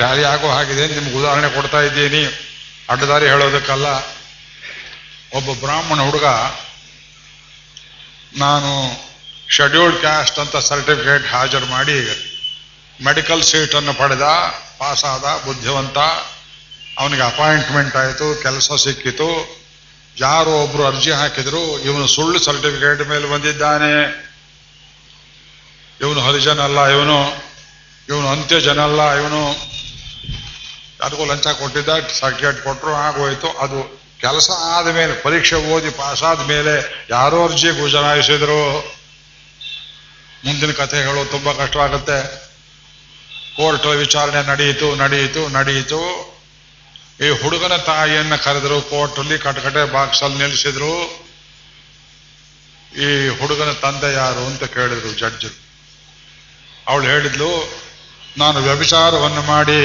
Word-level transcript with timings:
Tally 0.00 0.24
ಆಗೋ 0.24 0.48
ಹಾಗಿದೆ 0.48 0.86
ನಿಮ್ಗೆ 0.88 1.16
ಉದಾಹರಣೆ 1.20 1.48
ಕೊಡ್ತಾ 1.54 1.80
ಇದ್ದೀನಿ. 1.80 2.24
ಅಡ್ಡದಾರಿ 2.88 3.26
ಹೇಳೋದಕ್ಕಲ್ಲ. 3.26 3.88
ಒಬ್ಬ 5.38 5.48
ಬ್ರಾಹ್ಮಣ 5.60 6.00
ಹುಡುಗ, 6.00 6.28
ನಾನು 8.36 8.70
ಶೆಡ್ಯೂಲ್ಡ್ 9.48 9.98
ಕ್ಯಾಸ್ಟ್ 9.98 10.38
ಅಂತ 10.38 10.56
ಸರ್ಟಿಫಿಕೇಟ್ 10.56 11.26
ಹಾಜರು 11.26 11.66
ಮಾಡಿ 11.66 11.98
ಮೆಡಿಕಲ್ 13.04 13.42
ಸೀಟನ್ನು 13.42 13.92
ಪಡೆದ 13.94 14.26
ಪಾಸಾದ 14.78 15.26
ಬುದ್ಧಿವಂತ. 15.44 15.98
ಅವನಿಗೆ 16.98 17.22
ಅಪಾಯಿಂಟ್ಮೆಂಟ್ 17.22 17.96
ಆಯಿತು, 17.96 18.26
ಕೆಲಸ 18.42 18.70
ಸಿಕ್ಕಿತು. 18.84 19.28
ಯಾರೋ 20.16 20.54
ಒಬ್ರು 20.62 20.82
ಅರ್ಜಿ 20.86 21.12
ಹಾಕಿದ್ರು, 21.12 21.62
ಇವನು 21.78 22.06
ಸುಳ್ಳು 22.06 22.38
ಸರ್ಟಿಫಿಕೇಟ್ 22.38 23.02
ಮೇಲೆ 23.08 23.26
ಬಂದಿದ್ದಾನೆ. 23.26 23.92
ಇವನು 26.00 26.20
ಹರಿಜನ 26.20 26.60
ಅಲ್ಲ 26.60 26.80
ಇವನು. 26.86 27.18
ಇವನು 28.08 28.28
ಅಂತ್ಯ 28.28 28.60
ಜನ 28.60 28.80
ಅಲ್ಲ 28.80 29.02
ಇವನು. 29.14 29.69
ಯಾರಿಗೂ 31.00 31.24
ಲಂಚ 31.30 31.46
ಕೊಟ್ಟಿದ್ದ, 31.60 31.90
ಸರ್ಟಿಫಿಕೇಟ್ 32.20 32.58
ಕೊಟ್ಟರು 32.66 32.92
ಆಗೋಯ್ತು. 33.06 33.48
ಅದು 33.64 33.78
ಕೆಲಸ 34.24 34.48
ಆದ 34.76 34.88
ಮೇಲೆ, 34.96 35.12
ಪರೀಕ್ಷೆ 35.24 35.58
ಓದಿ 35.74 35.90
ಪಾಸ್ 36.00 36.22
ಆದ 36.30 36.42
ಮೇಲೆ 36.52 36.74
ಯಾರೋ 37.10 37.38
ಅರ್ಜಿ 37.48 37.70
ಗುಜರಾಯಿಸಿದ್ರು 37.80 38.62
ಮುಂದಿನ 40.44 40.72
ಕಥೆ 40.80 40.98
ತುಂಬ 41.30 41.48
ಕಷ್ಟವಾಗುತ್ತೆ. 41.52 42.18
ಕೋರ್ಟ್ 43.56 43.86
ವಿಚಾರಣೆ 44.02 44.40
ನಡೆಯಿತು 44.50 44.86
ನಡೆಯಿತು 44.94 45.42
ನಡೆಯಿತು 45.48 46.00
ಈ 47.24 47.28
ಹುಡುಗನ 47.40 47.74
ತಾಯಿಯನ್ನು 47.88 48.36
ಕರೆದರು 48.44 48.76
ಕೋರ್ಟಲ್ಲಿ 48.90 49.36
ಕಟಕಟೆ 49.38 49.82
ಬಾಕ್ಸಲ್ಲಿ 49.92 50.38
ನಿಲ್ಲಿಸಿದ್ರು. 50.42 50.94
ಈ 53.04 53.08
ಹುಡುಗನ 53.40 53.72
ತಂದೆ 53.82 54.10
ಯಾರು 54.14 54.42
ಅಂತ 54.50 54.64
ಕೇಳಿದ್ರು 54.76 55.10
ಜಡ್ಜ್ 55.20 55.48
ಅವಳು 56.88 57.04
ಹೇಳಿದ್ಲು, 57.04 57.50
ನಾನು 58.38 58.58
ವ್ಯಭಿಚಾರವನ್ನು 58.60 59.42
ಮಾಡಿ 59.52 59.80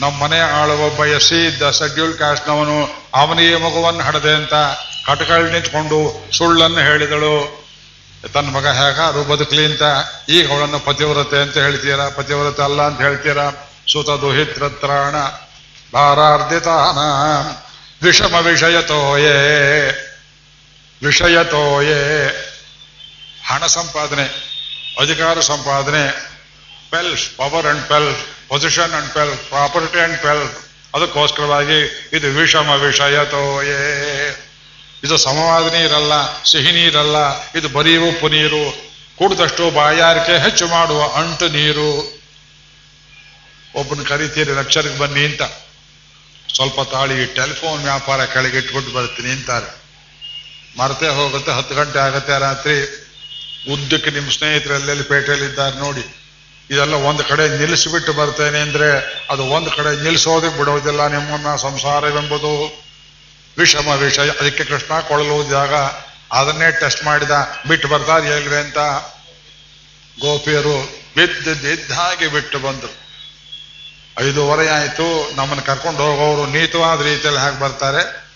ನಮ್ಮ 0.00 0.24
ಮನೆ 0.24 0.40
ಆಳುವ 0.40 0.90
ಬಯಸಿ 0.90 1.46
ಇದ್ದ 1.46 1.70
ಶೆಡ್ಯೂಲ್ 1.70 2.18
ಕಾಸ್ಟ್ನವನು 2.18 2.88
ಅವನಿಗೆ 3.14 3.56
ಮಗುವನ್ನು 3.56 4.02
ಹಡದೆ 4.02 4.34
ಅಂತ 4.34 4.54
ಕಟಕಳಿ 5.06 5.52
ನಿಂತ್ಕೊಂಡು 5.52 6.28
ಸುಳ್ಳನ್ನು 6.36 6.78
ಹೇಳಿದಳು. 6.78 7.66
ತನ್ನ 8.34 8.50
ಮಗ 8.50 8.66
ಹೇಗಾರು 8.66 9.24
ಬದುಕಲಿ 9.24 9.64
ಅಂತ. 9.64 9.82
ಈಗ 10.28 10.52
ಅವಳನ್ನು 10.52 10.78
ಪತಿವ್ರತೆ 10.78 11.42
ಅಂತ 11.42 11.56
ಹೇಳ್ತೀರಾ? 11.56 12.08
ಪತಿವ್ರತೆ 12.08 12.62
ಅಲ್ಲ 12.62 12.82
ಅಂತ 12.82 13.00
ಹೇಳ್ತೀರಾ? 13.00 13.70
ಸುತ 13.92 14.06
ದುಹಿತ್ರತ್ರಾಣ 14.06 15.14
ಭಾರಾರ್ಧಿತಾನ. 15.94 16.98
ವಿಷಮ 18.06 18.34
ವಿಷಯತೋಯೇ. 18.34 19.32
ವಿಷಯತೋಯೇ. 21.06 22.02
ಹಣ 23.48 23.66
ಸಂಪಾದನೆ, 23.66 24.26
ಅಧಿಕಾರ 25.00 25.40
ಸಂಪಾದನೆ 25.40 26.35
pelf 26.92 27.24
power 27.38 27.66
and 27.72 27.84
pelf 27.90 28.10
position 28.48 28.94
and 28.98 29.10
pelf 29.16 29.34
property 29.52 30.00
and 30.06 30.18
pelf 30.24 30.46
ಅದಕ್ಕೋಸ್ಕರವಾಗಿ 30.96 31.78
ಇದು 32.16 32.28
ವಿಷಮ 32.40 32.68
ವಿಷಯತೋಯೇ 32.82 33.80
ಇದು 35.04 35.16
ಸಮವಾದ 35.24 35.66
ನೀರಲ್ಲ 35.74 36.14
ಸಿಹಿ 36.50 36.70
ನೀರಲ್ಲ, 36.76 37.16
ಇದು 37.58 37.68
ಬರೀ 37.74 37.94
ಉಪ್ಪು 38.08 38.28
ನೀರು. 38.34 38.62
ಕುಡಿದಷ್ಟು 39.18 39.64
ಬಾಯಾರಿಕೆ 39.70 40.34
ಹೆಚ್ಚು 40.44 40.66
ಮಾಡುವ 40.68 41.00
ಅಂಟು 41.20 41.46
ನೀರು. 41.56 41.90
ಒಬ್ಬನ 43.80 44.02
ಕರಿತೀರಿ 44.10 44.52
ಲಕ್ಷರಿಗೆ 44.60 44.98
ಬನ್ನಿ 44.98 45.22
ಅಂತ. 45.24 45.42
ಸ್ವಲ್ಪ 46.54 46.80
ತಾಳಿ 46.92 47.16
ಟೆಲಿಫೋನ್ 47.38 47.82
ವ್ಯಾಪಾರ 47.82 48.20
ಕೆಳಗೆ 48.34 48.58
ಇಟ್ಕೊಂಡು 48.58 48.90
ಬರ್ತೀನಿ 48.96 49.30
ಅಂತಾರೆ. 49.30 49.70
ಮರತೆ 50.78 51.08
ಹೋಗುತ್ತೆ, 51.18 51.52
ಹತ್ತು 51.58 51.74
ಗಂಟೆ 51.74 51.98
ಆಗತ್ತೆ 51.98 52.34
ರಾತ್ರಿ. 52.46 52.76
ಉದ್ದಕ್ಕೆ 53.74 54.10
ನಿಮ್ಮ 54.16 54.30
ಸ್ನೇಹಿತರೆಲ್ಲೆಲ್ಲಿ 54.38 55.06
ಪೇಟೆಯಲ್ಲಿದ್ದಾರೆ 55.12 55.76
ನೋಡಿ. 55.84 56.04
ಇದೆಲ್ಲ 56.70 56.94
ಒಂದು 56.94 57.24
ಕಡೆ 57.24 57.48
ನಿಲ್ಲಿಸಿಬಿಟ್ಟು 57.48 58.12
ಬರ್ತೇನೆ 58.12 58.60
ಅಂದ್ರೆ 58.60 59.22
ಅದು 59.30 59.42
ಒಂದು 59.42 59.70
ಕಡೆ 59.70 60.02
ನಿಲ್ಲಿಸೋದಕ್ಕೆ 60.02 60.58
ಬಿಡೋದಿಲ್ಲ 60.58 61.06
ನಿಮ್ಮನ್ನ 61.06 61.56
ಸಂಸಾರವೆಂಬುದು. 61.56 62.82
ವಿಷಮ 63.58 63.88
ವಿಷಯ. 63.88 64.30
ಅದಕ್ಕೆ 64.30 64.64
ಕೃಷ್ಣ 64.64 65.00
ಕೊಳಲು 65.00 65.50
ಜಾಗ. 65.50 65.74
ಅದನ್ನೇ 66.32 66.70
ಟೆಸ್ಟ್ 66.70 67.04
ಮಾಡಿದ. 67.04 67.30
ಬಿಟ್ಟು 67.68 67.88
ಬರ್ತಾರೆ 67.88 68.26
ಹೇಳಿವೆ 68.26 68.56
ಅಂತ 68.56 68.78
ಗೋಪಿಯರು 70.20 71.02
ಬಿದ್ದು 71.16 71.94
ಹಾಗೆ 71.94 72.28
ಬಿಟ್ಟು 72.28 72.58
ಬಂದರು. 72.58 73.06
ಐದೂವರೆ 74.28 74.68
ಆಯಿತು. 74.68 75.36
ನಮ್ಮನ್ನು 75.36 75.66
ಕರ್ಕೊಂಡು 75.66 76.02
ಹೋಗೋರು 76.02 76.50
ನೀತವಾದ 76.50 77.02
ರೀತಿಯಲ್ಲಿ 77.02 77.40
ಹೇಗೆ 77.40 77.60
ಬರ್ತಾರೆ. 77.60 78.26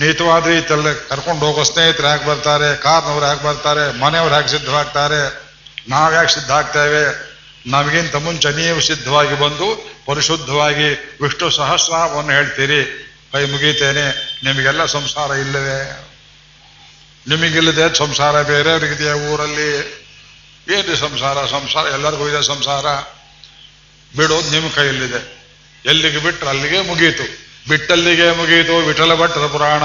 ನೀತವಾದ 0.00 0.46
ರೀತಿಯಲ್ಲಿ 0.46 1.08
ಕರ್ಕೊಂಡು 1.08 1.46
ಹೋಗೋ 1.46 1.64
ಸ್ನೇಹಿತರು 1.64 2.06
ಹೇಗೆ 2.06 2.26
ಬರ್ತಾರೆ. 2.26 2.76
ಕಾರ್ನವ್ರು 2.76 3.26
ಹೇಗೆ 3.26 3.44
ಬರ್ತಾರೆ. 3.44 3.98
ಮನೆಯವ್ರು 4.00 4.34
ಹೇಗೆ 4.34 4.48
ಸಿದ್ಧವಾಗ್ತಾರೆ. 4.48 5.50
ನಾವ್ಯಾಕೆ 5.88 6.34
ಸಿದ್ಧ 6.34 6.50
ಆಗ್ತೇವೆ 6.50 7.29
ನಮಗಿಂತ 7.66 8.14
ಮುಂಚೆ 8.14 8.66
ನೀವು 8.66 8.80
ಸಿದ್ಧವಾಗಿ 8.80 9.40
ಬಂದು 9.40 9.94
ಪರಿಶುದ್ಧವಾಗಿ 10.06 11.18
ವಿಷ್ಣು 11.22 11.50
ಸಹಸ್ರವನ್ನು 11.50 12.30
ಹೇಳ್ತೀರಿ. 12.30 13.06
ಕೈ 13.32 13.44
ಮುಗೀತೇನೆ, 13.44 14.36
ನಿಮಗೆಲ್ಲ 14.44 14.86
ಸಂಸಾರ 14.86 15.30
ಇಲ್ಲವೇ? 15.30 16.06
ನಿಮಗಿಲ್ಲದೆ 17.28 17.98
ಸಂಸಾರ 17.98 18.42
ಬೇರೆಯವ್ರಿಗಿದೆಯಾ 18.42 19.14
ಊರಲ್ಲಿ? 19.14 20.00
ಏನು 20.74 20.96
ಸಂಸಾರ? 20.96 21.46
ಸಂಸಾರ, 21.46 21.86
ಎಲ್ಲರಿಗೂ 21.86 22.28
ಇದೆ 22.28 22.46
ಸಂಸಾರ? 22.46 22.86
ಬಿಡೋದು 24.16 24.50
ನಿಮ್ಮ 24.50 24.68
ಕೈಯಲ್ಲಿದೆ. 24.68 25.40
ಎಲ್ಲಿಗೆ 25.86 26.18
ಬಿಟ್ಟರೆ 26.18 26.50
ಅಲ್ಲಿಗೆ 26.50 26.80
ಮುಗೀತು. 26.80 27.22
ಬಿಟ್ಟಲ್ಲಿಗೆ 27.68 28.30
ಮುಗೀತು, 28.30 28.76
ವಿಠಲ 28.76 29.14
ಭಟ್ಟರ 29.14 29.46
ಪುರಾಣ. 29.46 29.82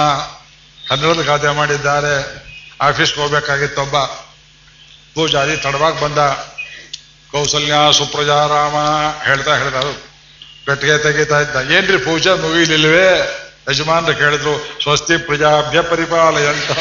ಕನ್ನಡದ 0.89 1.25
ಖಾತೆ 1.25 1.49
ಮಾಡಿದ್ದಾರೆ. 1.49 2.45
ಆಫೀಸ್ಗೆ 2.81 3.21
ಹೋಗ್ಬೇಕಾಗಿತ್ತೊಬ್ಬ. 3.21 3.95
ಪೂಜಾರಿ 5.15 5.57
ತಡವಾಗಿ 5.57 6.01
ಬಂದ. 6.01 6.17
ಕೌಸಲ್ಯ 7.31 7.73
ಸುಪ್ರಜಾರಾಮ 7.97 8.75
ಹೇಳ್ತಾ 9.23 9.57
ಹೇಳ್ತಾ 9.57 9.81
ಕಟ್ಟಿಗೆ 10.65 10.97
ತೆಗಿತಾ 10.97 11.39
ಇದ್ದ. 11.39 11.71
ಏನ್ರಿ 11.71 11.97
ಪೂಜೆ 11.97 12.29
ಮುಗಿಲಿಲ್ವೇ? 12.29 13.41
ಯಜಮಾನ್ರು 13.71 14.15
ಕೇಳಿದ್ರು, 14.15 14.79
ಸ್ವಸ್ತಿ 14.83 15.17
ಪ್ರಜಾಭ್ಯ 15.17 15.81
ಪರಿಪಾಲಯ 15.81 16.47
ಅಂತ 16.47 16.71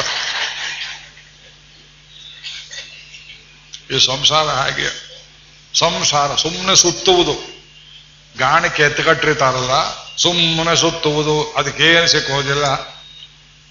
ಈ 3.90 4.06
ಸಂಸಾರ 4.06 4.46
ಹಾಗೆ. 4.46 4.88
ಸಂಸಾರ 5.78 6.34
ಸುಮ್ಮನೆ 6.34 6.76
ಸುತ್ತುವುದು. 6.76 7.34
ಗಾಣಕ್ಕೆ 8.38 8.82
ಎತ್ತುಕಟ್ಟಿರ್ತಾರಲ್ಲ 8.82 9.72
ಸುಮ್ಮನೆ 10.16 10.76
ಸುತ್ತುವುದು, 10.76 11.54
ಅದಕ್ಕೇನು 11.56 12.06
ಸಿಕ್ಕೋದಿಲ್ಲ. 12.06 12.64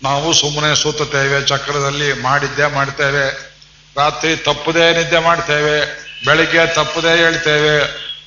ನಾವು 0.04 0.34
ಸುಮ್ಮನೆ 0.34 0.76
ಸುತ್ತುತ್ತೇವೆ, 0.76 1.42
ಚಕ್ರದಲ್ಲಿ 1.42 2.14
ಮಾಡಿದ್ದೆ 2.14 2.66
ಮಾಡ್ತೇವೆ. 2.66 3.54
ರಾತ್ರಿ 3.98 4.36
ತಪ್ಪದೇ 4.36 4.94
ನಿದ್ದೆ 4.94 5.20
ಮಾಡ್ತೇವೆ. 5.20 6.03
ಬೆಳಿಗ್ಗೆ 6.26 6.68
ತಪ್ಪದೇ 6.76 7.18
ಹೇಳ್ತೇವೆ, 7.18 7.76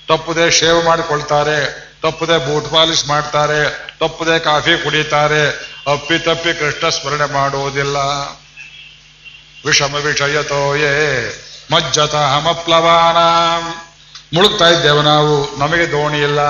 ತಪ್ಪದೆ 0.09 0.51
ಶೇವ್ 0.51 0.85
ಮಾಡಿಕೊಳ್ತಾರೆ, 0.85 1.59
ತಪ್ಪದೆ 2.03 2.37
ಬೂಟ್ 2.47 2.73
ಪಾಲಿಶ್ 2.73 3.07
ಮಾಡ್ತಾರೆ, 3.07 3.61
ತಪ್ಪದೆ 3.99 4.39
ಕಾಫಿ 4.39 4.85
ಕುಡಿತಾರೆ, 4.85 5.49
ಅಪ್ಪಿ 5.93 6.19
ತಪ್ಪಿ 6.19 6.59
ಕೃಷ್ಣ 6.59 6.89
ಸ್ಮರಣೆ 6.89 7.33
ಮಾಡುವುದಿಲ್ಲ 7.33 7.97
ವಿಷಮ 9.67 9.95
ವಿಷಯತೋಯೇ 9.95 10.95
ಮಜ್ಜತ 11.71 12.15
ಹಮಪ್ಲವಾನ 12.15 13.19
ಮುಳುಗ್ತಾ 14.33 14.69
ಇದ್ದೇವೆ 14.69 15.03
ನಾವು, 15.03 15.59
ನಮಗೆ 15.59 15.91
ದೋಣಿ 15.91 16.19
ಇಲ್ಲ. 16.19 16.41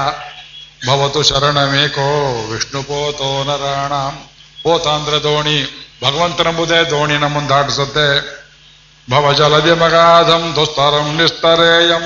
ಭವತು 0.86 1.22
ಶರಣಮೇಕೋ 1.22 2.08
ವಿಷ್ಣು 2.52 2.82
ಪೋತೋ 2.82 3.44
ನರಾಣ 3.44 3.92
ಪೋತ 4.62 4.86
ಅಂದ್ರೆ 4.86 5.22
ದೋಣಿ, 5.22 5.58
ಭಗವಂತನೆಂಬುದೇ 6.04 6.90
ದೋಣಿ 6.90 7.14
ನಮ್ಮನ್ನು 7.14 7.48
ದಾಟಿಸುತ್ತೆ 7.48 8.06
ಭವ 9.10 9.32
ಜಲದಿ 9.32 9.72
ಮಗಾಧಂ 9.72 10.54
ದುಸ್ತರಂ 10.56 11.16
ನಿಸ್ತರೇಯಂ 11.16 12.04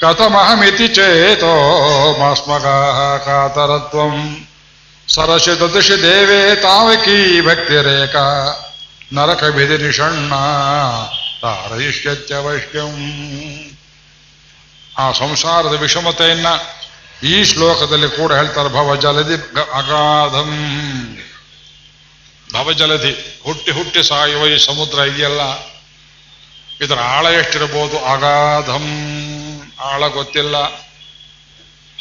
ಕಥಮಹಮಿತಿ 0.00 0.88
ಚೇತೋ 0.88 1.52
ಮಾಸ್ಮಗಾ 2.18 2.76
ಕಾತರತ್ವಂ 3.18 4.16
ಸರಸಿ 5.08 5.60
ದೃಶಿ 5.60 6.02
ದೇವೇ 6.02 6.54
ತಾವಕೀ 6.54 7.40
ಭಕ್ತಿರೇಕ 7.40 8.16
ನರಕ 9.12 9.44
ಬಿಧಿ 9.44 9.82
ನಿಷಣ್ಣ 9.82 10.32
ತಾರಯಿಷ್ಯತ್ಯವಶ್ಯಂ 11.42 12.94
ಆ 14.98 15.12
ಸಂಸಾರದ 15.12 15.74
ವಿಷಮತೆಯನ್ನ 15.80 16.46
ಈ 17.22 17.44
ಶ್ಲೋಕದಲ್ಲಿ 17.44 18.08
ಕೂಡ 18.08 18.32
ಹೇಳ್ತಾರೆ 18.32 18.68
ಭವಜಲಧಿ 18.68 19.36
ಅಗಾಧಂ। 19.74 20.50
ಭವಜಲಧಿ 22.54 23.12
ಹುಟ್ಟಿ 23.46 23.70
ಹುಟ್ಟಿ 23.70 24.02
ಸಾಯುವ 24.02 24.46
ಈ 24.46 24.58
ಸಮುದ್ರ 24.58 24.98
ಇದೆಯಲ್ಲ 24.98 25.42
ಇದರ 26.80 26.98
ಆಳ 27.00 27.26
ಎಷ್ಟಿರಬಹುದು 27.26 28.04
ಅಗಾಧಂ. 28.04 28.86
ಆಳ 29.80 30.06
ಗೊತ್ತಿಲ್ಲ. 30.08 30.56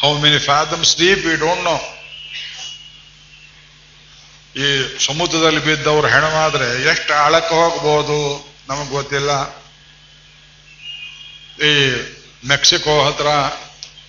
How 0.01 0.17
many 0.17 0.39
fathoms 0.39 0.97
deep 0.97 1.25
we 1.25 1.35
don't 1.35 1.63
know 1.63 1.99
ಈ 4.55 4.97
ಸಮುದ್ರದಲ್ಲಿ 5.05 5.65
ಬಿದ್ದವರು 5.65 6.07
ಹೆಣವಾದ್ರೆ 6.07 6.83
ಎಷ್ಟು 6.83 7.13
ಆಳಕ್ಕೆ 7.13 7.55
ಹೋಗ್ಬೋದು? 7.55 8.49
ನಮಗೆ 8.69 8.89
ಗೊತ್ತಿಲ್ಲ. 8.89 9.49
ಈ 11.63 12.01
ಮೆಕ್ಸಿಕೋ 12.47 13.03
ಹತ್ರ 13.03 13.27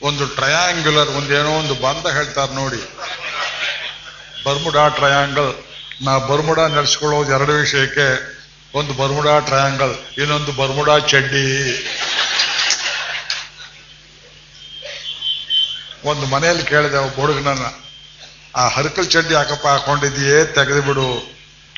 ಒಂದು 0.02 0.26
ಟ್ರಯಾಂಗ್ಯುಲರ್, 0.26 1.08
ಒಂದೇನೋ 1.08 1.50
ಒಂದು 1.50 1.74
ಬಂದ 1.74 2.06
ಹೇಳ್ತಾರೆ 2.12 2.54
ನೋಡಿ. 2.54 2.82
Bermuda 4.44 4.88
triangle. 4.88 5.64
ನಾ 6.02 6.18
ಬರ್ಮುಡಾ 6.18 6.68
ನಡೆಸ್ಕೊಳ್ಳೋದು 6.68 7.32
ಎರಡು 7.32 7.52
ವಿಷಯಕ್ಕೆ 7.52 8.33
ಒಂದು 8.78 8.92
ಬರ್ಮುಡಾ 9.00 9.32
ಟ್ರಯಾಂಗಲ್, 9.48 9.92
ಇನ್ನೊಂದು 10.22 10.52
ಬರ್ಮುಡಾ 10.60 10.94
ಚಡ್ಡಿ. 11.10 11.44
ಒಂದು 16.10 16.24
ಮನೆಯಲ್ಲಿ 16.32 16.64
ಕೇಳಿದೆ 16.70 16.98
ಒಬ್ಬ 17.06 17.16
ಹುಡುಗನನ್ನ, 17.20 17.66
ಆ 18.60 18.64
ಹರಕಲ್ 18.76 19.10
ಚಡ್ಡಿ 19.14 19.34
ಹಾಕಪ್ಪ 19.34 19.66
ಹಾಕೊಂಡಿದ್ದೀಯೇ? 19.74 20.38
ತೆಗೆದು 20.56 20.82
ಬಿಡು 20.88 21.06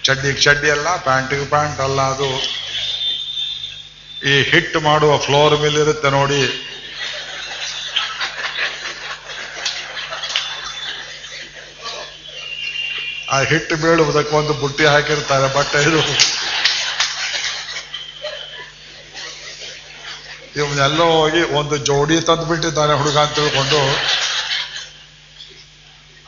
ಚಡ್ಡಿಗೆ 0.07 0.41
ಚಡ್ಡಿ 0.47 0.71
ಅಲ್ಲ, 0.77 0.89
ಪ್ಯಾಂಟಿಗೆ 1.09 1.47
ಪ್ಯಾಂಟ್ 1.53 1.83
ಅಲ್ಲ 1.87 2.01
ಅದು. 2.15 2.31
ಈ 4.31 4.35
ಹಿಟ್ 4.51 4.77
ಮಾಡುವ 4.89 5.13
ಫ್ಲೋರ್ 5.27 5.57
ಮಿಲ್ 5.63 5.79
ಇರುತ್ತೆ 5.85 6.11
ನೋಡಿ. 6.19 6.43
ಆ 13.35 13.39
ಹಿಟ್ಟು 13.53 13.77
ಬೀಳುವುದಕ್ಕೆ 13.85 14.35
ಒಂದು 14.41 14.53
ಬುಟ್ಟಿ 14.63 14.85
ಹಾಕಿರ್ತಾರೆ, 14.95 15.49
ಬಟ್ಟೆ 15.59 15.79
ಇದು. 15.89 16.03
ಇವನ್ನೆಲ್ಲೋ 20.57 21.05
ಹೋಗಿ 21.05 21.43
ಒಂದು 21.43 21.77
ಜೋಡಿ 21.77 22.21
ತಂದು 22.21 22.45
ಬಿಟ್ಟಿದ್ದಾನೆ 22.45 22.93
ಹುಡುಗ 22.93 23.19
ಅಂತ 23.19 23.35
ತಿಳ್ಕೊಂಡು, 23.35 23.81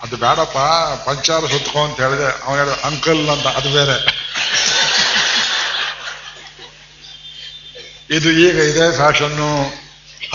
ಅದು 0.02 0.16
ಬೇಡಪ್ಪ, 0.16 0.58
ಪಂಚಾರ 1.08 1.40
ಸುತ್ಕೊ 1.40 1.84
ಅಂತ 1.84 2.00
ಹೇಳಿದೆ. 2.00 2.44
ಅವನ 2.44 2.58
ಹೇಳಿದ, 2.58 2.72
ಅಂಕಲ್ 2.72 3.28
ಅಂತ, 3.28 3.46
ಅದು 3.46 3.72
ಬೇರೆ. 3.72 4.28
ಇದು 8.10 8.30
ಈಗ 8.30 8.56
ಇದೇ 8.56 8.96
ಫ್ಯಾಷನ್ನು 8.96 9.64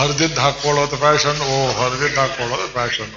ಹರಿದಿದ್ದು 0.00 0.40
ಹಾಕೊಳ್ಳೋದು 0.40 0.96
ಫ್ಯಾಷನ್, 0.96 1.40
ಓ, 1.40 1.72
ಹರಿದಿದ್ದು 1.72 2.20
ಹಾಕೊಳ್ಳೋದು 2.20 2.72
ಫ್ಯಾಷನ್. 2.72 3.12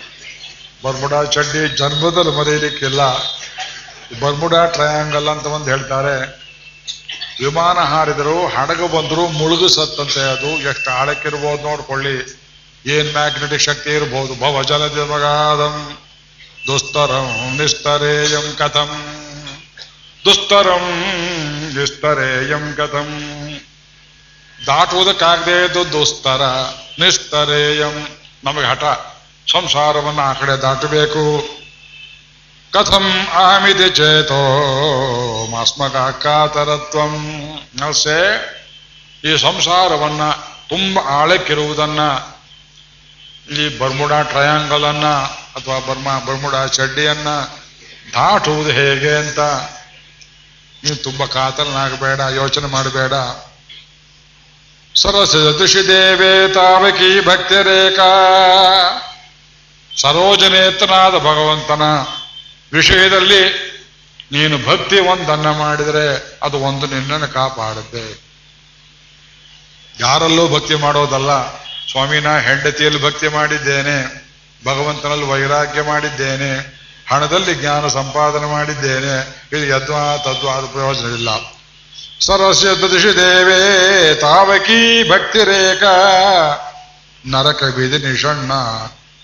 ಬರ್ಮುಡಾ, 0.84 1.24
ಚಡ್ಡಿ, 1.24 1.78
ಜನ್ಮದಲ್ಲಿ 1.78 2.32
ಮರೆಯಲಿಕ್ಕಿಲ್ಲ. 2.32 3.02
ಬರ್ಮುಡಾ, 4.20 4.66
ಟ್ರಯಾಂಗಲ್ 4.66 5.28
ಅಂತ 5.28 5.46
ಒಂದು 5.46 5.70
ಹೇಳ್ತಾರೆ. 5.70 6.47
ವಿಮಾನ 7.40 7.80
ಹಾರಿದರು, 7.80 8.48
ಹಡಗು 8.48 8.88
ಬಂದ್ರು 8.88 9.28
ಮುಳುಗು 9.28 9.68
ಸತ್ತಂತೆ 9.68 10.20
ಅದು. 10.20 10.48
ಎಷ್ಟು 10.48 10.92
ಆಳಕ್ಕಿರ್ಬೋದು 10.92 11.64
ನೋಡ್ಕೊಳ್ಳಿ. 11.64 12.44
ಏನ್ 12.86 13.12
ಮ್ಯಾಗ್ನೆಟಿಕ್ 13.12 13.62
ಶಕ್ತಿ 13.62 13.90
ಇರಬಹುದು 13.90 14.40
ಭವ 14.40 14.64
ಜಲದಿಮಗಾದಂ 14.64 15.98
ದುಸ್ತರಂ 16.68 17.58
ನಿಸ್ತರೇಯಂ 17.58 18.56
ಕಥಂ. 18.58 19.16
ದುಸ್ತರಂ 20.26 21.04
ನಿಸ್ತರೇಯಂ 21.78 22.74
ಕಥಂ. 22.78 23.20
ದಾಟುವುದಕ್ಕಾಗದೇ 24.68 25.66
ಇದ್ದು 25.66 25.92
ದುಸ್ತರ 25.92 26.42
ನಿಸ್ತರೇಯಂ 27.00 28.08
ನಮಗೆ 28.44 28.66
ಹಠ. 28.66 28.84
ಸಂಸಾರವನ್ನು 29.52 30.22
ಆ 30.22 30.34
ಕಡೆ 30.34 30.52
ದಾಟಬೇಕು. 30.52 31.57
ಕಥಂ 32.78 33.28
ಆಮಿತಿ 33.34 33.90
ಚೇತೋ 33.90 34.42
ಮಾಸ್ಮಕ 35.52 35.96
ಕಾತರತ್ವಂ 36.24 37.14
ನಸೆ 37.76 38.22
ಈ 39.24 39.38
ಸಂಸಾರವನ್ನ 39.38 40.22
ತುಂಬ 40.70 41.00
ಆಳಕ್ಕಿರುವುದನ್ನ, 41.00 42.00
ಈ 43.58 43.78
ಬರ್ಮುಡಾ 43.78 44.22
ಟ್ರಯಾಂಗಲ್ 44.22 44.84
ಅನ್ನ 44.84 45.06
ಅಥವಾ 45.56 45.80
ಬರ್ಮಾ, 45.80 46.20
ಬರ್ಮುಡಾ 46.20 46.68
ಚಡ್ಡಿಯನ್ನ 46.68 47.28
ದಾಟುವುದು 48.14 48.70
ಹೇಗೆ 48.70 49.18
ಅಂತ 49.18 49.40
ನೀವು 50.84 50.96
ತುಂಬ 50.96 51.26
ಕಾತರನಾಗಬೇಡ 51.26 52.20
ಯೋಚನೆ 52.36 52.68
ಮಾಡಬೇಡ. 52.68 53.14
ಸರಸ 54.96 55.36
ದೇವೇ 55.88 56.54
ತಾವಕಿ 56.54 57.26
ಭಕ್ತಿ 57.26 57.64
ರೇಖಾ 57.64 58.12
ಸರೋಜನೇತನಾದ 60.02 61.14
ಭಗವಂತನ 61.14 61.82
ವಿಷಯದಲ್ಲಿ 62.74 63.68
ನೀನು 64.32 64.58
ಭಕ್ತಿ 64.58 65.00
ಒಂದನ್ನ 65.00 65.52
ಮಾಡಿದರೆ 65.52 66.40
ಅದು 66.44 66.60
ಒಂದು 66.60 66.88
ನಿನ್ನನ್ನು 66.88 67.28
ಕಾಪಾಡುತ್ತೆ. 67.28 68.28
ಯಾರಲ್ಲೂ 70.00 70.48
ಭಕ್ತಿ 70.48 70.76
ಮಾಡೋದಲ್ಲ. 70.76 71.60
ಸ್ವಾಮಿನ 71.92 72.38
ಹೆಂಡತಿಯಲ್ಲಿ 72.38 73.04
ಭಕ್ತಿ 73.04 73.28
ಮಾಡಿದ್ದೇನೆ, 73.28 74.28
ಭಗವಂತನಲ್ಲಿ 74.66 75.26
ವೈರಾಗ್ಯ 75.26 75.82
ಮಾಡಿದ್ದೇನೆ, 75.82 76.78
ಹಣದಲ್ಲಿ 77.10 77.56
ಜ್ಞಾನ 77.56 77.88
ಸಂಪಾದನೆ 77.88 78.46
ಮಾಡಿದ್ದೇನೆ. 78.52 79.44
ಇದು 79.52 79.66
ಯದ್ವಾ 79.66 80.18
ತದ್ವಾ 80.18 80.54
ಅದು 80.54 80.68
ಪ್ರಯೋಜನವಿಲ್ಲ. 80.68 81.30
ಸರ್ವಸ್ಯ 82.20 82.68
ದೃಶಿ 82.68 83.16
ದೇವೇ, 83.16 84.16
ತಾವಕಿ 84.22 85.10
ಭಕ್ತಿ 85.10 85.40
ರೇಖ, 85.44 85.84
ನರಕ 87.28 87.64
ಬಿದಿ 87.64 88.08
ನಿಷಣ್ಣ 88.08 88.54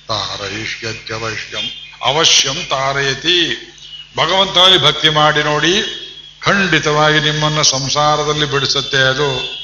ತಾರಯಿಷ್ಯತ್ಯವಶ್ಯಂ 0.08 1.83
ಅವಶ್ಯಂ 2.04 2.66
ತಾರಯತಿ. 2.70 3.70
ಭಗವಂತನಲ್ಲಿ 4.18 4.84
ಭಕ್ತಿ 4.84 5.10
ಮಾಡಿ 5.10 5.44
ನೋಡಿ 5.44 6.00
ಖಂಡಿತವಾಗಿ 6.42 7.20
ನಿಮ್ಮನ್ನು 7.20 7.64
ಸಂಸಾರದಲ್ಲಿ 7.64 8.46
ಬಿಡಿಸುತ್ತೆ 8.46 8.98
ಅದು. 8.98 9.64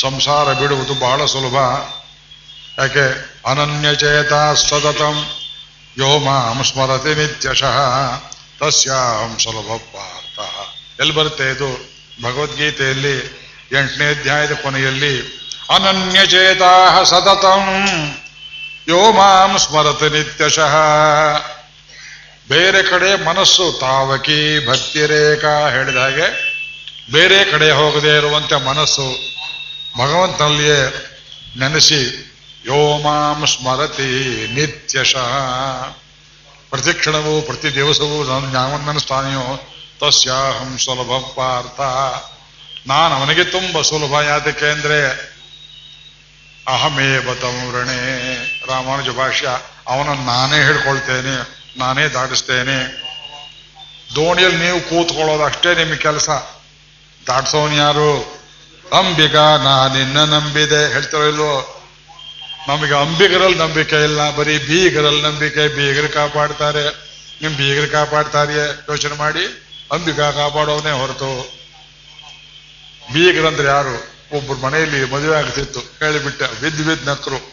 ಸಂಸಾರ 0.00 0.52
ಬಿಡುವುದು 0.52 0.94
ಬಹಳ 0.94 1.24
ಸುಲಭ. 1.24 1.54
ಯಾಕೆ? 2.78 3.34
ಅನನ್ಯಚೇತ 3.46 4.32
ಸತತಂ. 4.56 5.26
ಯೋ 5.98 6.18
ಮಾಂ 6.18 6.64
ಸ್ಮರತಿ 6.64 7.14
ನಿತ್ಯಶಃ. 7.14 7.76
ತಸ್ಯಾಂ 8.60 9.38
ಸುಲಭ 9.38 9.76
ಪಾರ್ಥ. 9.76 10.38
ಎಲ್ಲಿ 11.00 11.14
ಬರುತ್ತೆ 11.14 11.50
ಇದು? 11.50 11.94
ಭಗವದ್ಗೀತೆಯಲ್ಲಿ 12.22 13.18
ಎಂಟನೇ 13.72 14.10
ಅಧ್ಯಾಯದ 14.10 14.52
ಕೊನೆಯಲ್ಲಿ 14.52 15.20
ಅನನ್ಯಚೇತಾ 15.70 17.04
ಸತತಂ. 17.04 17.78
ಯೋ 18.88 19.12
ಮಾಂ 19.12 19.58
ಸ್ಮರತಿ 19.58 20.18
ನಿತ್ಯಶಃ. 20.18 20.74
ಬೇರೆ 22.48 22.82
ಕಡೆ 22.82 23.24
ಮನಸ್ಸು 23.24 23.78
ತಾವಕಿ 23.80 24.66
ಭಕ್ತಿ 24.68 25.06
ರೇಖಾ 25.06 25.68
ಹೇಳಿದ 25.68 25.96
ಹಾಗೆ 25.96 26.54
ಬೇರೆ 27.12 27.44
ಕಡೆ 27.44 27.70
ಹೋಗದೆ 27.70 28.16
ಇರುವಂತೆ 28.16 28.64
ಮನಸ್ಸು 28.64 29.14
ಭಗವಂತನಲ್ಲಿಯೇ 29.98 31.10
ನೆನೆಸಿ, 31.58 32.34
ಯೋ 32.66 32.98
ಮಾಂ 32.98 33.46
ಸ್ಮರತಿ 33.46 34.46
ನಿತ್ಯಶಃ. 34.54 35.38
ಪ್ರತಿ 36.70 36.94
ಕ್ಷಣವೂ 36.94 37.40
ಪ್ರತಿ 37.40 37.74
ದಿವಸವೂ 37.74 38.24
ನಾನು 38.24 38.50
ಜ್ಞಾನವನ್ನ 38.50 38.86
ನೆನೆಸ್ತಾನೆಯೋ 38.86 39.70
ತಸ್ಯಾಹಂ 40.00 40.78
ಸುಲಭ 40.78 41.24
ಪಾರ್ಥ. 41.24 41.80
ನಾನು 42.86 43.14
ಅವನಿಗೆ 43.14 43.44
ತುಂಬ 43.44 43.80
ಸುಲಭ 43.80 44.20
ಯಾತಕ್ಕೆ 44.20 44.66
ಅಂದ್ರೆ, 44.66 45.10
ಅಹಮೇವ 46.68 47.34
ತಮೃಣೆ. 47.34 48.34
ರಾಮಾನುಜ 48.66 49.08
ಭಾಷ್ಯ, 49.08 49.48
ಅವನನ್ನು 49.86 50.24
ನಾನೇ 50.24 50.56
ಹೇಳ್ಕೊಳ್ತೇನೆ. 50.56 51.63
ನಾನೇ 51.76 52.08
ದಾಟಿಸ್ತೇನೆ. 52.08 53.04
ದೋಣಿಯಲ್ಲಿ 54.14 54.58
ನೀವು 54.58 54.80
ಕೂತ್ಕೊಳ್ಳೋದು 54.80 55.44
ಅಷ್ಟೇ 55.44 55.74
ನಿಮ್ಮ 55.74 55.94
ಕೆಲಸ. 55.94 56.28
ದಾಟ್ಸೋನ್ 57.26 57.76
ಯಾರು? 57.76 58.40
ಅಂಬಿಕಾ 58.92 59.56
ನಾ 59.56 59.88
ನಿನ್ನ 59.88 60.24
ನಂಬಿದೆ. 60.24 60.92
ಹೇಳ್ತಾರೋ 60.92 61.28
ಇಲ್ವೋ? 61.28 61.82
ನಮಗೆ 62.68 62.94
ಅಂಬಿಗರಲ್ಲಿ 62.94 63.58
ನಂಬಿಕೆ 63.58 64.04
ಇಲ್ಲ. 64.04 64.36
ಬರೀ 64.36 64.58
ಬೀಗರಲ್ಲಿ 64.58 65.22
ನಂಬಿಕೆ. 65.22 65.68
ಬೀಗರು 65.68 66.12
ಕಾಪಾಡ್ತಾರೆ. 66.12 66.84
ನಿಮ್ 67.42 67.54
ಬೀಗರು 67.54 67.92
ಕಾಪಾಡ್ತಾರೆ 67.92 68.54
ಯೋಚನೆ 68.90 69.16
ಮಾಡಿ. 69.16 69.44
ಅಂಬಿಕಾ 69.92 70.30
ಕಾಪಾಡೋನೇ 70.30 70.90
ಹೊರತು. 70.90 71.52
ಬೀಗರಂದ್ರೆ 73.12 73.68
ಯಾರು? 73.68 74.14
ಒಬ್ಬರು 74.32 74.58
ಮನೆಯಲ್ಲಿ 74.58 75.04
ಮದುವೆ 75.10 75.36
ಆಗ್ತಿತ್ತು. 75.36 75.80
ಹೇಳಿಬಿಟ್ಟೆ. 75.80 76.62
ವಿದ್ 76.62 76.80
ವಿದ್ 76.80 77.06
ನಕ್ರು. 77.06 77.52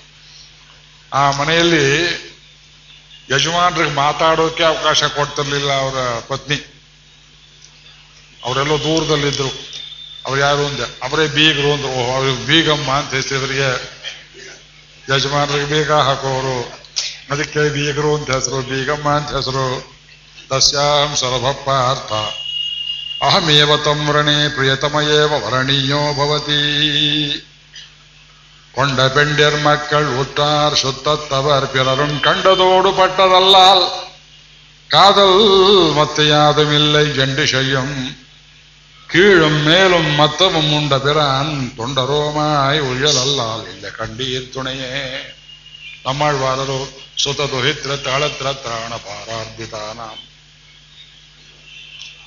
ಆ 1.13 1.31
ಮನೆಯಲ್ಲಿ 1.31 2.30
ಯಜಮಾನ್ರಿಗೆ 3.31 3.93
ಮಾತಾಡೋಕೆ 3.95 4.63
ಅವಕಾಶ 4.63 5.03
ಕೊಡ್ತಿರ್ಲಿಲ್ಲ 5.03 5.71
ಅವರ 5.73 5.97
ಪತ್ನಿ. 6.27 6.57
ಅವರೆಲ್ಲೋ 8.45 8.77
ದೂರದಲ್ಲಿದ್ದರು 8.79 9.51
ಅವ್ರು 10.25 10.39
ಯಾರು 10.41 10.65
ಅಂದೆ, 10.65 10.85
ಅವರೇ 11.03 11.27
ಬೀಗರು 11.27 11.69
ಅಂದ್ರು. 11.73 11.93
ಅವ್ರಿಗೆ 12.15 12.45
ಬೀಗಮ್ಮ 12.45 12.89
ಅಂತ 12.91 13.13
ಹೆಸರಿವರಿಗೆ 13.13 13.69
ಯಜಮಾನ್ರಿಗೆ 15.09 15.65
ಬೀಗ 15.65 15.91
ಹಾಕೋರು. 15.91 16.57
ಅದಕ್ಕೆ 17.31 17.69
ಬೀಗರು 17.69 18.15
ಅಂತ 18.15 18.29
ಹೆಸರು, 18.31 18.61
ಬೀಗಮ್ಮ 18.61 19.09
ಅಂತ 19.09 19.29
ಹೆಸರು. 19.29 19.65
ತಸ್ಯಾಂ 20.49 21.15
ಸುಲಭಪ್ಪ 21.15 21.69
ಅರ್ಥ 21.91 22.13
ಅಹಮೇವ 23.23 23.77
ತಮ್ರಣೆ 23.77 24.37
ಪ್ರಿಯತಮಯೇವ 24.55 25.33
ವರಣೀಯೋ 25.45 26.01
ಭವತಿ. 26.13 26.61
கொண்ட 28.74 29.00
பெண்டியர் 29.08 29.58
மக்கள் 29.60 30.08
உற்றார் 30.20 30.76
சுத்தத்தவர் 30.80 31.66
பிறரும் 31.72 32.16
கண்டதோடு 32.20 32.90
பட்டதல்லால் 32.98 33.84
காதல் 34.90 35.38
மத்த 35.96 36.26
யாதும் 36.26 36.74
இல்லை 36.74 37.04
ஜண்டு 37.14 37.44
செய்யும் 37.46 37.94
கீழும் 39.08 39.58
மேலும் 39.62 40.08
மத்தமும் 40.16 40.70
உண்ட 40.72 40.94
பிரான் 40.98 41.54
தொண்டரோமாய் 41.78 42.80
உயலல்லால் 42.90 43.64
ಇಲ್ಲ 43.72 43.88
ಕಂಡೀರ್ 43.98 44.46
ತುಣೆಯೇ 44.54 44.92
ನಮ್ಮಾಳ್ವಾರರು 46.06 46.78
ಸುತ 47.18 47.40
ದುಹಿತ್ರ 47.52 47.92
ತಾಳತ್ರ 48.02 48.46
ತ್ರಾಣ 48.62 48.92
ಪಾರಾರ್ಧಿತಾನ 49.06 50.00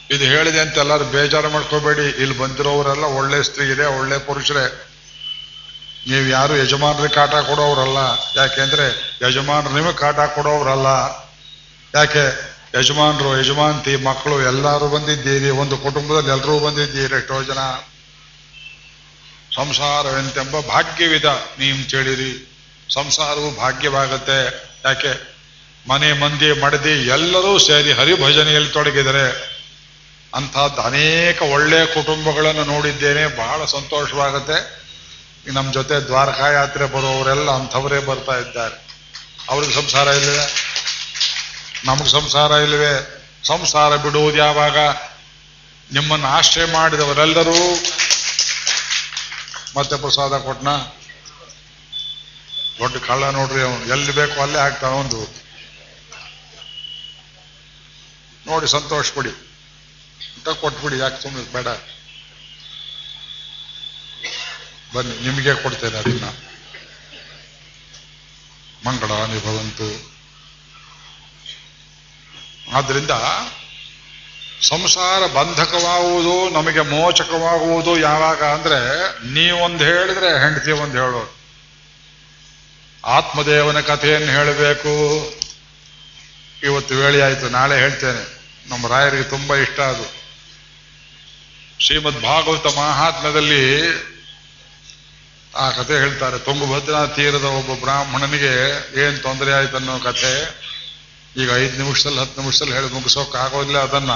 ಇದು 0.10 0.26
ಹೇಳಿದೆ 0.26 0.60
ಅಂತ 0.60 0.78
ಎಲ್ಲರೂ 0.78 1.06
ಬೇಜಾರು 1.14 1.50
ಮಾಡ್ಕೋಬೇಡಿ 1.50 2.06
ಇಲ್ಲಿ 2.22 2.36
ಬಂದಿರೋರೆಲ್ಲ 2.38 3.08
ಒಳ್ಳೆ 3.18 3.40
ಸ್ತ್ರೀ 3.44 3.66
ಇದೆ 3.74 3.88
ಒಳ್ಳೆ 3.98 4.18
ಪುರುಷರೇ 4.30 4.66
ನೀವು 6.11 6.29
ಯಾರು 6.29 6.57
ಯಜಮಾನ್ರಿಗೆ 6.57 7.15
ಕಾಟ 7.15 7.31
ಕೊಡೋರಲ್ಲ 7.31 7.97
ಯಾಕೆಂದ್ರೆ 8.37 9.19
ಯಜಮಾನರು 9.29 9.75
ನಿಮಗೆ 9.75 9.95
ಕಾಟ 9.95 10.17
ಕೊಡೋರಲ್ಲ 10.17 10.87
ಯಾಕೆ? 11.95 12.55
ಯಜಮಾನ್ರು 12.81 13.41
ಯಜಮಾಂತಿ 13.41 13.97
ಮಕ್ಕಳು 13.97 14.43
ಎಲ್ಲರೂ 14.43 14.89
ಬಂದಿದ್ದೀರಿ. 14.89 15.51
ಒಂದು 15.51 15.79
ಕುಟುಂಬದಲ್ಲಿ 15.79 16.31
ಎಲ್ಲರೂ 16.31 16.59
ಬಂದಿದ್ದೀರಿ 16.59 17.15
ಎಷ್ಟೋ 17.15 17.43
ಜನ. 17.43 17.59
ಸಂಸಾರವೆಂತೆಂಬ 19.55 20.61
ಭಾಗ್ಯವಿದ 20.61 21.25
ನೀವು 21.59 21.91
ಕೇಳಿರಿ. 21.91 22.51
ಸಂಸಾರವು 22.95 23.57
ಭಾಗ್ಯವಾಗತ್ತೆ. 23.57 24.69
ಯಾಕೆ? 24.85 25.35
ಮನೆ 25.89 26.13
ಮಂದಿ 26.13 26.61
ಮಡದಿ 26.61 27.07
ಎಲ್ಲರೂ 27.07 27.59
ಸೇರಿ 27.59 27.93
ಹರಿಭಜನೆಯಲ್ಲಿ 27.93 28.71
ತೊಡಗಿದರೆ 28.71 29.55
ಅಂಥದ್ದು 30.35 30.81
ಅನೇಕ 30.81 31.43
ಒಳ್ಳೆಯ 31.43 31.87
ಕುಟುಂಬಗಳನ್ನು 31.87 32.65
ನೋಡಿದ್ದೇನೆ. 32.65 33.27
ಬಹಳ 33.27 33.65
ಸಂತೋಷವಾಗುತ್ತೆ. 33.65 34.84
ನಮ್ಮ 35.53 35.73
ಜೊತೆ 35.73 35.95
ದ್ವಾರಕಾ 35.95 36.47
ಯಾತ್ರೆ 36.49 36.85
ಬರುವವರೆಲ್ಲ 36.85 37.51
ಅಂಥವರೇ 37.51 37.99
ಬರ್ತಾ 37.99 38.39
ಇದ್ದಾರೆ. 38.39 38.87
ಅವ್ರಿಗೆ 39.49 39.75
ಸಂಸಾರ 39.75 40.07
ಇಲ್ಲವೇ? 40.07 40.55
ನಮಗೆ 41.85 42.09
ಸಂಸಾರ 42.09 42.51
ಇಲ್ಲವೇ? 42.51 43.25
ಸಂಸಾರ 43.47 43.97
ಬಿಡುವುದು 43.97 44.37
ಯಾವಾಗ? 44.37 44.79
ನಿಮ್ಮನ್ನು 45.93 46.27
ಆಶ್ರಯ 46.27 46.65
ಮಾಡಿದವರೆಲ್ಲರೂ. 46.65 47.75
ಮತ್ತೆ 49.77 49.97
ಪ್ರಸಾದ 49.97 50.39
ಕೊಟ್ನ? 50.39 50.69
ದೊಡ್ಡ 52.79 52.97
ಕಳ್ಳ 52.97 53.25
ನೋಡ್ರಿ 53.25 53.63
ಅವನು. 53.63 53.87
ಎಲ್ಲಿ 53.87 54.13
ಬೇಕು 54.13 54.43
ಅಲ್ಲೇ 54.43 54.59
ಆಗ್ತಾನ 54.59 54.91
ಒಂದು. 54.91 55.45
ನೋಡಿ 58.47 58.69
ಸಂತೋಷ 58.69 59.13
ಪಡಿ. 59.15 59.31
ಕೊಟ್ಬಿಡಿ, 60.61 60.99
ಯಾಕೆ 60.99 61.23
ಸುಮ್ಮನೆ 61.23 61.53
ಬೇಡ. 61.53 61.67
ಬನ್ನಿ, 64.95 65.27
ನಿಮಗೆ 65.27 65.63
ಕೊಡ್ತೇನೆ 65.63 65.99
ಅದನ್ನ. 65.99 66.25
ಮಂಗಳ 68.89 69.07
ನಿಭವಂತು. 69.07 70.15
ಆದ್ರಿಂದ 72.77 73.11
ಸಂಸಾರ 74.63 75.27
ಬಂಧಕವಾಗುವುದು, 75.27 76.55
ನಮಗೆ 76.55 76.81
ಮೋಚಕವಾಗುವುದು 76.81 77.99
ಯಾವಾಗ 77.99 78.45
ಅಂದ್ರೆ 78.45 78.79
ನೀವೊಂದು 79.33 79.85
ಹೇಳಿದ್ರೆ 79.85 80.29
ಹೆಂಡತಿ 80.29 80.71
ಒಂದು 80.71 81.05
ಹೇಳೋದು 81.05 81.45
ಆತ್ಮದೇವನ 83.05 83.81
ಕಥೆಯನ್ನು 83.81 84.33
ಹೇಳಬೇಕು. 84.33 84.91
ಇವತ್ತು 86.63 86.95
ವೇಳೆ 86.95 87.23
ಆಯಿತು, 87.23 87.49
ನಾಳೆ 87.49 87.77
ಹೇಳ್ತೇನೆ. 87.77 88.41
ನಮ್ಮ 88.69 88.89
ರಾಯರಿಗೆ 88.89 89.23
ತುಂಬಾ 89.23 89.57
ಇಷ್ಟ 89.57 89.81
ಅದು. 89.81 90.25
ಶ್ರೀಮದ್ 91.79 92.23
ಭಾಗವತ 92.23 92.67
ಮಹಾತ್ಮದಲ್ಲಿ 92.67 93.83
ಆ 95.57 95.71
ಕಥೆ 95.71 95.95
ಹೇಳ್ತಾರೆ. 95.95 96.39
ತುಂಗಭದ್ರಾ 96.39 97.07
ತೀರದ 97.07 97.45
ಒಬ್ಬ 97.45 97.81
ಬ್ರಾಹ್ಮಣನಿಗೆ 97.81 98.53
ಏನ್ 99.07 99.23
ತೊಂದರೆ 99.23 99.53
ಆಯ್ತು 99.53 99.77
ಅನ್ನೋ 99.77 99.99
ಕಥೆ. 99.99 100.65
ಈಗ 101.37 101.51
ಐದು 101.57 101.77
ನಿಮಿಷದಲ್ಲಿ, 101.83 102.21
ಹತ್ತು 102.21 102.41
ನಿಮಿಷದಲ್ಲಿ 102.41 102.75
ಹೇಳಿ 102.75 102.95
ಮುಗಿಸೋಕ್ 102.95 103.37
ಆಗೋದಿಲ್ಲ 103.37 103.79
ಅದನ್ನ. 103.79 104.11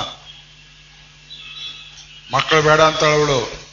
ಮಕ್ಕಳು 2.33 2.63
ಬೇಡ 2.63 2.81
ಅಂತ 2.81 3.05
ಅವಳು 3.05 3.69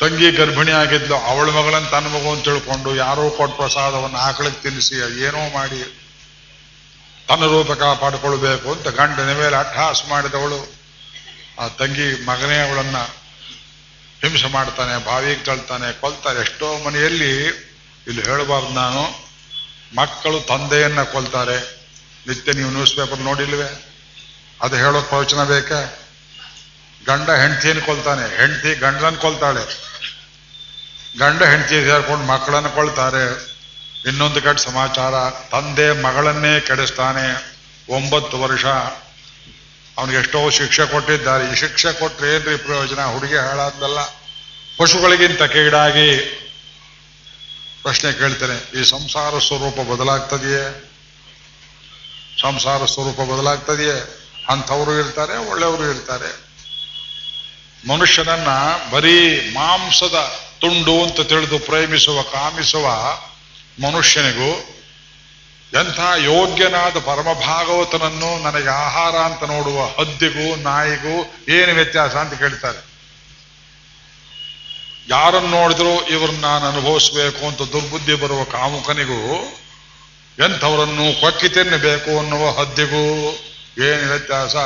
ತಂಗಿ 0.00 0.30
ಗರ್ಭಿಣಿ 0.30 0.70
ಆಗಿದ್ಲು. 0.70 1.16
ಅವಳ 1.16 1.50
ಮಗಳನ್ನ 1.50 1.86
ತನ್ನ 1.86 2.06
ಮಗು 2.06 2.32
ಅಂತ 2.32 2.44
ತಿಳ್ಕೊಂಡು 2.44 2.96
ಯಾರೋ 2.96 3.30
ಕೊಟ್ಟ 3.30 3.56
ಪ್ರಸಾದವನ್ನು 3.56 4.18
ಆಕಳಿಗೆ 4.18 4.62
ತಿನ್ನಿಸಿ, 4.62 4.94
ಏನೋ 5.24 5.54
ಮಾಡಿ 5.54 5.98
ತನ್ನ 7.28 7.46
ರೂಪ 7.46 7.72
ಕಾಪಾಡಿಕೊಳ್ಬೇಕು 7.72 8.72
ಅಂತ 8.72 8.88
ಗಂಡನ 8.88 9.32
ಮೇಲೆ 9.32 9.56
ಅಟ್ಟಹಾಸ 9.56 10.02
ಮಾಡಿದವಳು. 10.08 10.72
ಆ 11.60 11.68
ತಂಗಿ 11.68 12.24
ಮಗನೇ 12.24 12.68
ಅವಳನ್ನ 12.68 12.96
ಹಿಂಸೆ 14.22 14.46
ಮಾಡ್ತಾನೆ, 14.46 15.04
ಬಾವಿಗೆ 15.04 15.44
ತಳ್ತಾನೆ 15.44 16.00
ಕೊಲ್ತಾರೆ 16.00 16.40
ಎಷ್ಟೋ 16.40 16.78
ಮನೆಯಲ್ಲಿ 16.78 17.46
ಇಲ್ಲಿ 18.06 18.22
ಹೇಳಬಾರ್ದು 18.22 18.68
ನಾನು. 18.68 19.32
ಮಕ್ಕಳು 19.94 20.40
ತಂದೆಯನ್ನ 20.40 21.02
ಕೊಲ್ತಾರೆ. 21.02 21.82
ನಿತ್ಯ 22.28 22.52
ನೀವು 22.52 22.70
ನ್ಯೂಸ್ 22.70 22.96
ಪೇಪರ್ 22.96 23.20
ನೋಡಿಲ್ವೇ? 23.20 23.86
ಅದು 24.62 24.76
ಹೇಳೋ 24.76 25.02
ಪ್ರವಚನ 25.02 25.44
ಬೇಕಾ? 25.44 25.80
ಗಂಡ 27.06 27.30
ಹೆಂಡತಿಯನ್ನು 27.30 27.86
ಕೊಲ್ತಾನೆ. 27.86 28.36
ಹೆಂಡತಿ 28.36 28.74
ಗಂಡನ 28.74 29.14
ಕೊಲ್ತಾಳೆ. 29.14 29.92
ಗಂಡ 31.18 31.42
ಹೆಂಡತಿ 31.42 31.84
ಸೇರ್ಕೊಂಡು 31.84 32.24
ಮಕ್ಕಳನ್ನು 32.24 32.70
ಕೊಳ್ತಾರೆ 32.70 33.52
ಇನ್ನೊಂದು 34.08 34.42
ಕಡೆ 34.42 34.58
ಸಮಾಚಾರ, 34.58 35.30
ತಂದೆ 35.30 36.02
ಮಗಳನ್ನೇ 36.02 36.60
ಕೆಡಿಸ್ತಾನೆ. 36.60 37.56
ಒಂಬತ್ತು 37.88 38.40
ವರ್ಷ. 38.40 38.64
ಅವನಿಗೆ 40.02 40.18
ಎಷ್ಟೋ 40.18 40.38
ಶಿಕ್ಷೆ 40.50 40.84
ಕೊಟ್ಟಿದ್ದಾರೆ. 40.92 41.42
ಈ 41.52 41.54
ಶಿಕ್ಷೆ 41.54 41.90
ಕೊಟ್ಟರೆ 41.98 42.28
ಏನ್ರಿ 42.34 42.56
ಪ್ರಯೋಜನ? 42.56 43.00
ಹುಡುಗಿ 43.14 43.36
ಹಾಳಾದ್ದಲ್ಲ 43.36 44.00
ಪಶುಗಳಿಗಿಂತ 44.78 45.42
ಕೀಡಾಗಿ 45.52 46.08
ಪ್ರಶ್ನೆ 47.82 48.10
ಕೇಳ್ತೇನೆ, 48.12 48.56
ಈ 48.80 48.82
ಸಂಸಾರ 48.84 49.38
ಸ್ವರೂಪ 49.38 49.78
ಬದಲಾಗ್ತದೆಯೇ? 49.90 50.64
ಸಂಸಾರ 52.42 52.80
ಸ್ವರೂಪ 52.84 53.20
ಬದಲಾಗ್ತದೆಯೇ? 53.30 53.96
ಅಂಥವರು 54.50 54.92
ಇರ್ತಾರೆ, 54.98 55.36
ಒಳ್ಳೆಯವರು 55.50 55.84
ಇರ್ತಾರೆ. 55.94 56.30
ಮನುಷ್ಯನನ್ನ 57.88 58.50
ಬರೀ 58.90 59.16
ಮಾಂಸದ 59.54 60.18
ತುಂಡು 60.60 60.94
ಅಂತ 61.04 61.20
ತಿಳಿದು 61.20 61.58
ಪ್ರೇಮಿಸುವ, 61.58 62.22
ಕಾಮಿಸುವ 62.22 62.86
ಮನುಷ್ಯನಿಗೂ 63.86 64.50
ಎಂಥ 65.74 66.00
ಯೋಗ್ಯನಾದ 66.16 66.98
ಪರಮ 66.98 67.32
ಭಾಗವತನನ್ನು 67.32 68.42
ನನಗೆ 68.42 68.68
ಆಹಾರ 68.68 69.16
ಅಂತ 69.16 69.42
ನೋಡುವ 69.42 69.84
ಹದ್ದಿಗೂ, 69.84 70.56
ನಾಯಿಗೂ 70.56 71.44
ಏನು 71.48 71.74
ವ್ಯತ್ಯಾಸ 71.74 72.14
ಅಂತ 72.14 72.34
ಕೇಳ್ತಾರೆ. 72.34 72.92
ಯಾರನ್ನು 75.08 75.48
ನೋಡಿದ್ರು 75.48 76.08
ಇವ್ರನ್ನ 76.08 76.40
ನಾನು 76.40 76.68
ಅನುಭವಿಸ್ಬೇಕು 76.68 77.46
ಅಂತ 77.46 77.58
ದುರ್ಬುದ್ಧಿ 77.58 78.14
ಬರುವ 78.14 78.44
ಕಾಮುಕನಿಗೂ 78.44 79.52
ಎಂಥವರನ್ನು 80.44 81.20
ಕೊಕ್ಕಿ 81.20 81.48
ತಿನ್ನಬೇಕು 81.48 82.18
ಅನ್ನುವ 82.18 82.60
ಹದ್ದಿಗೂ 82.60 83.30
ಏನು 83.84 84.08
ವ್ಯತ್ಯಾಸ? 84.08 84.56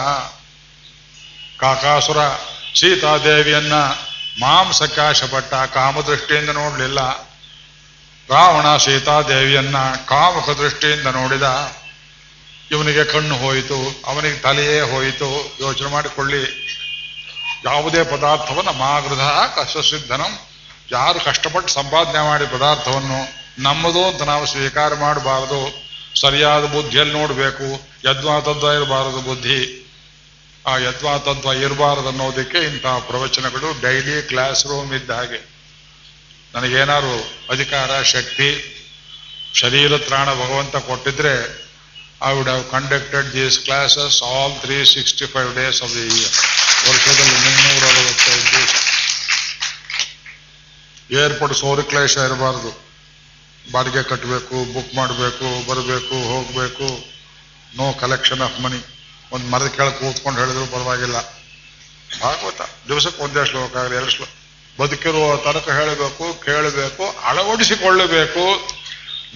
ಕಾಕಾಸುರ 1.61 2.17
ಸೀತಾದೇವಿಯನ್ನ 2.81 3.73
ಮಾಂಸಕ್ಕೆ 4.41 5.01
ಆಶಪಟ್ಟ 5.01 5.55
ಕಾಮದೃಷ್ಟಿಯಿಂದ 5.55 6.51
ನೋಡಲಿಲ್ಲ. 6.51 7.26
ರಾವಣ 8.31 8.77
ಸೀತಾದೇವಿಯನ್ನ 8.77 9.77
ಕಾಮುಖ 10.07 10.51
ದೃಷ್ಟಿಯಿಂದ 10.51 11.07
ನೋಡಿದ 11.07 11.73
ಇವನಿಗೆ 12.71 13.05
ಕಣ್ಣು 13.05 13.37
ಹೋಯಿತು, 13.37 14.03
ಅವನಿಗೆ 14.07 14.37
ತಲೆಯೇ 14.37 14.81
ಹೋಯಿತು. 14.81 15.57
ಯೋಚನೆ 15.61 15.89
ಮಾಡಿಕೊಳ್ಳಿ. 15.89 16.67
ಯಾವುದೇ 17.65 18.05
ಪದಾರ್ಥವನ್ನು 18.05 18.73
ಮಾಗೃಧ 18.73 19.21
ಕಷ್ಟಸಿದ್ಧನಂ. 19.59 20.39
ಯಾರು 20.93 21.25
ಕಷ್ಟಪಟ್ಟು 21.25 21.73
ಸಂಪಾದನೆ 21.73 22.25
ಮಾಡಿ 22.25 22.47
ಪದಾರ್ಥವನ್ನು 22.47 23.29
ನಮ್ಮದು 23.63 24.07
ಅಂತ 24.07 24.23
ನಾವು 24.23 24.47
ಸ್ವೀಕಾರ 24.47 24.95
ಮಾಡಬಾರದು. 24.95 25.87
ಸರಿಯಾದ 26.21 26.65
ಬುದ್ಧಿಯಲ್ಲಿ 26.65 27.15
ನೋಡಬೇಕು. 27.15 27.65
ಯದ್ವಾ 28.11 28.41
ತದ್ವ 28.41 28.67
ಇರಬಾರದು 28.67 29.21
ಬುದ್ಧಿ. 29.23 29.83
ಆ 30.67 30.77
ಯದ್ವಾ 30.77 31.19
ತದ್ವ 31.19 31.53
ಇರಬಾರದು 31.53 32.09
ಅನ್ನೋದಕ್ಕೆ 32.09 32.59
ಇಂತಹ 32.59 32.99
ಪ್ರವಚನಗಳು 32.99 33.83
ಡೈಲಿ 33.83 34.23
ಕ್ಲಾಸ್ 34.23 34.67
ರೂಮ್ 34.67 34.95
ಇದ್ದ 34.95 35.11
ಹಾಗೆ. 35.11 35.56
ನನಗೇನಾದ್ರು 36.57 37.17
ಅಧಿಕಾರ, 37.51 38.03
ಶಕ್ತಿ, 38.03 38.49
ಶರೀರ 39.61 39.97
ತ್ರಾಣ 39.99 40.29
ಭಗವಂತ 40.35 40.77
ಕೊಟ್ಟಿದ್ರೆ 40.77 41.33
I 42.29 42.31
would 42.37 42.49
have 42.49 42.71
conducted 42.71 43.33
these 43.33 43.59
classes 43.61 44.23
all 44.23 44.55
three 44.61 44.77
sixty 44.95 45.27
five 45.27 45.51
days 45.55 45.83
of 45.83 45.93
the 45.95 46.05
year 46.15 46.33
ವರ್ಷದಲ್ಲಿ 46.89 47.35
ಮುನ್ನೂರ 47.45 47.85
ಅರವತ್ತೈದು 47.91 48.47
ದಿವಸ. 48.53 48.75
ಏರ್ಪೋರ್ಟ್ 51.25 51.57
ಸೋರಿ 51.57 51.85
ಕ್ಲೇಶ 51.91 52.17
ಇರಬಾರ್ದು. 52.17 52.73
ಬಾಡಿಗೆ 53.73 54.03
ಕಟ್ಟಬೇಕು 54.03 54.73
ಬುಕ್ 54.73 54.95
ಮಾಡಬೇಕು, 54.95 55.69
ಬರಬೇಕು, 55.69 56.17
ಹೋಗಬೇಕು. 56.33 56.89
ನೋ 57.77 57.93
ಕಲೆಕ್ಷನ್ 57.93 58.41
ಆಫ್ 58.41 58.61
ಮನಿ 58.61 58.81
ಒಂದು 59.33 59.47
ಮರದ 59.47 59.67
ಕೆಳಗೆ 59.67 59.99
ಕೂತ್ಕೊಂಡು 60.01 60.41
ಹೇಳಿದ್ರು 60.41 60.67
ಪರವಾಗಿಲ್ಲ. 60.67 61.21
ಭಾಗವತ. 62.23 62.61
ದಿವಸಕ್ಕೆ 62.89 63.23
ಒಂದೇ 63.23 63.45
ಶ್ಲೋಕ 63.51 63.77
ಆಗಲಿ, 63.77 63.97
ಎರಡು 63.97 64.11
ಬದುಕಿರುವ 64.81 65.37
ತನಕ 65.37 65.69
ಹೇಳಬೇಕು, 65.69 66.45
ಕೇಳಬೇಕು, 66.45 67.19
ಅಳವಡಿಸಿಕೊಳ್ಳಬೇಕು. 67.25 68.69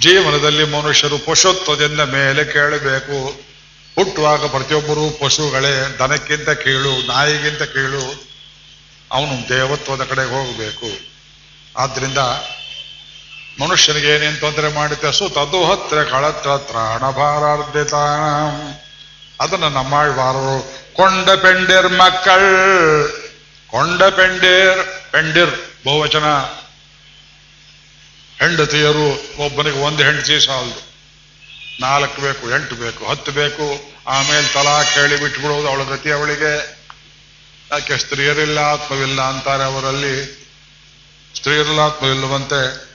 ಜೀವನದಲ್ಲಿ 0.01 0.65
ಮನುಷ್ಯರು 0.65 1.19
ಪಶುತ್ವದಿಂದ 1.19 2.01
ಮೇಲೆ 2.01 2.45
ಕೇಳಬೇಕು. 2.45 3.51
ಹುಟ್ಟುವಾಗ 3.95 4.47
ಪ್ರತಿಯೊಬ್ಬರೂ 4.47 5.11
ಪಶುಗಳೇ, 5.11 5.97
ದನಕ್ಕಿಂತ 5.99 6.51
ಕೀಳು, 6.51 7.07
ನಾಯಿಗಿಂತ 7.07 7.63
ಕೀಳು. 7.63 8.31
ಅವನು 9.13 9.49
ದೇವತ್ವದ 9.49 10.05
ಕಡೆಗೆ 10.05 10.31
ಹೋಗಬೇಕು. 10.31 11.11
ಆದ್ರಿಂದ 11.79 12.19
ಮನುಷ್ಯನಿಗೆ 13.63 14.09
ಏನೇನು 14.09 14.41
ತೊಂದರೆ 14.41 14.75
ಮಾಡುತ್ತೆ 14.75 15.13
ಸು 15.13 15.29
ತದು 15.29 15.65
ಹತ್ರ 15.65 16.03
ಕಳತ್ರ 16.03 16.57
ತ್ರಾಣಭಾರಾರ್ಧಿತ. 16.57 17.95
ಅದನ್ನು 19.43 19.69
ನಮ್ಮಾಳ್ವಾರರು 19.69 20.73
ಕೊಂಡ 20.95 21.31
ಪೆಂಡೆರ್ 21.31 21.93
ಮಕ್ಕಳ್. 21.93 23.20
ಕೊಂಡ 23.71 24.03
ಪೆಂಡೇರ್, 24.03 25.13
ಪೆಂಡಿರ್ 25.13 25.85
ಬಹುವಚನ. 25.85 26.25
ಹೆಂಡತಿಯರು 28.39 29.09
ಒಬ್ಬನಿಗೆ 29.45 29.79
ಒಂದು 29.79 30.05
ಹೆಂಡತಿ 30.05 30.47
ಸಾಲದು. 30.47 30.91
ನಾಲ್ಕು 31.81 32.23
ಬೇಕು, 32.23 32.51
ಎಂಟು 32.51 32.75
ಬೇಕು, 32.75 33.07
ಹತ್ತು 33.07 33.33
ಬೇಕು. 33.33 33.93
ಆಮೇಲೆ 34.07 34.49
ತಲಾ 34.49 34.83
ಕೇಳಿ 34.83 35.21
ಬಿಟ್ಬಿಡೋದು 35.21 35.69
ಅವಳ 35.69 35.83
ಗತಿ 35.83 36.11
ಅವಳಿಗೆ. 36.11 36.81
ಯಾಕೆ 37.71 37.99
ಸ್ತ್ರೀಯರಿಲ್ಲ, 37.99 38.59
ಆತ್ಮವಿಲ್ಲ 38.59 39.21
ಅಂತಾರೆ 39.21 39.63
ಅವರಲ್ಲಿ. 39.63 40.41
ಸ್ತ್ರೀಯರಿಲ್ಲ, 41.37 41.81
ಆತ್ಮವಿಲ್ಲವಂತೆ 41.81 42.91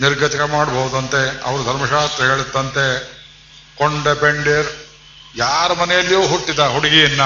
ನಿರ್ಗತಿಕ 0.00 0.40
ಮಾಡಬಹುದಂತೆ. 0.40 1.42
ಅವರು 1.44 1.64
ಧರ್ಮಶಾಸ್ತ್ರ 1.64 2.24
ಹೇಳುತ್ತಂತೆ, 2.24 3.04
ಕೊಂಡ 3.78 4.08
ಪೆಂಡೇರ್ 4.08 4.66
ಯಾರ 5.36 5.72
ಮನೆಯಲ್ಲಿಯೂ 5.72 6.26
ಹುಟ್ಟಿದ 6.26 6.58
ಹುಡುಗಿಯನ್ನ 6.58 7.20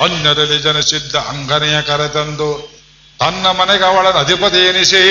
ಅನ್ಯರಲ್ಲಿ 0.00 0.58
ಜನಸಿದ್ಧ 0.58 1.16
ಅಂಗನೆಯ 1.16 1.82
ಕರೆತಂದು 1.82 2.76
ತನ್ನ 3.18 3.46
ಮನೆಗೆ 3.46 3.84
ಅವಳ 3.84 4.06
ಅಧಿಪತಿ 4.10 4.66
ಎನಿಸಿ 4.66 5.02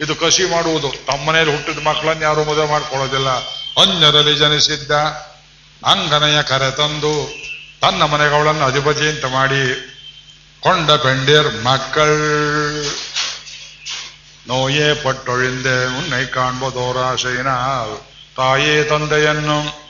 ಇದು 0.00 0.14
ಕಸಿ 0.14 0.44
ಮಾಡುವುದು. 0.44 0.88
ತಮ್ಮ 1.06 1.28
ಮನೆಯಲ್ಲಿ 1.28 1.56
ಹುಟ್ಟಿದ 1.56 1.86
ಮಕ್ಕಳನ್ನು 1.86 2.22
ಯಾರು 2.22 2.44
ಮದುವೆ 2.44 2.66
ಮಾಡ್ಕೊಳ್ಳೋದಿಲ್ಲ. 2.66 3.28
ಅನ್ಯರಲ್ಲಿ 3.80 4.36
ಜನಿಸಿದ್ದ 4.36 4.90
ಅಂಗನೆಯ 5.86 6.42
ಕರೆತಂದು 6.42 7.12
ತನ್ನ 7.80 8.02
ಮನೆಗೆ 8.02 8.34
ಅವಳನ್ನು 8.34 8.64
ಅಧಿಪತಿ 8.64 9.08
ಅಂತ 9.08 9.24
ಮಾಡಿ 9.24 9.62
ಕೊಂಡ 10.60 10.90
ಪೆಂಡೇರ್ 10.90 11.64
ಮಕ್ಕಳ್ 11.64 12.18
ನೋಯೇ 14.48 14.94
ಪಟ್ಟೊಳಿಂದೆ 14.94 15.98
ಉನ್ನೈ 15.98 16.24
ಕಾಣ್ಬೋದೋರಾಶೈನ 16.26 17.48
ತಾಯೇ 18.36 18.84
ತಂದೆಯನ್ನು 18.84 19.87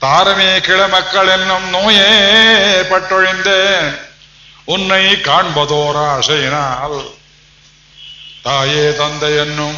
தாரமே 0.00 0.60
கிளமக்களென்னும் 0.60 1.70
நோயே 1.70 2.10
பட்டொழிந்தேன் 2.82 3.98
உன்னை 4.68 5.16
காண்பதோர் 5.16 5.96
ஆசையினால் 5.96 7.16
ತಾಯೇ 8.44 8.92
ತಂದೆಯನ್ನು, 8.92 9.72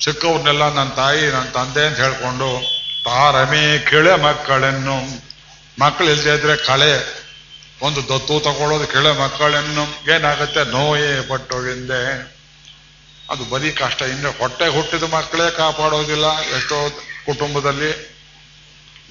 ಚಿಕ್ಕವ್ರನ್ನೆಲ್ಲ 0.00 0.72
ನನ್ನ 0.72 0.88
ತಾಯಿ 0.90 1.20
ನನ್ನ 1.20 1.48
ತಂದೆ 1.50 1.86
ಅಂತ 1.86 1.96
ಹೇಳ್ಕೊಂಡು 1.96 2.60
ತಾರಮೇ 3.04 3.86
ಕಿಳೆ 3.90 4.16
ಮಕ್ಕಳನ್ನು. 4.16 4.96
ಮಕ್ಕಳು 5.78 6.10
ಇಲ್ಲದೆ 6.10 6.34
ಇದ್ರೆ 6.34 6.56
ಕಳೆ, 6.56 7.24
ಒಂದು 7.82 8.02
ದತ್ತು 8.02 8.40
ತಗೊಳ್ಳೋದು 8.40 8.86
ಕಿಳೆ 8.86 9.12
ಮಕ್ಕಳನ್ನು. 9.12 10.14
ಏನಾಗುತ್ತೆ? 10.14 10.64
ನೋಯೇ 10.64 11.20
ಪಟ್ಟೊಳಿಂದೆ. 11.20 12.02
ಅದು 13.30 13.44
ಬರೀ 13.44 13.70
ಕಷ್ಟ. 13.70 14.02
ಇನ್ನು 14.02 14.30
ಹೊಟ್ಟೆ 14.30 14.66
ಹುಟ್ಟಿದ 14.66 15.02
ಮಕ್ಕಳೇ 15.02 15.50
ಕಾಪಾಡೋದಿಲ್ಲ. 15.50 16.40
ಎಷ್ಟೋ 16.40 16.90
ಕುಟುಂಬದಲ್ಲಿ 17.26 18.15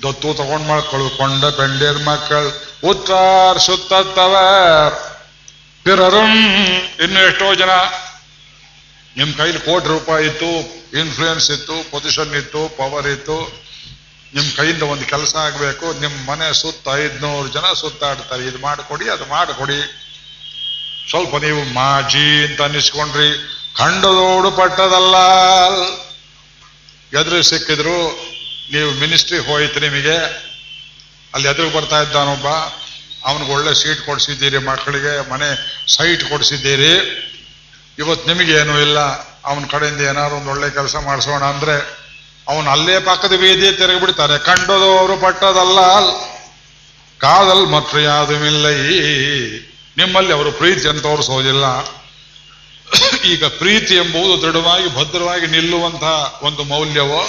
ದತ್ತು 0.04 0.30
ತಗೊಂಡ್ 0.40 0.68
ಮಕ್ಕಳು 0.72 1.06
ಕೊಂಡ 1.20 1.44
ಬೆಂಡೇರ್ 1.60 2.00
ಮಕ್ಕಳು 2.08 2.50
ಉತ್ತಾರ್ 2.92 3.60
ಸುತ್ತವ 3.68 4.34
ಪಿರರುಂ 5.86 6.34
ಇನ್ನು 7.06 7.20
ಎಷ್ಟೋ 7.28 7.48
ಜನ. 7.62 7.74
ನಿಮ್ 9.18 9.32
ಕೈಲಿ 9.40 9.60
ಕೋಟಿ 9.68 9.88
ರೂಪಾಯಿ 9.96 10.24
ಇತ್ತು 10.30 10.52
ಇನ್ಫ್ಲೂಯೆನ್ಸ್ 11.02 11.48
ಇತ್ತು 11.56 11.76
ಪೊಸಿಷನ್ 11.92 12.34
ಇತ್ತು 12.42 12.62
ಪವರ್ 12.78 13.08
ಇತ್ತು. 13.16 13.38
ನಿಮ್ 14.36 14.48
ಕೈಯಿಂದ 14.58 14.84
ಒಂದು 14.94 15.06
ಕೆಲಸ 15.12 15.34
ಆಗಬೇಕು, 15.44 15.86
ನಿಮ್ 16.04 16.16
ಮನೆ 16.30 16.48
ಸುತ್ತ 16.62 16.96
ಐದ್ನೂರು 17.02 17.48
ಜನ 17.56 17.68
ಸುತ್ತಾಡ್ತಾರೆ. 17.82 18.44
ಇದು 18.50 18.60
ಮಾಡಿಕೊಡಿ, 18.68 19.06
ಅದು 19.16 19.26
ಮಾಡಿಕೊಡಿ. 19.36 19.80
ಸ್ವಲ್ಪ 21.10 21.36
ನೀವು 21.46 21.62
ಮಾಜಿ 21.80 22.28
ಅಂತ 22.46 22.62
ಅನ್ನಿಸ್ಕೊಂಡ್ರಿ 22.68 23.30
ಕಂಡದೋಡು 23.80 24.50
ಪಟ್ಟದಲ್ಲ 24.60 25.16
ಎದುರು 27.20 27.40
ಸಿಕ್ಕಿದ್ರು 27.52 27.98
ನೀವು 28.74 28.90
ಮಿನಿಸ್ಟ್ರಿ 29.00 29.38
ಹೋಯ್ತು 29.38 29.80
ನಿಮಗೆ, 29.80 30.18
ಅಲ್ಲಿ 31.34 31.48
ಎದುರು 31.48 31.70
ಬರ್ತಾ 31.70 32.02
ಇದ್ದಾನೊಬ್ಬ 32.02 32.48
ಅವನಿಗೆ 33.30 33.52
ಒಳ್ಳೆ 33.54 33.72
ಸೀಟ್ 33.82 34.02
ಕೊಡಿಸಿದ್ದೀರಿ 34.02 34.58
ಮಕ್ಕಳಿಗೆ, 34.58 35.30
ಮನೆ 35.30 35.48
ಸೈಟ್ 35.96 36.24
ಕೊಡಿಸಿದ್ದೀರಿ. 36.30 36.94
ಇವತ್ತು 37.98 38.26
ನಿಮಗೇನು 38.34 38.82
ಇಲ್ಲ, 38.82 39.00
ಅವನ 39.50 39.64
ಕಡೆಯಿಂದ 39.72 40.02
ಏನಾದ್ರು 40.02 40.36
ಒಂದು 40.38 40.50
ಒಳ್ಳೆ 40.50 40.70
ಕೆಲಸ 40.70 40.96
ಮಾಡಿಸೋಣ 40.96 41.44
ಅಂದ್ರೆ, 41.44 41.76
ಅವನು 42.48 42.68
ಅಲ್ಲೇ 42.70 43.00
ಪಕ್ಕದ 43.00 43.36
ಬೀದಿ 43.44 43.72
ತಿರುಗಿಬಿಡ್ತಾರೆ 43.72 44.38
ಅವರು 44.94 45.16
ಪಟ್ಟದಲ್ಲ, 45.18 45.80
ಕಾದಲ್ 47.20 47.66
ಮತ್ತು 47.68 48.00
ಯಾದುಮಿಲ್ಲ 48.00 48.66
ಈ 48.70 48.98
ನಿಮ್ಮಲ್ಲಿ 49.98 50.34
ಅವರು 50.34 50.52
ಪ್ರೀತಿಯನ್ನು 50.52 51.02
ತೋರಿಸೋದಿಲ್ಲ. 51.02 51.66
ಈಗ 53.24 53.44
ಪ್ರೀತಿ 53.46 53.94
ಎಂಬುದು 53.96 54.34
ದೃಢವಾಗಿ, 54.42 54.88
ಭದ್ರವಾಗಿ 54.96 55.48
ನಿಲ್ಲುವಂತಹ 55.48 56.40
ಒಂದು 56.42 56.64
ಮೌಲ್ಯವೋ 56.64 57.22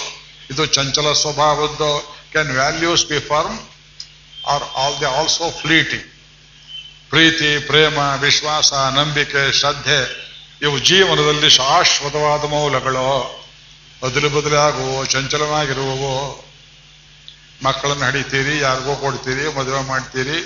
ಇದು 0.51 0.67
ಚಂಚಲ 0.67 1.13
ಸ್ವಭಾವದ್ದು. 1.13 1.91
Can 2.33 2.51
values 2.51 3.07
be 3.07 3.19
firm 3.19 3.59
or 4.47 4.65
all 4.77 5.01
the 5.01 5.07
also 5.07 5.51
fleeting 5.51 6.05
ಪ್ರೀತಿ, 7.11 7.59
ಪ್ರೇಮ, 7.59 7.99
ವಿಶ್ವಾಸ, 8.21 8.73
ನಂಬಿಕೆ, 8.73 9.53
ಶ್ರದ್ಧೆ, 9.53 10.01
ಇವು 10.63 10.79
ಜೀವನದಲ್ಲಿ 10.79 11.51
ಶಾಶ್ವತವಾದ 11.51 12.45
ಮೌಲ್ಯಗಳು. 12.51 13.09
ಬದಲು 14.03 14.29
ಬದಲಾಗುವೋ, 14.31 15.05
ಚಂಚಲವಾಗಿರುವವು? 15.05 16.15
ಮಕ್ಕಳನ್ನು 17.63 18.05
ಹಡಿತೀರಿ, 18.05 18.59
ಯಾರಿಗೋ 18.59 18.95
ಕೊಡ್ತೀರಿ, 18.97 19.45
ಮದುವೆ 19.55 19.83
ಮಾಡ್ತೀರಿ, 19.89 20.39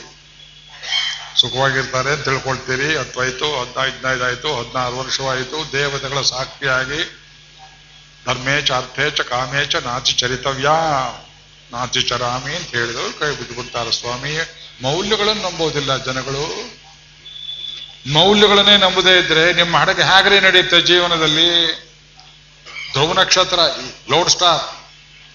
ಸುಖವಾಗಿರ್ತಾರೆ 1.41 2.13
ತಿಳ್ಕೊಳ್ತೀರಿ. 2.17 2.97
ಹತ್ತಾಯ್ತು 2.97 3.49
ಆಯ್ತು, 4.27 4.51
ಹದಿನಾರು 4.59 4.99
ವರ್ಷವಾಯಿತು, 4.99 5.73
ದೇವತೆಗಳ 5.73 6.21
ಸಾಕ್ಷಿಯಾಗಿ 6.21 7.01
ಧರ್ಮೇಚ 8.27 8.71
ಕಾಮೇ 9.21 9.65
ಚ 9.65 9.77
ನಾಚಿ 9.77 10.13
ಚರಿತವ್ಯ. 10.13 10.69
ನಾಚಿ 11.73 12.03
ಚರಾಮಿ 12.03 12.57
ಅಂತ 12.57 12.69
ಹೇಳಿದವರು 12.69 13.21
ಕೈ 13.21 13.31
ಬಿಟ್ಬಿಡ್ತಾರೆ 13.31 13.93
ಸ್ವಾಮಿ. 13.93 14.39
ಮೌಲ್ಯಗಳನ್ನು 14.83 15.43
ನಂಬೋದಿಲ್ಲ 15.43 16.05
ಜನಗಳು. 16.05 16.71
ಮೌಲ್ಯಗಳನ್ನೇ 18.13 18.77
ನಂಬದೇ 18.77 19.19
ಇದ್ರೆ 19.19 19.53
ನಿಮ್ಮ 19.53 19.77
ಹಡಗೆ 19.77 20.03
ಹೇಗ್ರೆ 20.03 20.41
ನಡೆಯುತ್ತೆ 20.41 20.81
ಜೀವನದಲ್ಲಿ? 20.81 21.73
ಧ್ರುವ 22.93 23.13
ನಕ್ಷತ್ರ 23.13 23.59
ಲೋಡ್ 24.11 24.31
ಸ್ಟಾರ್. 24.31 24.63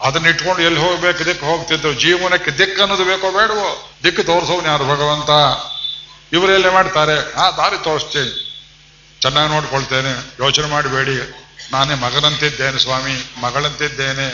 ಅದನ್ನ 0.02 0.26
ಇಟ್ಕೊಂಡು 0.26 0.62
ಎಲ್ಲಿ 0.62 0.80
ಹೋಗ್ಬೇಕು, 0.80 1.26
ದಿಕ್ಕು 1.26 1.46
ಹೋಗ್ತಿದ್ರು 1.46 1.94
ಜೀವನಕ್ಕೆ 1.94 2.52
ದಿಕ್ಕು 2.52 2.82
ಅನ್ನೋದು 2.82 3.06
ಬೇಕೋ 3.06 3.32
ಬೇಡವೋ? 3.32 3.92
ದಿಕ್ಕು 4.04 4.24
ತೋರಿಸೋನು 4.24 4.68
ಯಾರು 4.68 4.84
ಭಗವಂತ? 4.84 5.30
ಇವರೆಲ್ಲ 6.34 6.70
ಮಾಡ್ತಾರೆ? 6.70 7.34
ಆ 7.34 7.52
ದಾರಿ 7.52 7.84
ತೋರಿಸ್ತೀನಿ. 7.84 8.52
ಚೆನ್ನಾಗಿ 9.22 9.52
ನೋಡ್ಕೊಳ್ತೇನೆ. 9.52 10.44
ಯೋಚನೆ 10.44 10.68
ಮಾಡಬೇಡಿ. 10.68 11.45
ನಾನೇ 11.74 11.96
ಮಗನಂತಿದ್ದೇನೆ 12.06 12.80
ಸ್ವಾಮಿ 12.80 13.16
ಮಗಳಂತಿದ್ದೇನೆ 13.42 14.28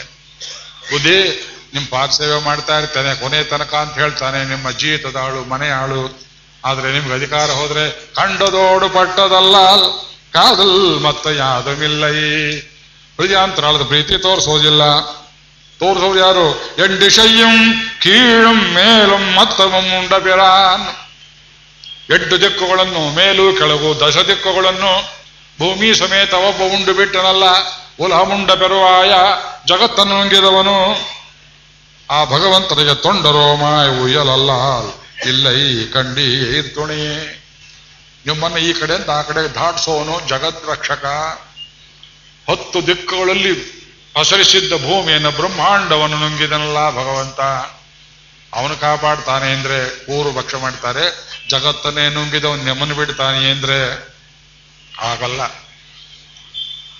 ಬುದ್ಧಿ 0.91 1.17
ನಿಮ್ಮ 1.73 1.85
ಪಾದ 1.89 2.09
ಸೇವೆ 2.09 2.37
ಮಾಡ್ತಾ 2.41 2.77
ಇರ್ತಾನೆ, 2.79 3.11
ಕೊನೆ 3.15 3.39
ತನಕ 3.43 3.73
ಅಂತ 3.73 3.93
ಹೇಳ್ತಾನೆ, 3.93 4.39
ನಿಮ್ಮ 4.45 4.71
ಜೀತದ 4.71 5.17
ಆಳು, 5.25 5.41
ಮನೆ 5.49 5.69
ಆಳು. 5.81 6.01
ಆದ್ರೆ 6.65 6.87
ನಿಮ್ಗೆ 6.91 7.13
ಅಧಿಕಾರ 7.13 7.47
ಹೋದ್ರೆ 7.51 7.83
ಕಂಡದೋಡು 8.15 8.89
ಪಟ್ಟದಲ್ಲ, 8.89 9.55
ಕಾದಲ್ 10.33 10.99
ಮತ್ತ 11.03 11.25
ಯಾದಮಿಲ್ಲೈ 11.37 12.17
ಹೃದಯಾಂತರಾಳದ 13.17 13.83
ಪ್ರೀತಿ 13.83 14.17
ತೋರಿಸೋದಿಲ್ಲ. 14.17 14.83
ತೋರಿಸೋರು 15.79 16.19
ಯಾರು? 16.19 16.47
ಎಂಡಿಶಯ್ಯಂ 16.85 17.55
ಕೀಳುಂ, 18.01 18.59
ಮೇಲುಂ, 18.75 19.23
ಮತ್ತಮಂ 19.37 19.87
ಉಂಡ 19.99 20.13
ಬಿರಾನ್ 20.25 20.85
ಎಂಟು 22.13 22.35
ದಿಕ್ಕುಗಳನ್ನು 22.41 23.01
ಮೇಲು 23.15 23.45
ಕೆಳಗು 23.59 23.89
ದಶ 23.99 24.17
ದಿಕ್ಕುಗಳನ್ನು 24.29 24.93
ಭೂಮಿ 25.59 25.95
ಸಮೇತ 25.95 26.33
ಒಬ್ಬ 26.33 26.61
ಉಂಡು 26.75 26.93
ಬಿಟ್ಟನಲ್ಲ 26.93 27.43
ಉಲಹಮುಂಡ 27.99 28.51
ಬೆರುವಾಯ 28.51 29.11
ಜಗತ್ತನ್ನು 29.67 30.19
ನುಂಗಿದವನು. 30.19 30.77
ಆ 32.09 32.23
ಭಗವಂತನಿಗೆ 32.25 32.95
ತೊಂಡರೋಮಾಯ 32.95 33.87
ಉಯ್ಯಲಲ್ಲ. 33.87 34.51
ಇಲ್ಲ 35.29 35.51
ಈ 35.51 35.91
ಕಂಡಿ 35.91 36.61
ತುಣಿಯೇ 36.75 37.37
ನಿಮ್ಮನ್ನು 38.25 38.57
ಈ 38.57 38.73
ಕಡೆಯಿಂದ 38.73 39.09
ಆ 39.09 39.21
ಕಡೆ 39.21 39.53
ದಾಟಿಸೋನು 39.53 40.15
ಜಗತ್ 40.27 40.69
ರಕ್ಷಕ. 40.69 41.05
ಹತ್ತು 42.49 42.87
ದಿಕ್ಕುಗಳಲ್ಲಿ 42.87 43.53
ಪಸರಿಸಿದ್ದ 44.13 44.73
ಭೂಮಿಯನ್ನು 44.73 45.31
ಬ್ರಹ್ಮಾಂಡವನ್ನು 45.31 46.17
ನುಂಗಿದನಲ್ಲ 46.17 46.89
ಭಗವಂತ. 46.89 47.39
ಅವನು 48.53 48.75
ಕಾಪಾಡ್ತಾನೆ 48.75 49.51
ಅಂದ್ರೆ 49.51 49.77
ಊರು 50.11 50.31
ಭಕ್ಷ 50.31 50.55
ಮಾಡ್ತಾರೆ, 50.55 51.05
ಜಗತ್ತನ್ನೇ 51.49 52.09
ನುಂಗಿದವನು 52.09 52.63
ನೆಮ್ಮನ್ನು 52.63 52.95
ಬಿಡ್ತಾನೆ 52.95 53.51
ಅಂದ್ರೆ 53.51 54.10
ಆಗಲ್ಲ. 55.01 55.41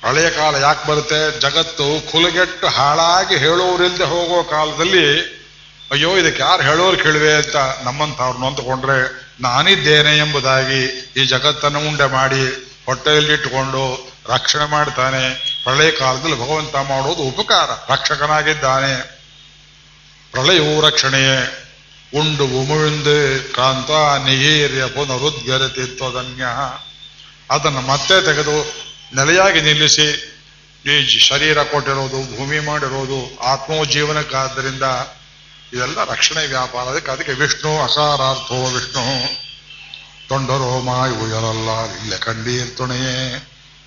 ಹಳೆಯ 0.08 0.30
ಕಾಲ 0.30 0.56
ಯಾಕೆ 0.56 0.88
ಬರುತ್ತೆ? 0.88 1.40
ಜಗತ್ತು 1.40 2.12
ಕುಲಗೆಟ್ಟು 2.12 2.68
ಹಾಳಾಗಿ 2.68 3.38
ಹೇಳೋರಿಲ್ದೆ 3.38 4.04
ಹೋಗೋ 4.04 4.44
ಕಾಲದಲ್ಲಿ, 4.44 5.42
ಅಯ್ಯೋ, 5.92 6.18
ಇದಕ್ಕೆ 6.18 6.42
ಯಾರು 6.42 6.64
ಹೇಳೋರು 6.64 6.98
ಕೇಳುವೆ 6.98 7.34
ಅಂತ 7.34 7.56
ನಮ್ಮಂಥವ್ರು 7.84 8.40
ನೊಂದುಕೊಂಡ್ರೆ 8.40 9.32
ನಾನಿದ್ದೇನೆ 9.42 10.18
ಎಂಬುದಾಗಿ 10.18 10.84
ಈ 11.18 11.26
ಜಗತ್ತನ್ನು 11.26 11.80
ಉಂಡೆ 11.80 12.12
ಮಾಡಿ 12.12 12.72
ಹೊಟ್ಟೆಯಲ್ಲಿಟ್ಟುಕೊಂಡು 12.86 14.12
ರಕ್ಷಣೆ 14.30 14.66
ಮಾಡ್ತಾನೆ. 14.66 15.52
ಪ್ರಳಯ 15.64 15.92
ಕಾಲದಲ್ಲಿ 15.92 16.36
ಭಗವಂತ 16.36 16.76
ಮಾಡೋದು 16.76 17.22
ಉಪಕಾರ. 17.22 17.94
ರಕ್ಷಕನಾಗಿದ್ದಾನೆ. 17.94 19.22
ಪ್ರಳಯವೂ 20.32 20.82
ರಕ್ಷಣೆಯೇ. 20.82 21.68
ಉಂಡು 22.16 22.46
ಉಮಿழ்ந்து 22.46 23.50
ಕಾಂತ 23.54 23.92
ನಿಗೀರ್ಯ 24.28 24.86
ಪುನರುದ್ಗರತಿತ್ವಧನ್ಯ 24.86 26.44
ಅದನ್ನು 27.51 27.83
ಮತ್ತೆ 27.89 28.17
ತೆಗೆದು 28.23 28.57
ನೆಲೆಯಾಗಿ 29.17 29.61
ನಿಲ್ಲಿಸಿ 29.61 30.07
ಈ 30.85 30.97
ಶರೀರ 31.29 31.59
ಕೊಟ್ಟಿರೋದು 31.65 32.19
ಭೂಮಿ 32.35 32.59
ಮಾಡಿರೋದು 32.61 33.19
ಆತ್ಮೋಜೀವನಕ್ಕಾದ್ದರಿಂದ 33.53 34.87
ಇದೆಲ್ಲ 35.73 35.99
ರಕ್ಷಣೆ 36.05 36.43
ವ್ಯಾಪಾರ 36.47 36.85
ಅದಕ್ಕೆ 36.91 37.11
ಅದಕ್ಕೆ 37.13 37.35
ವಿಷ್ಣು 37.35 37.73
ಅಕಾರಾರ್ಥೋ 37.85 38.59
ವಿಷ್ಣು 38.69 39.05
ತೊಂಡರೋ 40.29 40.71
ಮಾಯ್ 40.87 41.15
ಉಯರಲ್ಲ 41.23 41.71
ಇಲ್ಲ 41.97 42.15
ಕಂಡೀರ್ 42.19 42.71
ತುಣೆಯೇ 42.77 43.17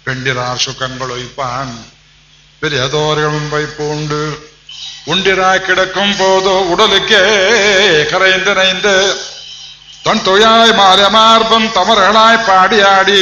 பெண்டிரார் 0.05 0.61
சுகங்கள் 0.65 1.13
ஒய்ப்பான் 1.15 1.73
பெரியதோர்களும் 2.61 3.49
வைப்பூண்டு 3.53 4.21
உண்டிராய் 5.07 5.65
கிடக்கும் 5.67 6.15
போதோ 6.19 6.55
உடலுக்கே 6.71 7.23
கரைந்து 8.11 8.53
நைந்து 8.53 8.95
തൊൺതൊഴിയായി 10.04 10.72
മാലമാർദ്ദം 10.72 11.62
തമറകളായി 11.76 12.38
പാടിയാടി. 12.48 13.20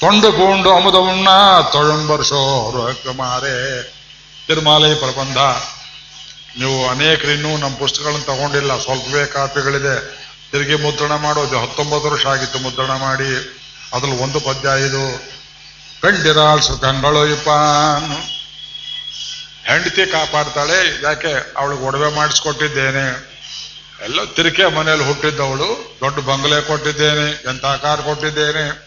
തൊണ്ട് 0.00 0.26
ಅವರು 0.26 0.70
അമുതമുണ്ണ 0.72 1.28
ತೊಳಂಬರ್ಷೋರಕುಮಾರೇ 1.72 3.56
ತಿರುಮಾಲೈ 4.48 4.92
ಪ್ರಬಂಧ 4.94 5.38
ನೀವು 6.58 6.76
ಅನೇಕರು 6.88 7.30
ಇನ್ನೂ 7.30 7.50
ನಮ್ಮ 7.56 7.74
ಪುಸ್ತಕಗಳನ್ನು 7.76 8.26
ತಗೊಂಡಿಲ್ಲ 8.26 8.72
ಸ್ವಲ್ಪವೇ 8.78 9.24
ಕಾಪಿಗಳಿದೆ 9.26 9.94
ತಿರುಗಿ 10.50 10.76
ಮುದ್ರಣ 10.76 11.12
ಮಾಡೋದು 11.16 11.56
ಹತ್ತೊಂಬತ್ತು 11.58 12.08
ವರ್ಷ 12.08 12.24
ಆಗಿತ್ತು 12.26 12.58
ಮುದ್ರಣ 12.58 12.92
ಮಾಡಿ 12.98 13.30
ಅದ್ರಲ್ಲಿ 13.94 14.18
ಒಂದು 14.22 14.38
ಪದ್ಯ 14.40 14.68
ಇದು 14.80 15.02
ಕಂಡಿರಾಲ್ 16.02 16.62
ಸುಖಂಗಳೊಯ್ಪಾನ್ 16.62 18.08
ಹೆಂಡತಿ 19.64 20.04
ಕಾಪಾಡ್ತಾಳೆ 20.10 20.78
ಯಾಕೆ 21.02 21.32
ಅವಳಿಗೆ 21.56 21.82
ಒಡವೆ 21.82 22.08
ಮಾಡಿಸ್ಕೊಟ್ಟಿದ್ದೇನೆ 22.16 23.06
ಎಲ್ಲ 24.02 24.24
ತಿರುಕೆ 24.24 24.66
ಮನೆಯಲ್ಲಿ 24.66 25.06
ಹುಟ್ಟಿದ್ದವಳು, 25.06 25.96
ದೊಡ್ಡ 26.00 26.18
ಬಂಗಲೆ 26.18 26.60
ಕೊಟ್ಟಿದ್ದೇನೆ 26.60 27.30
ಎಂಥ 27.30 27.64
ಕಾರ್ 27.64 28.02
ಕೊಟ್ಟಿದ್ದೇನೆ. 28.02 28.86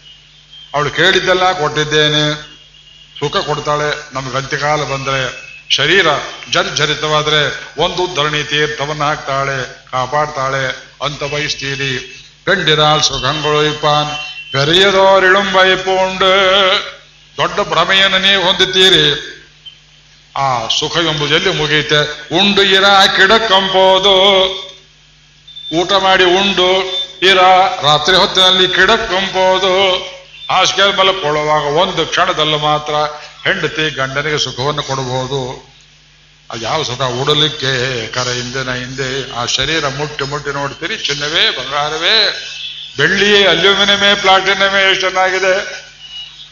ಅವಳು 0.74 0.90
ಕೇಳಿದ್ದೆಲ್ಲ 0.90 1.52
ಕೊಟ್ಟಿದ್ದೇನೆ. 1.52 2.50
ಸುಖ 3.18 3.36
ಕೊಡ್ತಾಳೆ, 3.36 4.14
ನಮ್ಗೆ 4.14 4.36
ಅಂತ್ಯಕಾಲ 4.36 4.82
ಬಂದ್ರೆ. 4.82 5.50
ಶರೀರ 5.70 6.06
ಜರ್ಜರಿತವಾದ್ರೆ 6.50 7.64
ಒಂದು 7.82 8.14
ಧರಣಿ 8.14 8.44
ತೀರ್ಥವನ್ನು 8.44 9.04
ಹಾಕ್ತಾಳೆ, 9.04 9.84
ಕಾಪಾಡ್ತಾಳೆ. 9.90 10.90
ಅಂತ 11.04 11.24
ಬಯಸ್ತೀರಿ. 11.24 12.16
ಗಂಡಿರಾಳ್ 12.46 13.02
ಸುಖಂಗಳು 13.02 13.64
ಇಪ್ಪಾನ್ 13.64 14.08
ಪೆರಿಯದೋರಿಳುಂಬೈ 14.52 15.76
ಪೂಂಡು 15.76 16.30
ದೊಡ್ಡ 17.36 17.60
ಭ್ರಮೆಯನ್ನು 17.60 18.18
ನೀವು 18.18 18.42
ಹೊಂದಿದ್ದೀರಿ 18.42 19.06
ಆ 20.36 20.68
ಸುಖ 20.68 20.96
ಎಂಬುದಲ್ಲಿ 20.96 21.50
ಮುಗಿಯುತ್ತೆ? 21.50 22.28
ಉಂಡು 22.38 22.62
ಇರ 22.62 22.84
ಕಿಡಕ್ಕಂಬೋದು 23.16 24.69
ಊಟ 25.74 25.92
ಮಾಡಿ 25.92 26.24
ಉಂಡು, 26.24 26.70
ಇರ, 27.22 27.38
ರಾತ್ರಿ 27.82 28.16
ಹೊತ್ತಿನಲ್ಲಿ 28.16 28.68
ಕಿಡಕ್ಕಂಬೋದು 28.68 29.94
ಹಾಸಿಗೆ 30.50 30.96
ಮಲಕೊಳ್ಳುವಾಗ 30.96 31.62
ಒಂದು 31.62 32.06
ಕ್ಷಣದಲ್ಲಿ 32.06 32.56
ಮಾತ್ರ 32.56 32.94
ಹೆಂಡತಿ 33.44 33.90
ಗಂಡನಿಗೆ 33.90 34.38
ಸುಖವನ್ನು 34.38 34.82
ಕೊಡಬಹುದು. 34.82 35.70
ಯಾವ 36.60 36.82
ಸುಖ? 36.82 37.02
ಉಡಲಿಕ್ಕೆ, 37.02 38.06
ಕರ 38.06 38.28
ಹಿಂದಿನ 38.28 38.72
ಹಿಂದೆ, 38.72 39.32
ಆ 39.32 39.46
ಶರೀರ 39.46 39.88
ಮುಟ್ಟಿ 39.88 40.24
ಮುಟ್ಟಿ 40.24 40.50
ನೋಡ್ತೀರಿ 40.50 40.96
ಚಿನ್ನವೇ, 40.96 41.50
ಬಂಗಾರವೇ. 41.50 42.46
ಬೆಳ್ಳಿ 42.96 43.46
ಅಲ್ಯೂಮಿನಿಯಮೇ 43.46 44.14
ಪ್ಲಾಟಿನಮೇ 44.14 44.90
ಎಷ್ಟು 44.90 45.00
ಚೆನ್ನಾಗಿದೆ. 45.00 45.54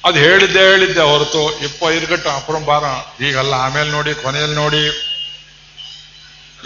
ಅದು 0.04 0.18
ಹೇಳಿದ್ದೆ 0.18 0.58
ಹೇಳಿದ್ದೆ 0.58 1.00
ಹೊರತು 1.00 1.64
ಇಪ್ಪ 1.64 1.82
ಇರ್ಗಟ್ಟು 1.82 2.30
ಅಪರಂಬಾರ. 2.30 2.84
ಈಗಲ್ಲ, 3.22 3.54
ಆಮೇಲೆ 3.54 3.90
ನೋಡಿ, 3.90 4.14
ಕೊನೆಯಲ್ಲಿ 4.14 4.56
ನೋಡಿ. 4.56 4.84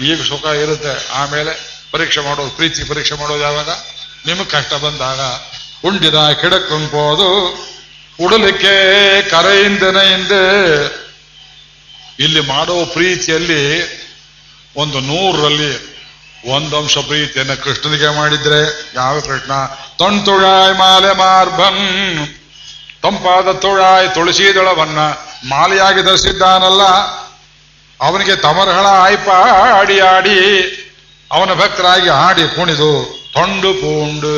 ಈಗ 0.01 0.23
ಸುಖ 0.23 0.45
ಇರುತ್ತೆ. 0.47 1.13
ಆಮೇಲೆ 1.13 1.72
ಪರೀಕ್ಷೆ 1.93 2.21
ಮಾಡೋದು 2.21 2.51
ಪ್ರೀತಿ 2.51 2.85
ಪರೀಕ್ಷೆ 2.85 3.15
ಮಾಡೋದು 3.15 3.43
ಯಾವಾಗ? 3.43 3.69
ನಿಮಗೆ 4.27 4.45
ಕಷ್ಟ 4.45 4.75
ಬಂದಾಗ. 4.75 5.21
ಉಂಡಿದ 5.89 6.15
ಕಿಡಕ್ಕಂಪೋದು 6.41 7.29
ಉಡಲಿಕ್ಕೆ 8.25 8.75
ಕರೆಯಿಂದನ 9.23 10.01
ಹಿಂದೆ 10.01 10.43
ಇಲ್ಲಿ 12.21 12.41
ಮಾಡೋ 12.41 12.85
ಪ್ರೀತಿಯಲ್ಲಿ 12.85 13.83
ಒಂದು 14.77 15.01
ನೂರರಲ್ಲಿ 15.01 15.93
ಒಂದಂಶ 16.51 16.99
ಪ್ರೀತಿಯನ್ನು 16.99 17.65
ಕೃಷ್ಣನಿಗೆ 17.65 18.09
ಮಾಡಿದ್ರೆ. 18.09 18.91
ಯಾವ 18.95 19.21
ಕೃಷ್ಣ? 19.21 19.67
ತೊಣ್ತುಳಾಯ್ 19.99 20.75
ಮಾಲೆ 20.75 21.13
ಮಾರ್ಬನ್ 21.13 22.27
ತಂಪಾದ 23.03 23.53
ತುಳಾಯ್ 23.53 24.15
ತುಳಸಿದಳವನ್ನ 24.15 24.99
ಮಾಲೆಯಾಗಿ 25.49 26.03
ಧರಿಸಿದ್ದಾನಲ್ಲ. 26.03 26.83
ಅವನಿಗೆ 28.01 28.37
ತಮರಹಳ 28.37 28.87
ಆಯ್ಪಾಡಿ 28.87 30.01
ಆಡಿ 30.01 30.79
ಅವನ 31.33 31.55
ಭಕ್ತರಾಗಿ 31.55 32.09
ಹಾಡಿ 32.09 32.43
ಕುಣಿದು 32.57 33.19
ತೊಂಡು 33.33 33.75
ಪೂಂಡು 33.75 34.33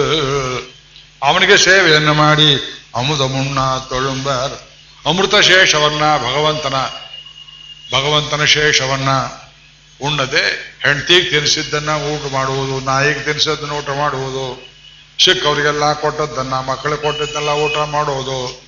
ಅವನಿಗೆ 1.22 1.57
ಸೇವೆಯನ್ನು 1.57 2.14
ಮಾಡಿ 2.14 2.57
ಅಮೃತ 2.94 3.20
ಮುಣ್ಣ 3.20 3.59
ತೊಳುಂಬರ್ 3.88 4.54
ಅಮೃತ 5.07 5.35
ಶೇಷವನ್ನ 5.35 6.02
ಭಗವಂತನ 6.18 6.74
ಭಗವಂತನ 7.92 8.44
ಶೇಷವನ್ನ 8.44 9.09
ಉಣ್ಣದೆ 10.04 10.74
ಹೆಂಡತಿಗೆ 10.83 11.30
ತಿನ್ನಿಸಿದ್ದನ್ನ 11.30 11.88
ಊಟ 11.88 12.33
ಮಾಡುವುದು, 12.33 12.80
ನಾಯಿಗೆ 12.80 13.20
ತಿನ್ನಿಸಿದ್ದನ್ನ 13.20 13.72
ಊಟ 13.72 13.90
ಮಾಡುವುದು, 13.90 14.66
ಸಿಕ್ಕವರಿಗೆಲ್ಲ 15.24 15.92
ಕೊಟ್ಟದ್ದನ್ನ 15.92 16.54
ಮಕ್ಕಳಿಗೆ 16.54 17.02
ಕೊಟ್ಟದ್ದನ್ನೆಲ್ಲ 17.02 17.48
ಊಟ 17.48 17.76
ಮಾಡುವುದು. 17.76 18.62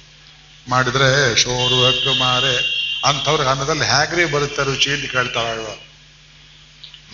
ಮಾಡಿದ್ರೆ 0.68 1.36
ಶೋರು 1.36 1.86
ಹಕ್ಕು 1.86 2.18
ಮಾರೆ. 2.18 2.56
ಅಂಥವ್ರಿಗೆ 3.08 3.50
ಅನ್ನದಲ್ಲಿ 3.50 3.84
ಹ್ಯಾಗ್ರಿ 3.84 4.24
ಬರುತ್ತೆ 4.24 4.64
ರುಚಿ 4.64 4.90
ಅಂತ 4.90 5.36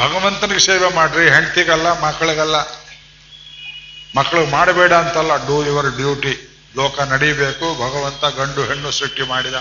ಭಗವಂತನಿಗೆ 0.02 0.60
ಸೇವೆ 0.60 0.94
ಮಾಡ್ರಿ, 0.94 1.30
ಹೆಂಡ್ತಿಗಲ್ಲ, 1.30 2.00
ಮಕ್ಕಳಿಗಲ್ಲ. 2.00 2.56
ಮಕ್ಕಳು 4.16 4.46
ಮಾಡಬೇಡ 4.46 4.92
ಅಂತಲ್ಲ 4.92 5.46
ಡೂ 5.46 5.64
ಯುವರ್ 5.64 5.96
ಡ್ಯೂಟಿ 5.96 6.64
ಲೋಕ 6.76 7.00
ನಡೀಬೇಕು, 7.00 7.74
ಭಗವಂತ 7.74 8.36
ಗಂಡು 8.36 8.64
ಹೆಣ್ಣು 8.64 8.90
ಸೃಷ್ಟಿ 8.90 9.22
ಮಾಡಿದ. 9.22 9.54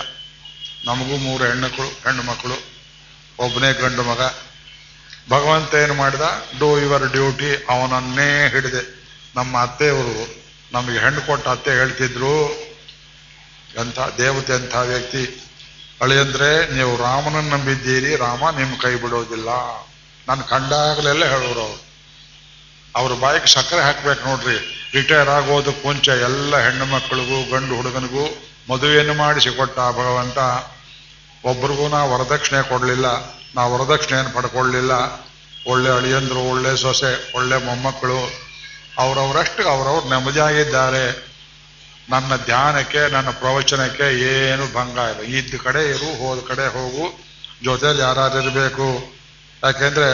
ನಮಗೂ 0.84 1.16
ಮೂರು 1.16 1.44
ಹೆಣ್ಣುಗಳು 1.44 1.86
ಹೆಣ್ಣು 1.86 2.22
ಮಕ್ಕಳು 2.22 2.54
ಒಬ್ಬನೇ 3.38 3.72
ಗಂಡು 3.72 4.02
ಮಗ. 4.02 4.20
ಭಗವಂತ 5.30 5.74
ಏನು 5.74 5.94
ಮಾಡಿದ? 5.94 6.20
ಡೂ 6.58 6.78
ಯುವರ್ 6.78 7.12
ಡ್ಯೂಟಿ 7.12 7.66
ಅವನನ್ನೇ 7.70 8.48
ಹಿಡಿದೆ. 8.48 9.02
ನಮ್ಮ 9.34 9.62
ಅತ್ತೆಯವರು 9.62 10.42
ನಮಗೆ 10.72 10.98
ಹೆಣ್ಣು 10.98 11.20
ಕೊಟ್ಟ 11.20 11.48
ಅತ್ತೆ 11.48 11.70
ಹೇಳ್ತಿದ್ರು. 11.70 12.50
ಎಂಥ, 13.78 13.98
ದೇವತೆ 14.18 14.52
ಅಂಥ 14.52 14.74
ವ್ಯಕ್ತಿ. 14.74 15.50
ಅಳಿಯಂದ್ರೆ, 16.00 16.74
ನೀವು 16.74 16.96
ರಾಮನನ್ನು 16.96 17.56
ನಂಬಿದ್ದೀರಿ, 17.56 18.16
ರಾಮ 18.16 18.58
ನಿಮ್ಮ 18.58 18.74
ಕೈ 18.80 18.94
ಬಿಡೋದಿಲ್ಲ. 18.94 19.48
ನಾನು 20.28 20.44
ಕಂಡಾಗಲೆಲ್ಲ 20.44 21.24
ಹೇಳೋರು 21.24 21.60
ಅವರು. 21.60 21.92
ಅವ್ರ 22.96 23.12
ಬಾಯಿಗೆ 23.20 23.46
ಸಕ್ಕರೆ 23.46 23.80
ಹಾಕ್ಬೇಕು 23.80 24.28
ನೋಡ್ರಿ. 24.28 24.88
ರಿಟೈರ್ 24.94 25.28
ಆಗೋದಕ್ಕೆ 25.28 25.86
ಮುಂಚೆ 25.86 26.10
ಎಲ್ಲ 26.10 26.56
ಹೆಣ್ಣು 26.56 26.84
ಮಕ್ಕಳಿಗೂ, 26.84 27.56
ಗಂಡು 27.56 27.76
ಹುಡುಗನಿಗೂ 27.76 28.48
ಮದುವೆಯನ್ನು 28.70 29.14
ಮಾಡಿಸಿ 29.14 29.50
ಕೊಟ್ಟ 29.50 29.76
ಭಗವಂತ. 29.76 30.38
ಒಬ್ರಿಗೂ 31.44 31.88
ನಾ 31.88 32.04
ವರದಕ್ಷಿಣೆ 32.04 32.68
ಕೊಡಲಿಲ್ಲ. 32.68 33.06
ನಾ 33.54 33.66
ವರದಕ್ಷಿಣೆಯನ್ನು 33.66 34.34
ಪಡ್ಕೊಳ್ಳಿಲ್ಲ. 34.34 34.90
ಒಳ್ಳೆ 35.66 35.90
ಅಳಿಯಂದ್ರು, 35.90 36.50
ಒಳ್ಳೆ 36.50 36.76
ಸೊಸೆ, 36.76 37.32
ಒಳ್ಳೆ 37.36 37.56
ಮೊಮ್ಮಕ್ಕಳು. 37.56 38.32
ಅವರವರಷ್ಟು 38.98 39.68
ಅವರವ್ರು 39.68 40.08
ನೆಮ್ಮದಿಯಾಗಿದ್ದಾರೆ. 40.08 41.32
ನನ್ನ 42.10 42.36
ಧ್ಯಾನಕ್ಕೆ, 42.36 43.10
ನನ್ನ 43.10 43.30
ಪ್ರವಚನಕ್ಕೆ 43.30 44.20
ಏನು 44.20 44.74
ಭಂಗ 44.74 44.98
ಇಲ್ಲ. 44.98 45.36
ಇದ್ದ 45.36 45.54
ಕಡೆ 45.62 45.90
ಇರು, 45.90 46.18
ಹೋದ 46.18 46.38
ಕಡೆ 46.48 46.72
ಹೋಗು. 46.72 47.24
ಜೊತೆಯಲ್ಲಿ 47.64 48.02
ಯಾರಿರಬೇಕು 48.02 49.12
ಯಾಕೆಂದ್ರೆ 49.64 50.08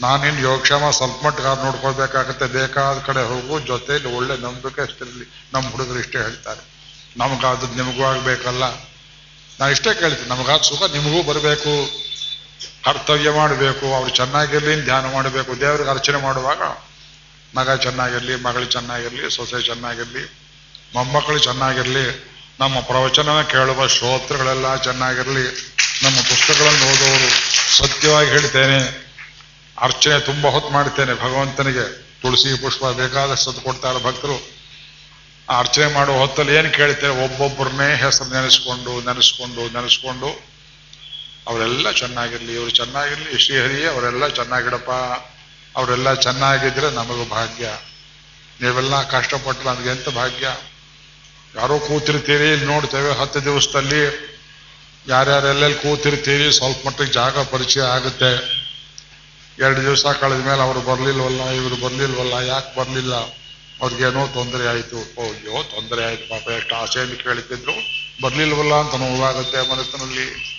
ನಾನಿನ್ 0.00 0.40
ಯೋಗಕ್ಷೇಮ 0.40 0.90
ಸ್ವಲ್ಪ 0.90 1.26
ಮಟ್ಟಿಗೆ 1.26 1.64
ನೋಡ್ಕೊಳ್ಬೇಕಾಗತ್ತೆ. 1.64 2.46
ಬೇಕಾದ 2.46 2.98
ಕಡೆ 2.98 3.22
ಹೋಗು 3.28 3.60
ಜೊತೆಯಲ್ಲಿ 3.60 4.16
ಒಳ್ಳೆ 4.16 4.36
ನಂಬಿಕೆ 4.36 4.80
ಅಷ್ಟಿರಲಿ. 4.82 5.26
ನಮ್ಮ 5.52 5.70
ಹುಡುಗರು 5.70 5.98
ಇಷ್ಟೇ 5.98 6.18
ಹೇಳ್ತಾರೆ. 6.18 6.62
ನಮಗಾದದ್ದು 7.16 7.74
ನಿಮಗೂ 7.74 8.04
ಆಗ್ಬೇಕಲ್ಲ. 8.04 8.64
ನಾನು 9.60 9.70
ಇಷ್ಟೇ 9.70 9.94
ಕೇಳ್ತೀನಿ, 9.94 10.28
ನಮಗಾದ 10.28 10.60
ಸುಖ 10.60 10.82
ನಿಮಗೂ 10.82 11.22
ಬರಬೇಕು. 11.22 11.74
ಕರ್ತವ್ಯ 12.84 13.30
ಮಾಡಬೇಕು. 13.30 13.86
ಅವ್ರು 13.94 14.10
ಚೆನ್ನಾಗಿರಲಿ, 14.10 14.84
ಧ್ಯಾನ 14.84 15.12
ಮಾಡಬೇಕು. 15.12 15.60
ದೇವ್ರಿಗೆ 15.60 15.90
ಅರ್ಚನೆ 15.90 16.16
ಮಾಡುವಾಗ 16.16 16.62
ಮಗ 17.54 17.70
ಚೆನ್ನಾಗಿರಲಿ, 17.70 18.34
ಮಗಳು 18.36 18.64
ಚೆನ್ನಾಗಿರಲಿ, 18.64 19.30
ಸೊಸೆ 19.30 19.62
ಚೆನ್ನಾಗಿರಲಿ, 19.62 20.24
ಮೊಮ್ಮಕ್ಕಳು 20.94 21.38
ಚೆನ್ನಾಗಿರ್ಲಿ 21.38 22.35
ನಮ್ಮ 22.60 22.80
ಪ್ರವಚನ 22.80 23.42
ಕೇಳುವ 23.42 23.86
ಶ್ರೋತೃಗಳೆಲ್ಲ 23.86 24.76
ಚೆನ್ನಾಗಿರಲಿ. 24.76 25.74
ನಮ್ಮ 26.02 26.20
ಪುಸ್ತಕಗಳನ್ನು 26.20 26.86
ಓದೋರು 26.86 27.30
ಸತ್ಯವಾಗಿ 27.78 28.28
ಹೇಳ್ತೇನೆ. 28.30 29.06
ಅರ್ಚನೆ 29.80 30.20
ತುಂಬಾ 30.20 30.50
ಹೊತ್ತು 30.50 30.70
ಮಾಡ್ತೇನೆ 30.70 31.14
ಭಗವಂತನಿಗೆ. 31.14 32.06
ತುಳಸಿ 32.22 32.60
ಪುಷ್ಪ 32.60 32.84
ಬೇಕಾದಷ್ಟು 32.84 33.52
ಕೊಡ್ತಾರೆ 33.52 34.04
ಭಕ್ತರು. 34.04 34.50
ಆ 35.50 35.58
ಅರ್ಚನೆ 35.58 35.86
ಮಾಡುವ 35.86 36.16
ಹೊತ್ತಲ್ಲಿ 36.16 36.54
ಏನು 36.54 36.70
ಕೇಳ್ತೇವೆ? 36.70 37.24
ಒಬ್ಬೊಬ್ಬರನ್ನೇ 37.24 37.96
ಹೆಸರು 37.96 38.28
ನೆನೆಸ್ಕೊಂಡು 38.28 39.00
ನೆನೆಸ್ಕೊಂಡು 39.00 39.72
ನೆನೆಸ್ಕೊಂಡು. 39.72 40.48
ಅವರೆಲ್ಲ 41.48 41.90
ಚೆನ್ನಾಗಿರ್ಲಿ, 41.90 42.54
ಇವರು 42.54 42.70
ಚೆನ್ನಾಗಿರ್ಲಿ, 42.70 43.38
ಶ್ರೀಹರಿ 43.38 43.86
ಅವರೆಲ್ಲ 43.86 44.28
ಚೆನ್ನಾಗಿಡಪ್ಪ. 44.28 44.90
ಅವರೆಲ್ಲ 45.78 46.14
ಚೆನ್ನಾಗಿದ್ರೆ 46.14 46.90
ನಮಗೂ 46.90 47.24
ಭಾಗ್ಯ. 47.24 47.68
ನೀವೆಲ್ಲ 48.62 49.02
ಕಷ್ಟಪಟ್ಟು 49.02 49.90
ಎಂತ 49.90 50.08
ಭಾಗ್ಯ? 50.08 50.48
ಯಾರೋ 51.56 51.78
ಕೂತಿರ್ತೀರಿ, 51.78 52.52
ಇಲ್ಲಿ 52.52 52.66
ನೋಡ್ತೇವೆ, 52.66 53.12
ಹತ್ತು 53.12 53.44
ದಿವಸದಲ್ಲಿ 53.44 54.00
ಯಾರ್ಯಾರೆಲ್ಲೆಲ್ಲಿ 55.08 55.78
ಕೂತಿರ್ತೀರಿ, 55.78 56.52
ಸ್ವಲ್ಪ 56.52 56.86
ಮಟ್ಟಿಗೆ 56.86 57.12
ಜಾಗ 57.12 57.38
ಪರಿಚಯ 57.38 57.80
ಆಗುತ್ತೆ. 57.80 58.66
ಎರಡು 59.58 59.82
ದಿವಸ 59.82 60.06
ಕಳೆದ 60.06 60.46
ಮೇಲೆ 60.46 60.62
ಅವರು 60.62 60.80
ಬರ್ಲಿಲ್ವಲ್ಲ, 60.80 61.50
ಇವರು 61.50 61.76
ಬರ್ಲಿಲ್ವಲ್ಲ, 61.76 62.32
ಯಾಕೆ 62.46 62.78
ಬರ್ಲಿಲ್ಲ? 62.78 63.14
ಅವ್ರಿಗೇನೋ 63.82 64.26
ತೊಂದರೆ 64.26 64.66
ಆಯಿತು. 64.66 64.96
ಅಯ್ಯೋ, 64.96 65.62
ತೊಂದರೆ 65.62 66.04
ಆಯ್ತು, 66.04 66.28
ಪಾಪ, 66.28 66.48
ಎಷ್ಟು 66.48 66.74
ಆಸೆಯಲ್ಲಿ 66.74 67.16
ಕೇಳ್ತಿದ್ರು. 67.16 67.72
ಬರ್ಲಿಲ್ವಲ್ಲ 68.22 68.74
ಅಂತ 68.74 68.94
ನೋವಾಗುತ್ತೆ 68.94 69.70
ಮನಸ್ಸಿನಲ್ಲಿ. 69.70 70.56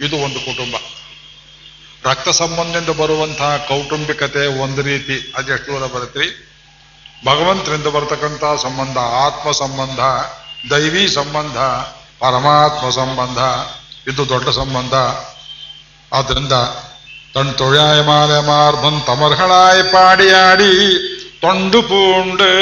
ಇದು 0.00 0.16
ಒಂದು 0.16 0.40
ಕುಟುಂಬ. 0.40 0.76
ರಕ್ತ 2.04 2.28
ಸಂಬಂಧದಿಂದ 2.28 2.90
ಬರುವಂತಹ 2.96 3.56
ಕೌಟುಂಬಿಕತೆ 3.68 4.46
ಒಂದು 4.46 4.82
ರೀತಿ. 4.82 5.32
ಅದೆಷ್ಟು 5.36 5.72
ದೂರ 5.72 5.86
ಬರುತ್ತೀರಿ 5.86 6.51
ಭಗವಂತರಿಂದ 7.24 7.86
ಬರ್ತಕ್ಕಂಥ 7.86 8.62
ಸಂಬಂಧ, 8.62 8.98
ಆತ್ಮ 8.98 9.50
ಸಂಬಂಧ, 9.50 10.00
ದೈವಿ 10.72 11.08
ಸಂಬಂಧ, 11.08 11.56
ಪರಮಾತ್ಮ 12.20 12.90
ಸಂಬಂಧ, 12.90 13.38
ಇದು 14.12 14.28
ದೊಡ್ಡ 14.28 14.48
ಸಂಬಂಧ. 14.48 14.94
ಆದ್ರಿಂದ 16.14 16.52
ತನ್ 17.34 17.58
ತೊಳ್ಯಾಯ 17.58 18.02
ಮಾಲೆ 18.02 18.46
ಮಾರ್ಬನ್ 18.46 19.06
ತಮರ್ಹಳಾಯ್ 19.06 19.92
ಪಾಡಿಯಾಡಿ 19.92 20.72
ತೊಂಡು 21.40 21.82
ಪೂಂಡು. 21.82 22.52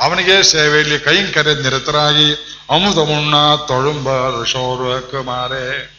ಅವನಿಗೆ 0.00 0.42
ಸೇವೆಯಲ್ಲಿ 0.42 0.98
ಕೈಂಕರೆ 0.98 1.54
ನಿರತರಾಗಿ 1.54 2.34
ಅಮೃತ 2.70 2.96
ಮುಣ್ಣ 2.96 3.54
ತೊಳುಂಬ 3.54 4.40
ಋಷೋರ್ವ 4.42 5.22
ಮಾರೆ 5.22 5.92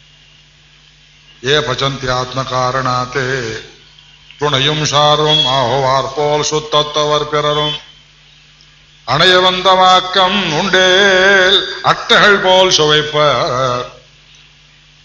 ಏ 1.44 1.60
ಪಚಂತಿ 1.60 2.08
ಆತ್ಮ 2.08 2.40
ಆತ್ಮಕಾರಣಾತೆ. 2.40 3.73
துணையும் 4.43 4.83
சாரும் 4.85 5.43
ஆஹோவார்போல் 5.53 6.49
சுத்தத்தவர் 6.49 7.29
பிறரும் 7.29 7.77
அணையவந்தமாக்கம் 9.07 10.39
உண்டேல் 10.59 11.59
அட்டைகள் 11.83 12.41
போல் 12.41 12.75
சுவைப்ப 12.77 13.15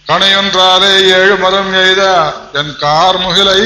கணையொன்றாலே 0.07 0.95
ஏழு 1.19 1.37
மரம் 1.37 1.73
எய்த 1.77 2.03
என் 2.61 2.75
கார் 2.79 3.19
முகிலை 3.19 3.61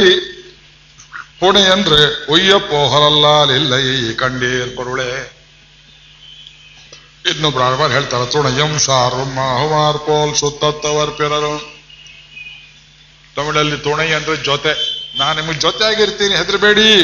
புனை 1.40 1.62
என்று 1.72 1.98
ஒய்ய 2.28 2.52
போகலல்லால் 2.70 3.52
இல்லை 3.56 3.82
கண்டீர் 4.14 4.76
பொருளே 4.76 5.10
ಇನ್ನು 7.24 7.48
ಬ್ರಾಹ್ಮಣ 7.50 7.88
ಹೇಳ್ತಾರೆ 7.92 8.26
ತುಣಯಂ 8.26 8.72
ಸಾರು 8.86 9.22
ಮಾಹುಮಾರ್ 9.34 10.00
ಪೋಲ್ 10.06 10.32
ಸುತ್ತತ್ತವರ್ 10.34 11.16
ಪಿರರು 11.18 11.54
ತಮಿಳಲ್ಲಿ 13.36 13.76
ತುಣೈ 13.80 14.08
ಅಂದ್ರೆ 14.12 14.36
ಜೊತೆ 14.42 14.72
ನಾನು 15.15 15.41
ನಿಮಗೆ 15.41 15.59
ಜೊತೆಯಾಗಿರ್ತೀನಿ, 15.59 16.35
ಹೆದರಬೇಡಿ. 16.35 17.03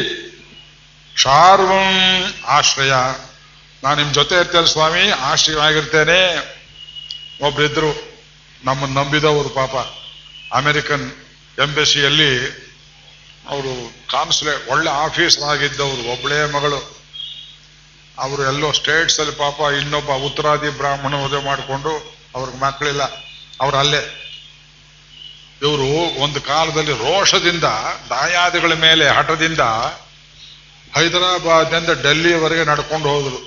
ಕ್ಷಾರ್ವಂ 1.13 2.23
ಆಶ್ರಯ. 2.47 2.91
ನಾನು 3.83 3.95
ನಿಮ್ಮ 3.95 4.13
ಜೊತೆ 4.13 4.35
ಇರ್ತೇನೆ 4.35 4.67
ಸ್ವಾಮಿ 4.67 5.09
ಆಶ್ರಯವಾಗಿರ್ತೇನೆ 5.09 6.19
ಒಬ್ರಿದ್ರು 7.41 8.19
ನಮ್ಮನ್ನು 8.63 9.03
ನಂಬಿದವರು 9.03 9.49
ಪಾಪ. 9.49 9.75
ಅಮೆರಿಕನ್ 10.53 11.11
ಎಂಬೆಸಿಯಲ್ಲಿ 11.59 12.45
ಅವರು 13.49 13.93
ಕಾನ್ಸುಲೇಟ್ 14.11 14.69
ಒಳ್ಳೆ 14.69 14.89
ಆಫೀಸರ್ 14.89 15.43
ಆಗಿದ್ದವರು 15.43 16.11
ಒಬ್ಬಳೇ 16.11 16.51
ಮಗಳು. 16.51 16.99
ಅವರು 18.19 18.43
ಎಲ್ಲೋ 18.43 18.71
ಸ್ಟೇಟ್ಸ್ 18.71 19.19
ಅಲ್ಲಿ 19.19 19.35
ಪಾಪ 19.35 19.59
ಇನ್ನೊಬ್ಬ 19.81 20.11
ಉತ್ತರಾದಿ 20.11 20.69
ಬ್ರಾಹ್ಮಣ 20.69 21.15
ಮದುವೆ 21.15 21.45
ಮಾಡಿಕೊಂಡು 21.45 22.19
ಅವ್ರಿಗೆ 22.35 22.57
ಮಕ್ಕಳಿಲ್ಲ. 22.57 23.01
ಅವ್ರು 23.61 23.77
ಅಲ್ಲೇ. 23.77 24.28
ಇವರು 25.61 25.87
ಒಂದು 26.23 26.41
ಕಾಲದಲ್ಲಿ 26.41 26.91
ರೋಷದಿಂದ, 26.91 27.63
ದಾಯಾದಿಗಳ 28.09 28.73
ಮೇಲೆ 28.73 29.09
ಹಠದಿಂದ 29.09 29.59
ಹೈದರಾಬಾದ್ನಿಂದ 30.95 31.89
ಡೆಲ್ಲಿವರೆಗೆ 32.03 32.65
ನಡ್ಕೊಂಡು 32.65 33.09
ಹೋದರು. 33.09 33.39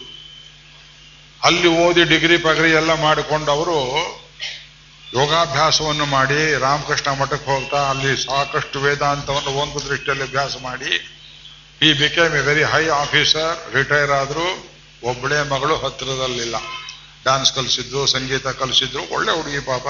ಅಲ್ಲಿ 1.45 1.69
ಓದಿ 1.69 2.05
ಡಿಗ್ರಿ 2.05 2.37
ಪಗ್ರಿ 2.39 2.71
ಎಲ್ಲ 2.71 2.93
ಮಾಡಿಕೊಂಡು 2.95 3.53
ಯೋಗಾಭ್ಯಾಸವನ್ನು 5.15 6.05
ಮಾಡಿ 6.05 6.59
ರಾಮಕೃಷ್ಣ 6.59 7.11
ಮಠಕ್ಕೆ 7.11 7.51
ಹೋಗ್ತಾ, 7.51 7.91
ಅಲ್ಲಿ 7.91 8.25
ಸಾಕಷ್ಟು 8.27 8.81
ವೇದಾಂತವನ್ನು 8.81 9.51
ಒಂದು 9.51 9.89
ದೃಷ್ಟಿಯಲ್ಲಿ 9.89 10.25
ಅಭ್ಯಾಸ 10.25 10.57
ಮಾಡಿ 10.63 10.93
ಈ 11.83 11.93
became 11.93 12.35
a 12.37 12.41
very 12.41 12.63
high 12.63 12.89
officer 12.89 13.75
retire 13.75 14.11
ಆದರೂ 14.11 14.47
ಒಬ್ಬಳೇ 15.03 15.49
ಮಗಳು 15.49 15.77
ಹತ್ತಿರದಲ್ಲಿಲ್ಲ. 15.77 16.57
ಡ್ಯಾನ್ಸ್ 17.23 17.53
ಕಲಿಸಿದ್ರು, 17.53 18.07
ಸಂಗೀತ 18.07 18.47
ಕಲಿಸಿದ್ರು, 18.47 19.15
ಒಳ್ಳೆ 19.15 19.33
ಹುಡುಗಿ 19.33 19.61
ಪಾಪ. 19.61 19.87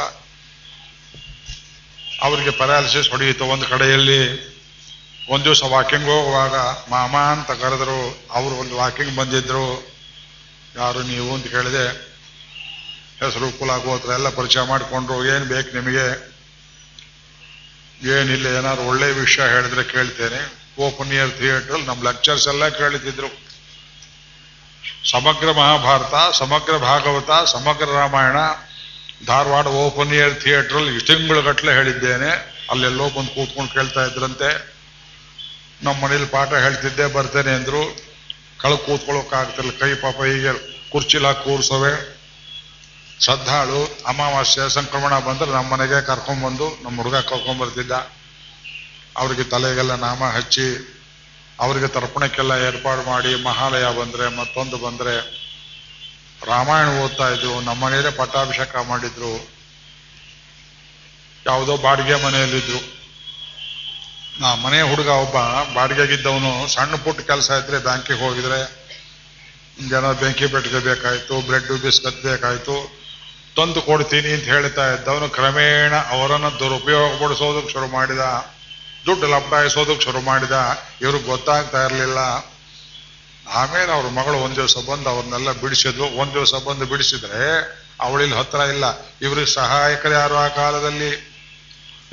ಅವರಿಗೆ 2.23 2.51
ಪ್ಯಾರಾಲಿಸಿಸ್ 2.51 3.11
ಹೊಡೆಯಿತು. 3.11 3.45
ಒಂದು 3.45 3.67
ಕಡೆಯಲ್ಲಿ 3.67 4.53
ಒಂದು 5.31 5.45
ದಿವಸ 5.45 5.63
ವಾಕಿಂಗ್ 5.63 6.05
ಹೋಗುವಾಗ, 6.05 6.55
ಮಾಮ 6.91 7.17
ಅಂತ 7.17 7.51
ಕರೆದ್ರು. 7.51 8.27
ಅವರು 8.31 8.55
ಒಂದು 8.55 8.77
ವಾಕಿಂಗ್ 8.77 9.17
ಬಂದಿದ್ರು. 9.17 9.93
ಯಾರು 10.77 11.03
ನೀವು? 11.03 11.35
ಅಂತ 11.35 11.47
ಕೇಳಿದೆ. 11.47 12.13
ಹೆಸರು, 13.25 13.59
ಕುಲ 13.59 13.71
ಎಲ್ಲ 14.13 14.29
ಪರಿಚಯ 14.29 14.61
ಮಾಡಿಕೊಂಡ್ರು. 14.61 15.27
ಏನು 15.27 15.45
ಬೇಕು 15.45 15.75
ನಿಮಗೆ? 15.77 16.33
ಏನಿಲ್ಲ, 18.21 18.47
ಏನಾದ್ರು 18.47 18.85
ಒಳ್ಳೆ 18.85 19.13
ವಿಷಯ 19.13 19.43
ಹೇಳಿದ್ರೆ 19.43 19.85
ಕೇಳ್ತೇನೆ. 19.85 20.63
ಓಪನ್ 20.79 21.13
ಇಯರ್ 21.13 21.31
ಥಿಯೇಟರ್ 21.31 21.81
ನಮ್ಮ 21.81 22.03
ಲೆಕ್ಚರ್ಸ್ 22.03 22.49
ಎಲ್ಲ 22.49 22.69
ಕೇಳ್ತಿದ್ರು. 22.69 23.53
ಸಮಗ್ರ 25.11 25.53
ಮಹಾಭಾರತ, 25.53 26.35
ಸಮಗ್ರ 26.35 26.77
ಭಾಗವತ, 26.77 27.49
ಸಮಗ್ರ 27.49 27.85
Ramayana 27.85 28.37
Dharwad 29.27 29.67
open 29.67 30.13
air 30.13 30.35
theatre 30.43 31.07
ತಿಂಗಳುಗಟ್ಟಲೆ 31.07 31.73
ಹೇಳಿದ್ದೇನೆ. 31.73 32.31
ಅಲ್ಲೆಲ್ಲೋ 32.71 33.09
ಬಂದು 33.11 33.35
ಕೂತ್ಕೊಂಡು 33.35 33.73
ಕೇಳ್ತಾ 33.73 34.05
ಇದ್ರಂತೆ. 34.05 34.49
ನಮ್ಮ 35.83 36.05
ಮನೇಲಿ 36.05 36.27
ಪಾಠ 36.27 36.53
ಹೇಳ್ತಿದ್ದೆ, 36.53 37.07
ಬರ್ತೇನೆ 37.07 37.53
ಅಂದ್ರು. 37.53 38.13
ಕಳ 38.61 38.75
ಕೂತ್ಕೊಳ್ಳೋಕ್ಕಾಗ್ತಿಲ್ಲ 38.75 39.71
ಕೈ 39.71 39.95
ಪಾಪ 39.95 40.23
ಹೀಗೆ 40.23 40.53
ಕುರ್ಚಿಲ 40.91 41.33
ಕೂರ್ಸವೆ. 41.33 42.23
ಶ್ರದ್ಧಾಳು, 43.21 43.99
ಅಮಾವಾಸ್ಯೆ, 44.07 44.71
ಸಂಕ್ರಮಣ 44.71 45.19
ಬಂದ್ರೆ 45.19 45.51
ನಮ್ಮ 45.51 45.69
ಮನೆಗೆ 45.73 46.07
ಕರ್ಕೊಂಡ್ಬಂದು 46.07 46.79
ನಮ್ಮ 46.85 46.97
ಹುಡುಗ 46.97 47.17
ಕರ್ಕೊಂಡ್ಬರ್ತಿದ್ದ 47.17 47.93
ಅವರಿಗೆ 49.17 49.45
ತಲೆಗೆಲ್ಲ 49.45 49.95
ನಾಮ 49.95 50.25
ಹಚ್ಚಿ, 50.25 50.67
ಅವರಿಗೆ 51.61 51.87
ತರ್ಪಣಕ್ಕೆಲ್ಲ 51.87 52.53
ಏರ್ಪಾಡು 52.53 53.03
ಮಾಡಿ 53.03 53.43
ಮಹಾಲಯ 53.43 53.85
ಬಂದರೆ 54.01 54.37
ಮತ್ತೊಂದು 54.37 54.79
ಬಂದ್ರೆ 54.79 55.42
ರಾಮಾಯಣ 56.47 56.89
ಓದ್ತಾ 56.89 57.29
ಇದ್ರು, 57.29 57.61
ನಮ್ಮ 57.61 57.85
ಮನೆಯಲ್ಲೇ 57.85 58.11
ಪಟ್ಟಾಭಿಷೇಕ 58.11 58.77
ಮಾಡಿದ್ರು, 58.77 59.53
ಯಾವುದೋ 61.47 61.77
ಬಾಡಿಗೆ 61.77 62.25
ಮನೆಯಲ್ಲಿದ್ರು. 62.25 63.03
ನಾ 64.41 64.55
ಮನೆ 64.55 64.81
ಹುಡುಗ 64.81 65.07
ಒಬ್ಬ 65.07 65.37
ಬಾಡಿಗೆಗಿದ್ದವನು 65.75 66.69
ಸಣ್ಣ 66.69 66.95
ಪುಟ್ಟ 66.95 67.21
ಕೆಲಸ 67.21 67.51
ಇದ್ರೆ 67.51 67.79
ಬ್ಯಾಂಕಿಗೆ 67.79 68.21
ಹೋಗಿದ್ರೆ 68.21 68.83
ಜನ 69.91 70.13
ಬೆಂಕಿ 70.13 70.47
ಪೆಟ್ಟಿಗೆ 70.47 70.79
ಬೇಕಾಯ್ತು, 70.79 71.41
ಬ್ರೆಡ್, 71.41 71.83
ಬಿಸ್ಕತ್ 71.83 72.23
ಬೇಕಾಯ್ತು, 72.23 73.03
ತಂದು 73.57 73.83
ಕೊಡ್ತೀನಿ 73.83 74.31
ಅಂತ 74.33 74.45
ಹೇಳ್ತಾ 74.45 74.95
ಇದ್ದವನು 74.95 75.29
ಕ್ರಮೇಣ 75.29 75.95
ಅವರನ್ನು 75.95 76.59
ದುರುಪಯೋಗಪಡಿಸೋದಕ್ಕೆ 76.59 77.73
ಶುರು 77.73 77.87
ಮಾಡಿದ, 77.87 78.19
ದುಡ್ಡು 79.07 79.27
ಲಪಟಾಯಿಸೋದಕ್ಕೆ 79.27 80.05
ಶುರು 80.05 80.21
ಮಾಡಿದ. 80.21 80.53
ಇವ್ರಿಗೆ 81.01 81.25
ಗೊತ್ತಾಗ್ತಾ 81.25 81.85
ಇರಲಿಲ್ಲ. 81.85 82.19
ಆಮೇಲೆ 83.49 83.93
ಅವ್ರ 83.93 84.07
ಮಗಳು 84.07 84.37
ಒಂದ್ 84.39 84.57
ದಿವಸ 84.57 84.77
ಬಂದು 84.77 85.09
ಅವ್ರನ್ನೆಲ್ಲ 85.09 85.53
ಬಿಡಿಸಿದ್ಲು. 85.53 86.05
ಒಂದ್ 86.05 86.35
ದಿವಸ 86.35 86.55
ಬಂದು 86.55 86.87
ಬಿಡಿಸಿದ್ರೆ 86.87 87.43
ಅವಳಿಲ್ಲಿ 88.01 88.37
ಹತ್ರ 88.37 88.59
ಇಲ್ಲ. 88.59 88.85
ಇವ್ರಿಗೆ 89.21 89.47
ಸಹಾಯಕರು 89.47 90.13
ಯಾರು 90.13 90.37
ಆ 90.37 90.49
ಕಾಲದಲ್ಲಿ? 90.49 91.09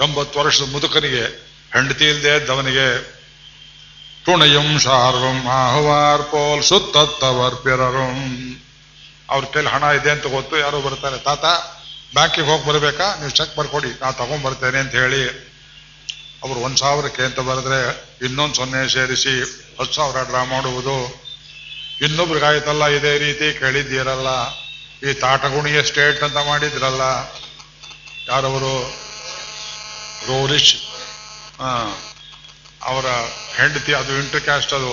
ಎಂಬತ್ತು 0.03 0.39
ವರ್ಷದ 0.39 0.71
ಮುದುಕನಿಗೆ, 0.71 1.23
ಹೆಂಡತಿ 1.73 2.09
ಇಲ್ಲದೆ 2.09 2.37
ಇದ್ದವನಿಗೆ, 2.37 3.19
ತುಣಯಂ 4.25 4.79
ಶಾರ್ವಂ 4.79 5.47
ಆಹುವಾರ್ 5.47 6.23
ಪೋಲ್ 6.23 6.63
ಸುತ್ತತ್ತವರ್ 6.63 7.55
ಪಿರರಂ. 7.55 8.19
ಅವ್ರ 9.29 9.45
ಕೈಲಿ 9.45 9.67
ಹಣ 9.67 9.83
ಇದೆ 9.83 10.11
ಅಂತ 10.11 10.25
ಗೊತ್ತು. 10.25 10.57
ಯಾರೋ 10.57 10.81
ಬರ್ತಾರೆ, 10.81 11.17
ತಾತ, 11.17 11.45
ಬ್ಯಾಂಕಿಗೆ 12.13 12.47
ಹೋಗಿ 12.47 12.65
ಬರಬೇಕಾ? 12.65 13.15
ನೀವು 13.15 13.29
ಚೆಕ್ 13.29 13.57
ಬರ್ಕೊಡಿ. 13.57 13.87
ನಾ 13.87 14.11
ತಗೊಂಡ್ 14.11 14.43
ಬರ್ತೇನೆ 14.43 14.79
ಅಂತ 14.79 14.91
ಹೇಳಿ, 14.91 15.29
ಅವರು 16.43 16.59
ಒಂದ್ 16.59 16.77
ಸಾವಿರಕ್ಕೆ 16.77 17.21
ಅಂತ 17.21 17.39
ಬರೆದ್ರೆ 17.39 18.05
ಇನ್ನೊಂದು 18.25 18.55
ಸೊನ್ನೆ 18.55 18.93
ಸೇರಿಸಿ 18.93 19.65
ಹತ್ತು 19.79 19.93
ಸಾವಿರ 19.93 20.27
ಡ್ರಾ 20.27 20.43
ಮಾಡುವುದು. 20.43 20.95
ಇನ್ನೊಬ್ರಿಗಾಯ್ತಲ್ಲ 22.01 22.87
ಇದೇ 22.87 23.17
ರೀತಿ 23.17 23.59
ಕೇಳಿದ್ದೀರಲ್ಲ. 23.59 24.27
ಈ 25.09 25.13
ತಾಟಗುಣಿಯ 25.13 25.83
ಸ್ಟೇಟ್ 25.83 26.23
ಅಂತ 26.23 26.37
ಮಾಡಿದ್ರಲ್ಲ. 26.37 27.01
ಯಾರವರು? 28.29 28.73
ರೋರಿಶ್. 30.27 30.75
ಅವರ 32.83 33.05
ಹೆಂಡತಿ, 33.57 33.93
ಅದು 33.93 34.13
ಇಂಟರ್ 34.13 34.41
ಕ್ಯಾಸ್ಟ್ 34.41 34.73
ಅದು. 34.73 34.91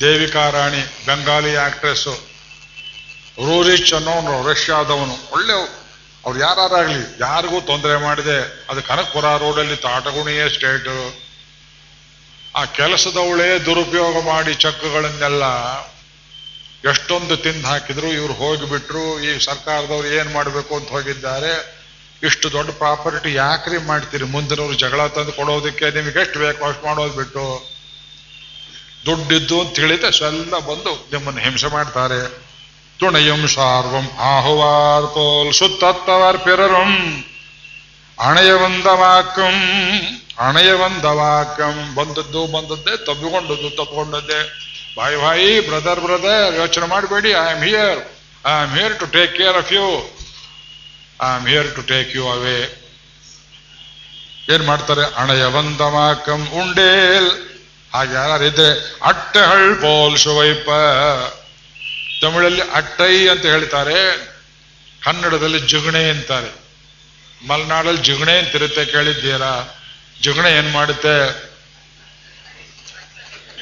ದೇವಿಕಾ 0.00 0.50
ರಾಣಿ, 0.50 0.82
ಬೆಂಗಾಲಿ 1.06 1.56
ಆಕ್ಟ್ರೆಸ್ 1.56 2.06
ರೋರಿಚ್ 3.38 3.94
ಅನ್ನೋನು, 3.94 4.48
ರಷ್ಯಾದವನು. 4.48 5.32
ಒಳ್ಳೆ 5.32 5.52
ಅವ್ರು 6.26 6.40
ಯಾರಾಗಲಿ 6.40 7.16
ಯಾರಿಗೂ 7.20 7.60
ತೊಂದರೆ 7.60 7.96
ಮಾಡಿದೆ. 7.96 8.66
ಅದು 8.70 8.82
ಕನಕಪುರ 8.82 9.24
ರೋಡಲ್ಲಿ 9.24 9.76
ತಾಟಗುಣಿಯೇ 9.76 10.48
ಸ್ಟೇಟ್ 10.48 10.88
ಆ 12.58 12.64
ಕೆಲಸದವಳೇ 12.64 13.58
ದುರುಪಯೋಗ 13.58 14.26
ಮಾಡಿ 14.26 14.54
ಚೆಕ್ಗಳನ್ನೆಲ್ಲ 14.54 15.44
ಎಷ್ಟೊಂದು 16.90 17.36
ತಿಂದು 17.36 17.66
ಹಾಕಿದ್ರು, 17.66 18.08
ಇವ್ರು 18.12 18.32
ಹೋಗಿಬಿಟ್ರು, 18.32 19.20
ಈ 19.20 19.38
ಸರ್ಕಾರದವ್ರು 19.38 20.08
ಏನು 20.08 20.30
ಮಾಡಬೇಕು 20.30 20.76
ಅಂತ 20.76 20.88
ಹೋಗಿದ್ದಾರೆ. 20.88 21.80
ಇಷ್ಟು 22.22 22.52
ದೊಡ್ಡ 22.52 22.70
ಪ್ರಾಪರ್ಟಿ 22.70 23.34
ಯಾಕ್ರಿ 23.34 23.78
ಮಾಡ್ತೀರಿ? 23.78 24.24
ಮುಂದಿನವ್ರು 24.24 24.74
ಜಗಳ 24.74 25.06
ತಂದು 25.06 25.32
ಕೊಡೋದಕ್ಕೆ 25.32 25.90
ನಿಮ್ಗೆ 25.90 26.20
ಎಷ್ಟು 26.20 26.38
ಬೇಕು 26.38 26.64
ಅಷ್ಟು 26.64 26.86
ಮಾಡೋದು 26.86 27.12
ಬಿಟ್ಟು. 27.12 27.46
ದುಡ್ಡಿದ್ದು 29.06 29.60
ಅಂತ 29.60 29.72
ತಿಳಿದ 29.76 30.04
ಸೆಲ್ಲ 30.10 30.58
ಬಂದು 30.58 30.92
ನಿಮ್ಮನ್ನು 31.12 31.40
ಹಿಂಸೆ 31.40 31.68
ಮಾಡ್ತಾರೆ. 31.68 32.50
ತುಣಯಂ 33.00 33.46
ಸಾರ್ವಂ 33.46 34.06
ಆಹುವಾರ್ 34.18 35.14
ತೋಲ್ 35.14 35.52
ಸುತ್ತತ್ತವರ್ 35.52 36.38
ಪಿರರಂ. 36.38 36.92
ಅಣೆಯ 38.28 38.54
ಬಂದ 38.54 38.86
ವಾಕ್ಯಂ 38.86 39.58
ಅಣೆಯ 40.38 40.74
ಬಂದ 40.74 41.04
ವಾಕ್ಯಂ 41.04 41.94
ಬಂದದ್ದು 41.94 42.46
ಬಂದದ್ದೇ 42.46 42.96
ತಬ್ಬಿಕೊಂಡದ್ದು 42.96 43.70
ತಪ್ಪಿಕೊಂಡದ್ದೇ. 43.76 44.40
ಬಾಯ್ 44.96 45.18
ಬಾಯಿ 45.18 45.68
ಬ್ರದರ್ 45.68 46.00
ಬ್ರದರ್ 46.00 46.54
ಯೋಚನೆ 46.56 46.86
ಮಾಡಬೇಡಿ. 46.86 47.30
I 47.30 47.52
am 47.52 47.62
here 47.62 47.98
I 48.46 48.50
am 48.50 48.74
here 48.74 49.00
to 49.00 49.06
take 49.06 49.36
care 49.36 49.56
of 49.56 49.72
you 49.72 49.86
I 51.22 51.26
am 51.26 51.48
here 51.48 51.74
to 51.74 51.82
take 51.82 52.16
you 52.16 52.28
away 52.28 52.58
ಏನ್ 54.52 54.64
ಮಾಡ್ತಾರೆ? 54.66 55.04
ಅಣಯ 55.16 55.46
ಬಂದ 55.46 55.80
ವಾಕಂ 55.80 56.48
ಉಂಡೇಲ್ 56.48 57.30
ಹಾಗೆ 57.94 58.14
ಯಾರಿದ್ರೆ 58.14 58.96
ಅಟ್ಟಹಳ್ 59.02 59.74
ಪೋಲ್ 59.74 60.18
ಶುವೈಪ. 60.18 60.68
ತಮಿಳಲ್ಲಿ 62.22 62.62
ಅಟ್ಟೈ 62.70 63.28
ಅಂತ 63.28 63.46
ಹೇಳ್ತಾರೆ. 63.46 64.00
ಕನ್ನಡದಲ್ಲಿ 65.02 65.58
ಜುಗಣೆ 65.58 66.10
ಅಂತಾರೆ. 66.10 66.69
ಮಲೆನಾಡಲ್ಲಿ 67.48 68.02
ಜಿಗಣೆ 68.02 68.38
ಅಂತಿರುತ್ತೆ 68.38 68.84
ಕೇಳಿದ್ದೀರಾ? 68.84 69.78
ಜಿಗಣೆ 70.22 70.50
ಏನ್ 70.50 70.72
ಮಾಡುತ್ತೆ? 70.72 71.14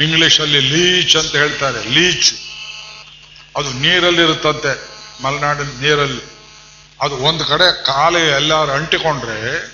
ಇಂಗ್ಲಿಷ್ 0.04 0.40
ಅಲ್ಲಿ 0.40 0.60
ಲೀಚ್ 0.60 1.16
ಅಂತ 1.16 1.36
ಹೇಳ್ತಾರೆ, 1.36 1.88
ಲೀಚ್. 1.88 2.34
ಅದು 3.56 3.70
ನೀರಲ್ಲಿ 3.72 4.22
ಇರುತ್ತಂತೆ, 4.22 4.72
ಮಲೆನಾಡಿನ 5.24 5.66
ನೀರಲ್ಲಿ. 5.80 6.22
ಅದು 7.00 7.16
ಒಂದು 7.16 7.44
ಕಡೆ 7.44 7.84
ಕಾಲು 7.84 8.18
ಎಲ್ಲಾರು 8.18 8.72
ಅಂಟಿಕೊಂಡ್ರೆ 8.72 9.66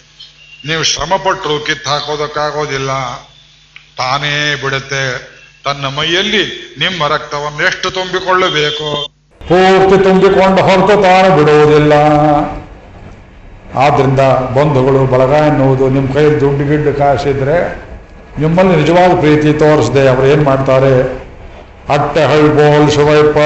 ನೀವು 0.67 0.83
ಶ್ರಮಪಟ್ಟರು 0.83 1.61
ಕಿತ್ತು 1.61 1.91
ಹಾಕೋದಕ್ಕಾಗೋದಿಲ್ಲ. 1.91 2.91
ತಾನೇ 3.97 4.55
ಬಿಡುತ್ತೆ. 4.55 5.35
ತನ್ನ 5.65 5.87
ಮೈಯಲ್ಲಿ 5.87 6.75
ನಿಮ್ಮ 6.79 7.07
ರಕ್ತವನ್ನು 7.07 7.67
ಎಷ್ಟು 7.67 7.91
ತುಂಬಿಕೊಳ್ಳಬೇಕು? 7.91 9.09
ಪೂರ್ತಿ 9.39 10.03
ತುಂಬಿಕೊಂಡು 10.03 10.63
ಹೊರತು 10.63 11.03
ತಾನು 11.03 11.37
ಬಿಡುವುದಿಲ್ಲ. 11.37 11.93
ಆದ್ರಿಂದ 13.83 14.23
ಬಂಧುಗಳು 14.57 15.01
ಬಳಗ 15.07 15.33
ಎನ್ನುವುದು 15.51 15.85
ನಿಮ್ಮ 15.89 16.15
ಕೈಯಲ್ಲಿ 16.15 16.41
ದುಡ್ಡು 16.41 16.65
ಗಿಡ್ಡು 16.71 16.99
ಕಾಸಿದ್ರೆ 16.99 17.57
ನಿಮ್ಮಲ್ಲಿ 18.39 18.77
ನಿಜವಾದ 18.77 19.13
ಪ್ರೀತಿ 19.21 19.53
ತೋರಿಸದೆ 19.53 20.09
ಅವ್ರು 20.09 20.27
ಏನು 20.27 20.43
ಮಾಡ್ತಾರೆ? 20.43 20.95
ಅಟ್ಟೆ 21.95 22.23
ಹಳ್ಬೋಲ್ 22.25 22.91
ಶಿವೈಪ 22.91 23.37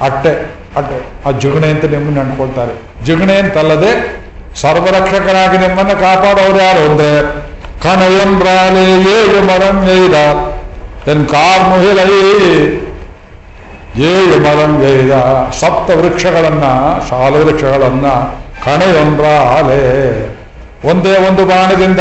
ಅಟ್ಟೆ 0.00 0.32
ಅಟ್ಟೆ, 0.76 0.98
ಆ 1.26 1.30
ಜುಗಣೆ 1.42 1.68
ಅಂತ 1.70 1.84
ನಿಮ್ಮನ್ನು 1.84 2.20
ಅಂದ್ಕೊಳ್ತಾರೆ 2.20 2.74
ಜುಗಣೆ 3.06 3.34
ಅಂತಲ್ಲದೆ 3.36 3.90
ಸರ್ವರಕ್ಷಕರಾಗಿ 4.54 5.58
ನಿಮ್ಮನ್ನು 5.58 6.00
ಕಾಪಾಡೋರು 6.00 6.58
ಯಾರು 6.58 6.82
ಅಂದ್ರೆ 6.90 7.10
ಕಣಯಂಬ್ರಾಲೆ 7.82 8.84
ಏಳು 9.16 9.40
ಮರಂ 9.50 9.78
ಎನ್ 11.12 11.24
ಕಾರ್ 11.26 11.64
ಮುಹಿಲೈ 11.70 12.10
ಏಳು 13.96 14.40
ಮರಂ 14.40 14.82
ಎಯ್ದ 14.82 15.12
ಸಪ್ತ 15.60 15.90
ವೃಕ್ಷಗಳನ್ನ 15.90 16.64
ವೃಕ್ಷಗಳನ್ನು 17.08 17.34
ವೃಕ್ಷಗಳನ್ನ 17.36 18.06
ಆಲೆ 19.24 20.22
ಒಂದೇ 20.90 21.16
ಒಂದು 21.28 21.46
ಬಾಣದಿಂದ 21.46 22.00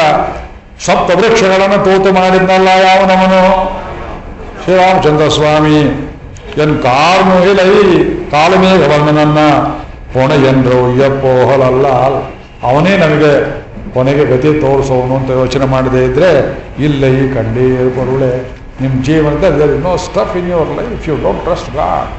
ಸಪ್ತ 0.86 1.16
ವೃಕ್ಷಗಳನ್ನು 1.16 1.86
ತೂತು 1.86 2.14
ಮಾಡಿದ್ನಲ್ಲ 2.14 2.68
ಯಾವನವನು? 2.68 3.70
ಶ್ರೀರಾಮಚಂದ್ರ 4.64 5.30
ಸ್ವಾಮಿ. 5.30 5.80
ಎನ್ 6.62 6.84
ಕಾರ್ಮುಹಿಲೈ 6.84 8.04
ಕಾಲಮೇಘವರ್ಣನನ್ನ 8.32 9.38
ಎಂದ್ರು 10.34 10.86
ಅಯ್ಯಪ್ಪೋಹಲಲ್ಲ 10.86 11.88
ಅವನೇ 12.64 12.98
ನಮಗೆ 12.98 13.62
ಕೊನೆಗೆ 13.94 14.26
ಗತಿ 14.26 14.54
ತೋರಿಸೋನು 14.54 15.16
ಅಂತ 15.16 15.30
ಯೋಚನೆ 15.30 15.66
ಮಾಡದೇ 15.66 16.06
ಇದ್ರೆ, 16.06 16.60
ಇಲ್ಲ 16.80 17.06
ಈ 17.06 17.34
ಕಂಡೀರ್ 17.34 17.90
ಬರುಳೆ. 17.98 18.61
ನಿಮ್ಮ 18.82 18.96
ಜೀವನದಲ್ಲಿ 19.08 19.78
no 19.88 19.94
stuff 20.08 20.36
in 20.40 20.50
your 20.54 20.72
life 20.80 21.08
you 21.10 21.16
don't 21.26 21.42
trust 21.48 21.72
God 21.80 22.12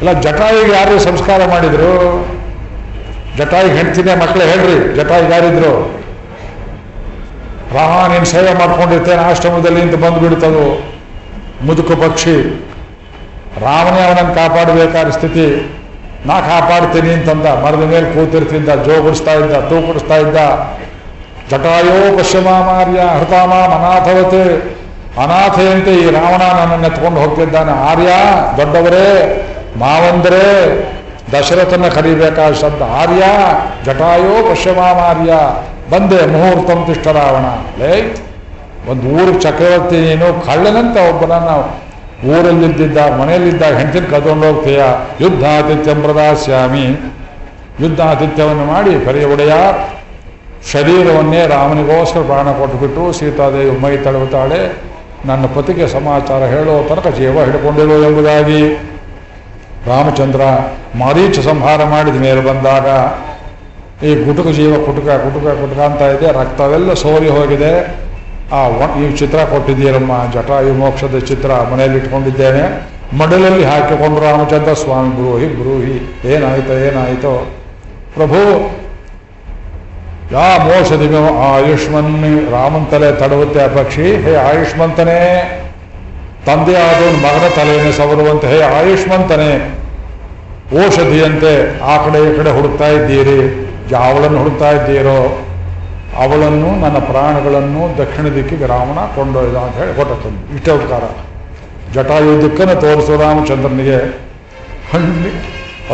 ಇಲ್ಲ, 0.00 0.10
ಜಟಾಯಿಗೆ 0.24 0.72
ಯಾರು 0.78 0.94
ಸಂಸ್ಕಾರ 1.08 1.40
ಮಾಡಿದರು? 1.52 1.92
ಜಟಾಯಿಗೆ 3.38 3.74
ಹೆಂಡ್ತಿನೇ 3.78 4.14
ಮಕ್ಕಳೇ 4.22 4.44
ಹೇಳ್ರಿ, 4.50 4.76
ಜಟಾಯಿಗೆ 4.98 5.32
ಯಾರಿದ್ರು? 5.36 5.72
ರಾಮ, 7.76 7.94
ನೀನು 8.12 8.26
ಸೇವೆ 8.34 8.52
ಮಾಡ್ಕೊಂಡಿರ್ತೇನೆ 8.60 9.22
ಆಶ್ರಮದಲ್ಲಿ 9.30 9.78
ನಿಂತು 9.82 9.98
ಬಂದು 10.04 10.20
ಬಿಡ್ತದು. 10.24 10.66
ಮುದುಕು 11.66 11.94
ಪಕ್ಷಿ, 12.02 12.36
ರಾಮನೇ 13.64 14.00
ಅವನನ್ನು 14.08 14.32
ಕಾಪಾಡಬೇಕಾದ 14.40 15.10
ಸ್ಥಿತಿ. 15.18 15.46
ನಾ 16.28 16.36
ಕಾಪಾಡ್ತೀನಿ 16.48 17.10
ಅಂತಂದ, 17.16 17.46
ಮರದ 17.64 17.84
ಮೇಲೆ 17.92 18.06
ಕೂತಿರ್ತಿದ್ದ 18.14 18.70
ಜೋಗುಡಿಸ್ತಾ 18.86 19.34
ಇದ್ದ, 19.40 19.60
ತೂಕುಡಿಸ್ತಾ 19.70 20.16
ಇದ್ದ. 20.24 20.38
ಜಟಾಯೋ 21.50 21.98
ಪಶ್ಚಿಮಾಮಾರ್ಯ 22.16 23.00
ಹೃತಾಮ 23.18 23.52
ಅನಾಥವತೆ 23.76 24.44
ಅನಾಥೆಯಂತೆ 25.22 25.92
ಈ 25.94 26.10
ರಾವಣ 26.10 26.42
ನನ್ನನ್ನು 26.60 26.96
ತಗೊಂಡು 26.96 27.20
ಹೋಗ್ತಿದ್ದಾನೆ. 27.20 27.72
ಆರ್ಯ, 27.90 28.08
ದೊಡ್ಡವರೇ, 28.56 29.06
ಮಾವಂದರೇ, 29.76 30.46
ದಶರಥನ 31.32 31.88
ಕರಿಬೇಕಾದ 31.88 32.52
ಶಬ್ದ. 32.52 32.82
ಆರ್ಯ, 32.82 33.22
ಜಟಾಯೋ 33.84 34.50
ಪಶ್ಚಿಮಾಮಾರ್ಯ 34.50 35.32
ಬಂದೆ 35.90 36.26
ಮುಹೂರ್ತಂ 36.26 36.84
ತಿಷ್ಟ 36.86 37.06
ರಾವಣ. 37.08 37.46
ಲೇ, 37.78 38.16
ಒಂದು 38.90 39.06
ಊರು 39.08 39.40
ಚಕ್ರವರ್ತಿ 39.40 39.96
ನೀನು, 39.96 40.46
ಕಳ್ಳನಂತ 40.46 40.96
ಒಬ್ಬನನ್ನ 40.96 41.50
ಊರಲ್ಲಿದ್ದಿದ್ದ 42.30 42.98
ಮನೆಯಲ್ಲಿದ್ದಾಗ 43.20 43.76
ಹೆಂಡತಿನ 43.76 44.04
ಕದ್ಕೊಂಡು 44.04 44.46
ಹೋಗ್ತೀಯ? 44.46 44.82
ಯುದ್ಧಾತಿಥ್ಯಂ 45.20 46.02
ಪ್ರದಾಸ್ಯಾಮಿ. 46.02 46.86
ಯುದ್ಧಾತಿಥ್ಯವನ್ನು 47.80 48.64
ಮಾಡಿ 48.64 49.06
ಬರೀ 49.06 49.24
ಒಡೆಯ, 49.24 49.52
ಶರೀರವನ್ನೇ 50.72 51.46
ರಾಮನಿಗೋಸ್ಕರ 51.46 52.20
ಪ್ರಾಣ 52.20 52.52
ಕೊಟ್ಟುಬಿಟ್ಟು 52.52 53.12
ಸೀತಾದೇವಿ 53.12 53.78
ಮೈ 53.78 53.96
ತಡವುತ್ತಾಳೆ 53.96 54.86
ನನ್ನ 55.24 55.46
ಪತಿಗೆ 55.46 55.86
ಸಮಾಚಾರ 55.88 56.42
ಹೇಳೋ 56.44 56.74
ತನಕ 56.88 57.08
ಜೀವ 57.16 57.44
ಹಿಡ್ಕೊಂಡಿರೋ 57.44 57.96
ಎಂಬುದಾಗಿ 58.08 58.60
ರಾಮಚಂದ್ರ 59.86 60.40
ಮಾರೀಚ 60.98 61.38
ಸಂಹಾರ 61.38 61.84
ಮಾಡಿದ 61.84 62.14
ಮೇಲೆ 62.14 62.40
ಬಂದಾಗ, 62.40 62.86
ಈ 64.06 64.24
ಗುಟುಕು 64.24 64.52
ಜೀವ 64.52 64.72
ಕುಟುಕ 64.86 65.08
ಕುಟುಕ 65.08 65.46
ಕುಟುಕ 65.62 65.78
ಅಂತ 65.78 66.02
ಇದೆ, 66.16 66.28
ರಕ್ತವೆಲ್ಲ 66.40 66.92
ಸೋರಿ 66.94 67.28
ಹೋಗಿದೆ. 67.28 67.72
ಆ 68.52 68.60
ಈ 69.02 69.16
ಚಿತ್ರ 69.16 69.38
ಕೊಟ್ಟಿದ್ದೀರಮ್ಮ 69.38 70.12
ಜಟಾಯು 70.34 70.74
ಮೋಕ್ಷದ 70.74 71.18
ಚಿತ್ರ 71.18 71.50
ಮನೆಯಲ್ಲಿ 71.72 71.98
ಇಟ್ಕೊಂಡಿದ್ದೇನೆ. 71.98 72.64
ಮಡಲಲ್ಲಿ 73.18 73.64
ಹಾಕಿಕೊಂಡು 73.64 74.20
ರಾಮಚಂದ್ರ, 74.20 74.72
ಸ್ವಾಮಿ 74.72 75.12
ಬ್ರೂಹಿ 75.16 75.48
ಬ್ರೂಹಿ, 75.60 75.96
ಏನಾಯಿತೋ 76.34 76.72
ಏನಾಯಿತೋ. 76.72 77.34
ಪ್ರಭು 78.14 78.40
ಯಾ 80.32 80.46
ಮೋಷದಿಮೋ 80.58 81.20
ಆಯುಷ್ಮನ್ 81.48 82.14
ರಾಮನ್ 82.52 82.86
ತಲೆ 82.92 83.08
ತಡವುತ್ತೆ 83.20 83.60
ಆ 83.64 83.68
ಪಕ್ಷಿ. 83.76 84.06
ಹೇ 84.24 84.32
ಆಯುಷ್ಮಂತನೇ, 84.48 85.20
ತಂದೆ 86.46 86.74
ಆದವನು 86.86 87.18
ಮಗನ 87.24 87.46
ತಲೆಯನ್ನು 87.56 87.92
ಸವರುವಂತೆ 87.92 88.46
ಹೇ 88.52 88.60
ಆಯುಷ್ಮಂತನೇ 88.78 89.50
ಔಷಧಿಯಂತೆ 90.84 91.52
ಆ 91.92 91.94
ಕಡೆ 92.04 92.20
ಈ 92.28 92.30
ಕಡೆ 92.38 92.50
ಹುಡುಕ್ತಾ 92.56 92.88
ಇದ್ದೀರಿ. 92.88 93.38
ಯಾವಳನ್ನು 93.90 94.38
ಹುಡುಕ್ತಾ 94.38 94.70
ಇದ್ದೀರೋ, 94.70 95.18
ಅವಳನ್ನು, 96.24 96.70
ನನ್ನ 96.84 96.98
ಪ್ರಾಣಗಳನ್ನು 97.10 97.82
ದಕ್ಷಿಣ 97.98 98.26
ದಿಕ್ಕಿಗೆ 98.34 98.66
ರಾವಣ 98.66 98.98
ಕೊಂಡೊಯ್ದ 99.16 99.56
ಅಂತ 99.66 99.76
ಹೇಳಿ 99.82 99.94
ಕೊಟ್ಟ 99.96 100.12
ಇಷ್ಟೇ 100.56 100.72
ಉಪಕಾರ. 100.78 101.04
ಜಟಾಯು 101.94 102.32
ತೋರಿಸು 102.84 103.14
ರಾಮಚಂದ್ರನಿಗೆ. 103.22 103.98
ಹಣ್ಣಿ 104.92 105.32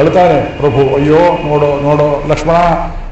ಅಳ್ತಾನೆ 0.01 0.39
ಪ್ರಭು, 0.61 0.83
ಅಯ್ಯೋ, 0.97 1.23
ನೋಡೋ 1.49 1.71
ನೋಡೋ, 1.87 2.09
ಲಕ್ಷ್ಮಣ 2.29 2.57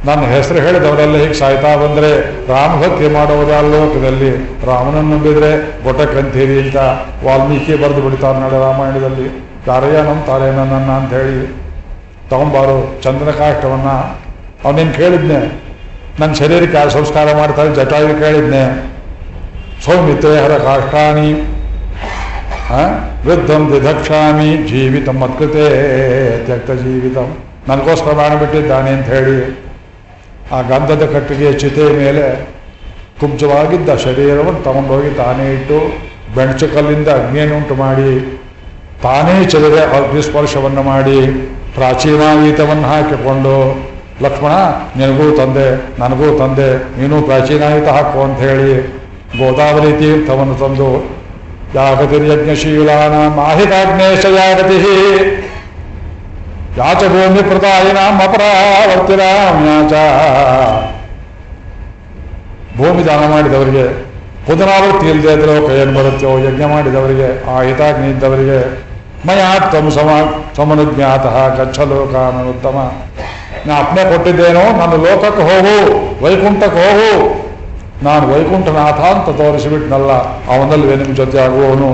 ನನ್ನ 0.09 0.23
ಹೆಸರು 0.35 0.59
ಹೇಳಿದವರೆಲ್ಲ 0.67 1.17
ಹೀಗೆ 1.23 1.35
ಸಾಯ್ತಾ 1.41 1.71
ಬಂದರೆ 1.81 2.11
ರಾಮ 2.51 2.73
ಹತ್ಯೆ 2.83 3.09
ಆ 3.57 3.61
ಲೋಕದಲ್ಲಿ. 3.73 4.31
ರಾಮನನ್ನು 4.69 5.11
ನಂಬಿದರೆ 5.15 5.51
ಗೊಟ್ಟಕ್ಕಂತೀರಿ 5.85 6.57
ಅಂತ 6.63 6.77
ವಾಲ್ಮೀಕಿ 7.27 7.75
ಬರೆದು 7.83 8.03
ಬಿಡ್ತಾರೆ 8.07 8.39
ನಾಳೆ 8.43 8.59
ರಾಮಾಯಣದಲ್ಲಿ. 8.67 9.29
ತಾರೆಯ 9.67 9.97
ನಮ್ಮ 10.09 10.21
ತಾರೆಯ 10.29 10.53
ನನ್ನ 10.59 10.91
ಅಂತ 11.01 11.13
ಹೇಳಿ 11.21 11.41
ತಗೊಂಬಾರು 12.31 12.77
ಚಂದ್ರನ 13.05 13.33
ಕಾಷ್ಟವನ್ನು 13.43 13.95
ಅವನೇನು 14.65 14.93
ಕೇಳಿದ್ನೆ 15.01 15.41
ನನ್ನ 16.21 16.33
ಶರೀರಕ್ಕೆ 16.41 16.91
ಸಂಸ್ಕಾರ 16.97 17.37
ಮಾಡ್ತಾರೆ 17.41 17.71
ಜಟಾಯು 17.75 18.15
ಕೇಳಿದ್ನೆ. 18.25 18.63
ಸೌಮಿತ್ರೇ 19.85 20.35
ಹರ 20.45 20.55
ಕಾಷ್ಟಾನಿ? 20.69 21.31
ವೃದ್ಧಂ 23.27 23.63
ದಿಧಕ್ಷಾಮಿ 23.73 24.51
ಜೀವಿತಂ 24.69 25.17
ಮತ್ಕೃತೆ 25.23 25.65
ತ್ಯಕ್ತ 26.47 26.71
ಜೀವಿತಂ. 26.83 27.29
ನನಗೋಸ್ಕರ 27.69 28.13
ಮಾಡಿಬಿಟ್ಟಿದ್ದಾನೆ 28.21 28.91
ಬಿಟ್ಟಿದ್ದಾನೆ 28.91 28.91
ಅಂತ 28.97 29.09
ಹೇಳಿ 29.15 29.39
ಆ 30.53 30.61
ಗಂಧದ 30.63 31.05
ಕಟ್ಟಿಗೆಯ 31.13 31.53
ಚಿತೆಯ 31.53 31.89
ಮೇಲೆ 32.03 32.25
ಕುಬ್ಜವಾಗಿದ್ದ 33.21 33.91
ಶರೀರವನ್ನು 34.05 34.63
ತಗೊಂಡೋಗಿ 34.63 35.11
ತಾನೇ 35.15 35.47
ಇಟ್ಟು 35.55 35.79
ಬೆಣಚು 36.37 36.67
ಕಲ್ಲಿಂದ 36.75 37.09
ಅಗ್ನಿಯನ್ನುಂಟು 37.09 37.75
ಮಾಡಿ, 37.75 38.13
ತಾನೇ 39.03 39.45
ಚೆಲುವೆ 39.45 39.83
ಅಗ್ನಿಸ್ಪರ್ಶವನ್ನು 39.99 40.83
ಮಾಡಿ, 40.83 41.19
ಪ್ರಾಚೀನಾಯುತವನ್ನು 41.77 42.89
ಹಾಕಿಕೊಂಡು, 42.89 43.55
ಲಕ್ಷ್ಮಣ, 44.23 44.55
ನಿನಗೂ 44.97 45.27
ತಂದೆ, 45.37 45.69
ನನಗೂ 45.99 46.29
ತಂದೆ, 46.39 46.71
ನೀನು 46.99 47.23
ಪ್ರಾಚೀನಾಯುತ 47.23 47.89
ಹಾಕು 47.89 48.19
ಅಂತ 48.23 48.39
ಹೇಳಿ 48.39 48.73
ಗೋದಾವರಿ 49.39 49.93
ತೀರ್ಥವನ್ನು 49.93 50.55
ತಂದು, 50.55 50.91
ಯಾಗತಿರ್ಯಜ್ಞಶೀಲಾನ 51.75 53.15
ಮಾಹಿತಾಗ್ನೇಶ 53.43 54.25
ಯಾಗತಿ 54.37 54.79
ಯಾಚ 56.78 57.00
ಭೂಮಿ 57.12 57.42
ಪ್ರದಾಯಿನಾಂ 57.50 58.16
ಅಪರಾವರ್ತಿರಾಮ್ 58.26 59.61
ಯಾಚ 59.68 59.94
ಭೂಮಿ 62.78 63.02
ದಾನ 63.09 63.22
ಮಾಡಿದವರಿಗೆ 63.33 63.85
ಪುನರಾವರ್ತಿ 64.46 65.06
ಇಲ್ಲದೆ 65.12 65.33
ಇದ್ರೆ 65.37 65.54
ಕೈಯನ್ನು 65.66 65.94
ಬರುತ್ತೋ 65.98 66.30
ಯಜ್ಞ 66.46 66.62
ಮಾಡಿದವರಿಗೆ 66.74 67.28
ಆ 67.52 67.56
ಹಿತಾಗ್ನಿ 67.66 68.09
ಇದ್ದವರಿಗೆ 68.14 68.59
ಮಯಾತ್ವಂ 69.28 69.87
ಸಮ 69.96 70.11
ಸಮನುಜ್ಞಾತಃ 70.56 71.37
ಗಚ್ಚ 71.59 71.78
ಲೋಕಾನುತ್ತಮ 71.90 72.76
ನಾ 73.66 73.72
ಅಪ್ನೆ 73.83 74.02
ಕೊಟ್ಟಿದ್ದೇನೋ 74.11 74.62
ನನ್ನ 74.80 74.94
ಲೋಕಕ್ಕೆ 75.06 75.42
ಹೋಗು, 75.48 75.74
ವೈಕುಂಠಕ್ಕೆ 76.24 76.83
ಹೋಗು. 76.87 77.11
ನಾನು 78.06 78.24
ವೈಕುಂಠನಾಥ 78.33 79.00
ಅಂತ 79.14 79.28
ತೋರಿಸಿಬಿಟ್ನಲ್ಲ 79.40 80.12
ಅವನಲ್ಲಿ 80.52 80.87
ನಿಮ್ಮ 81.00 81.14
ಜೊತೆ 81.18 81.38
ಆಗುವವನು 81.44 81.88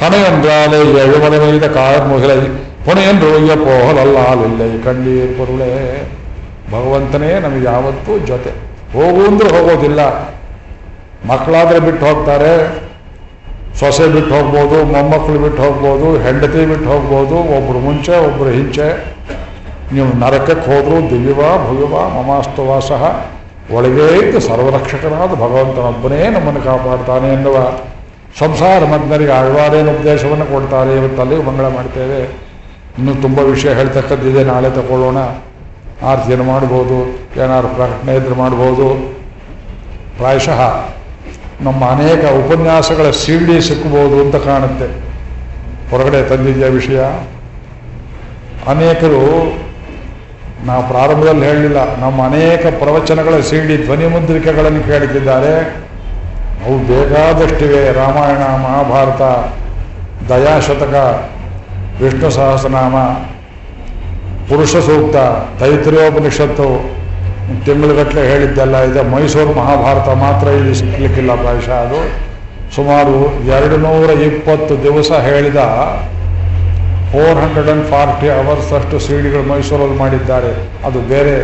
ಕಣೆಯೊಂದಾಲೆ 0.00 0.78
ಎಳುಮಲೆಮೈದ 1.04 1.66
ಕಾರ್ 1.76 2.06
ಮುಗಿಲೈ. 2.12 2.38
ಪುಣೆಯನ್ 2.84 3.20
ರೋಯ್ಯ 3.20 3.56
ಪೋಹಲಲ್ಲಾಲಿಲ್ಲೈ 3.56 4.82
ಕಣ್ಣೀರ್, 4.84 5.38
ಪೊರುಳೆ. 5.38 5.72
ಭಗವಂತನೇ 6.72 7.40
ನಮಗೆ 7.40 7.64
ಯಾವತ್ತೂ 7.64 8.18
ಜೊತೆ. 8.18 8.50
ಹೋಗು 8.94 9.20
ಅಂದ್ರೆ 9.26 9.48
ಹೋಗೋದಿಲ್ಲ. 9.48 10.00
ಮಕ್ಕಳಾದ್ರೆ 11.26 11.78
ಬಿಟ್ಟು 11.78 12.06
ಹೋಗ್ತಾರೆ. 12.06 12.52
ಸೊಸೆ 13.80 14.06
ಬಿಟ್ಟು 14.08 14.34
ಹೋಗ್ಬೋದು, 14.34 14.84
ಮೊಮ್ಮಕ್ಕಳು 14.84 15.38
ಬಿಟ್ಟು 15.38 15.62
ಹೋಗ್ಬೋದು, 15.62 16.18
ಹೆಂಡತಿ 16.18 16.66
ಬಿಟ್ಟು 16.66 16.88
ಹೋಗ್ಬೋದು, 16.90 17.36
ಒಬ್ರು 17.56 17.78
ಮುಂಚೆ, 17.78 18.14
ಒಬ್ರು 18.26 18.50
ಹಿಂಚೆ. 18.50 18.88
ನೀವು 19.92 20.08
ನರಕಕ್ಕೆ 20.18 20.66
ಹೋದ್ರು 20.70 21.10
ದಿವ್ಯವ, 21.10 21.40
ಭವ್ಯವ, 21.66 21.94
ಮಮಾಸ್ತವ 22.18 22.80
ಸಹ 22.80 23.30
ಒಳಗೇ 23.74 24.06
ಇದ್ದು 24.20 24.40
ಸರ್ವರಕ್ಷಕನಾದ 24.40 25.32
ಭಗವಂತನೊಬ್ಬನೇ 25.34 26.28
ನಮ್ಮನ್ನು 26.28 26.62
ಕಾಪಾಡ್ತಾನೆ 26.62 27.28
ಎನ್ನುವ 27.32 27.56
ಸಂಸಾರ 28.38 28.84
ಮಗ್ನರಿಗೆ 28.84 29.32
ಆಳ್ವಾರೇನು 29.32 29.90
ಉಪದೇಶವನ್ನು 29.90 30.46
ಕೊಡ್ತಾರೆ 30.52 30.96
ಇವತ್ತಲ್ಲಿ 30.96 31.42
ಮಂಗಳ 31.42 31.66
ಮಾಡ್ತೇವೆ. 31.66 32.41
ಇನ್ನೂ 32.98 33.14
ತುಂಬ 33.14 33.38
ವಿಷಯ 33.38 33.74
ಹೇಳ್ತಕ್ಕಂಥದ್ದಿದೆ 33.74 34.44
ನಾಳೆ 34.44 34.70
ತಗೊಳ್ಳೋಣ. 34.70 35.16
ಆರತಿಯನ್ನು 36.02 36.44
ಮಾಡ್ಬೋದು. 36.44 37.18
ಏನಾದ್ರು 37.44 37.68
ಪ್ರಕಟಣೆ 37.68 38.16
ಇದ್ರೆ 38.16 38.34
ಮಾಡ್ಬೋದು. 38.34 39.16
ಪ್ರಾಯಶಃ 40.16 40.86
ನಮ್ಮ 41.60 41.84
ಅನೇಕ 41.84 42.24
ಉಪನ್ಯಾಸಗಳ 42.24 43.10
ಸಿಡಿ 43.10 43.60
ಸಿಕ್ಕಬಹುದು 43.68 44.20
ಅಂತ 44.20 44.36
ಕಾಣುತ್ತೆ. 44.36 45.12
ಹೊರಗಡೆ 45.90 46.28
ತಂದಿದ್ದ 46.28 46.62
ವಿಷಯ? 46.62 47.00
ಅನೇಕರು 48.68 49.22
ನಾವು 50.66 50.88
ಪ್ರಾರಂಭದಲ್ಲಿ 50.88 51.46
ಹೇಳಲಿಲ್ಲ. 51.46 51.96
ನಮ್ಮ 51.96 52.26
ಅನೇಕ 52.26 52.66
ಪ್ರವಚನಗಳ 52.66 53.40
ಸಿಡಿ 53.40 53.84
ಧ್ವನಿ 53.84 54.06
ಮುದ್ರಿಕೆಗಳನ್ನು 54.06 54.82
ಕೇಳುತ್ತಿದ್ದಾರೆ 54.82 55.60
ಅವು 56.66 56.78
ಬೇಕಾದಷ್ಟಿವೆ. 56.78 57.92
ರಾಮಾಯಣ, 57.92 58.38
ಮಹಾಭಾರತ, 58.38 59.22
ದಯಾಶತಕ 60.28 60.94
ವಿಷ್ಣು 62.02 62.28
ಸಹಸ್ರನಾಮ 62.38 62.96
ಪುರುಷ 64.48 64.72
ಸೂಕ್ತ, 64.86 65.16
ತೈತ್ರಿಯೋಪನಿಷತ್ತು 65.60 66.68
ತಿಂಗಳುಗಟ್ಟಲೆ 67.64 68.22
ಹೇಳಿದ್ದೆಲ್ಲ 68.30 68.76
ಇದೆ. 68.88 69.02
ಮೈಸೂರು 69.14 69.52
ಮಹಾಭಾರತ 69.60 70.08
ಮಾತ್ರ 70.24 70.46
ಇಲ್ಲಿ 70.58 70.74
ಸಿಕ್ಕಲಿಕ್ಕಿಲ್ಲ 70.80 71.32
ಪ್ರಾಯಶಃ 71.42 71.78
ಅದು. 71.86 72.00
ಸುಮಾರು 72.76 73.16
ಎರಡು 73.56 73.76
ನೂರ 73.86 74.10
ಇಪ್ಪತ್ತು 74.28 74.74
ದಿವಸ 74.86 75.10
ಹೇಳಿದ 75.28 75.60
four 77.12 77.38
hundred 77.42 77.68
and 77.68 77.86
forty 77.92 78.28
hours 78.40 78.70
ಅಷ್ಟು 78.78 78.98
ಸಿಡಿಗಳು 79.06 79.44
ಮೈಸೂರಲ್ಲಿ 79.52 79.96
ಮಾಡಿದ್ದಾರೆ. 80.02 80.52
ಅದು 80.88 81.00
ಬೇರೆ 81.12 81.34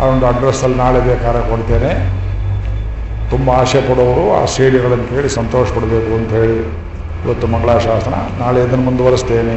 ಆ 0.00 0.06
ಒಂದು 0.12 0.26
ಅಡ್ರೆಸ್ಸಲ್ಲಿ 0.26 0.78
ನಾಳೆ 0.82 1.00
ಬೇಕಾದ್ರೆ 1.08 1.42
ಕೊಡ್ತೇನೆ. 1.50 1.92
ತುಂಬ 3.30 3.50
ಆಸೆ 3.60 3.80
ಪಡೋರು, 3.88 4.24
ಆ 4.40 4.44
ಸಿಡಿಗಳನ್ನು 4.56 5.06
ಕೇಳಿ 5.12 5.28
ಸಂತೋಷ 5.40 5.66
ಪಡಬೇಕು 5.76 6.12
ಅಂತ 6.18 6.30
ಹೇಳಿ 6.40 6.58
ಇವತ್ತು 7.24 7.46
ಮಂಗಳಾಶಾಸನ. 7.54 8.16
ನಾಳೆ 8.42 8.58
ಇದನ್ನು 8.66 8.84
ಮುಂದುವರಿಸ್ತೇನೆ. 8.90 9.56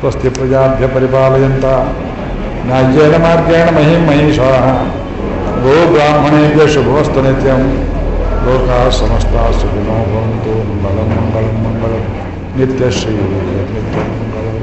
ಸ್ವಸ್ತಿ 0.00 0.28
ಪ್ರಜಾಭ್ಯ 0.28 0.84
ಪರಿಪಾಲಯಂತ 0.86 1.66
ನ್ಯಾಯೇನ 2.66 3.16
ಮಾರ್ಗೇಣ 3.24 3.68
ಮಹಿಂ 3.76 4.02
ಮಹಿಷಾ 4.06 4.50
ಗೋ 5.64 5.74
ಬ್ರಾಹ್ಮಣೇಭ್ಯ 5.92 6.64
ಶುಭವಸ್ತು 6.74 7.22
ನಿತ್ಯಂ 7.22 7.62
ಲೋಕಾ 8.46 8.78
ಸಮಸ್ತ 8.98 9.34
ಸುಖಿನೋ 9.58 9.96
ಭವಂತು 10.10 10.54
ಮಂಗಳಂ 10.68 11.10
ಮಂಗಳಂ 11.16 11.56
ಮಂಗಳಂ 11.64 12.04
ನಿತ್ಯಶ್ರೀ 12.56 13.16
ನಿತ್ಯ 13.48 13.82
ಮಂಗಳಂ 14.12 14.56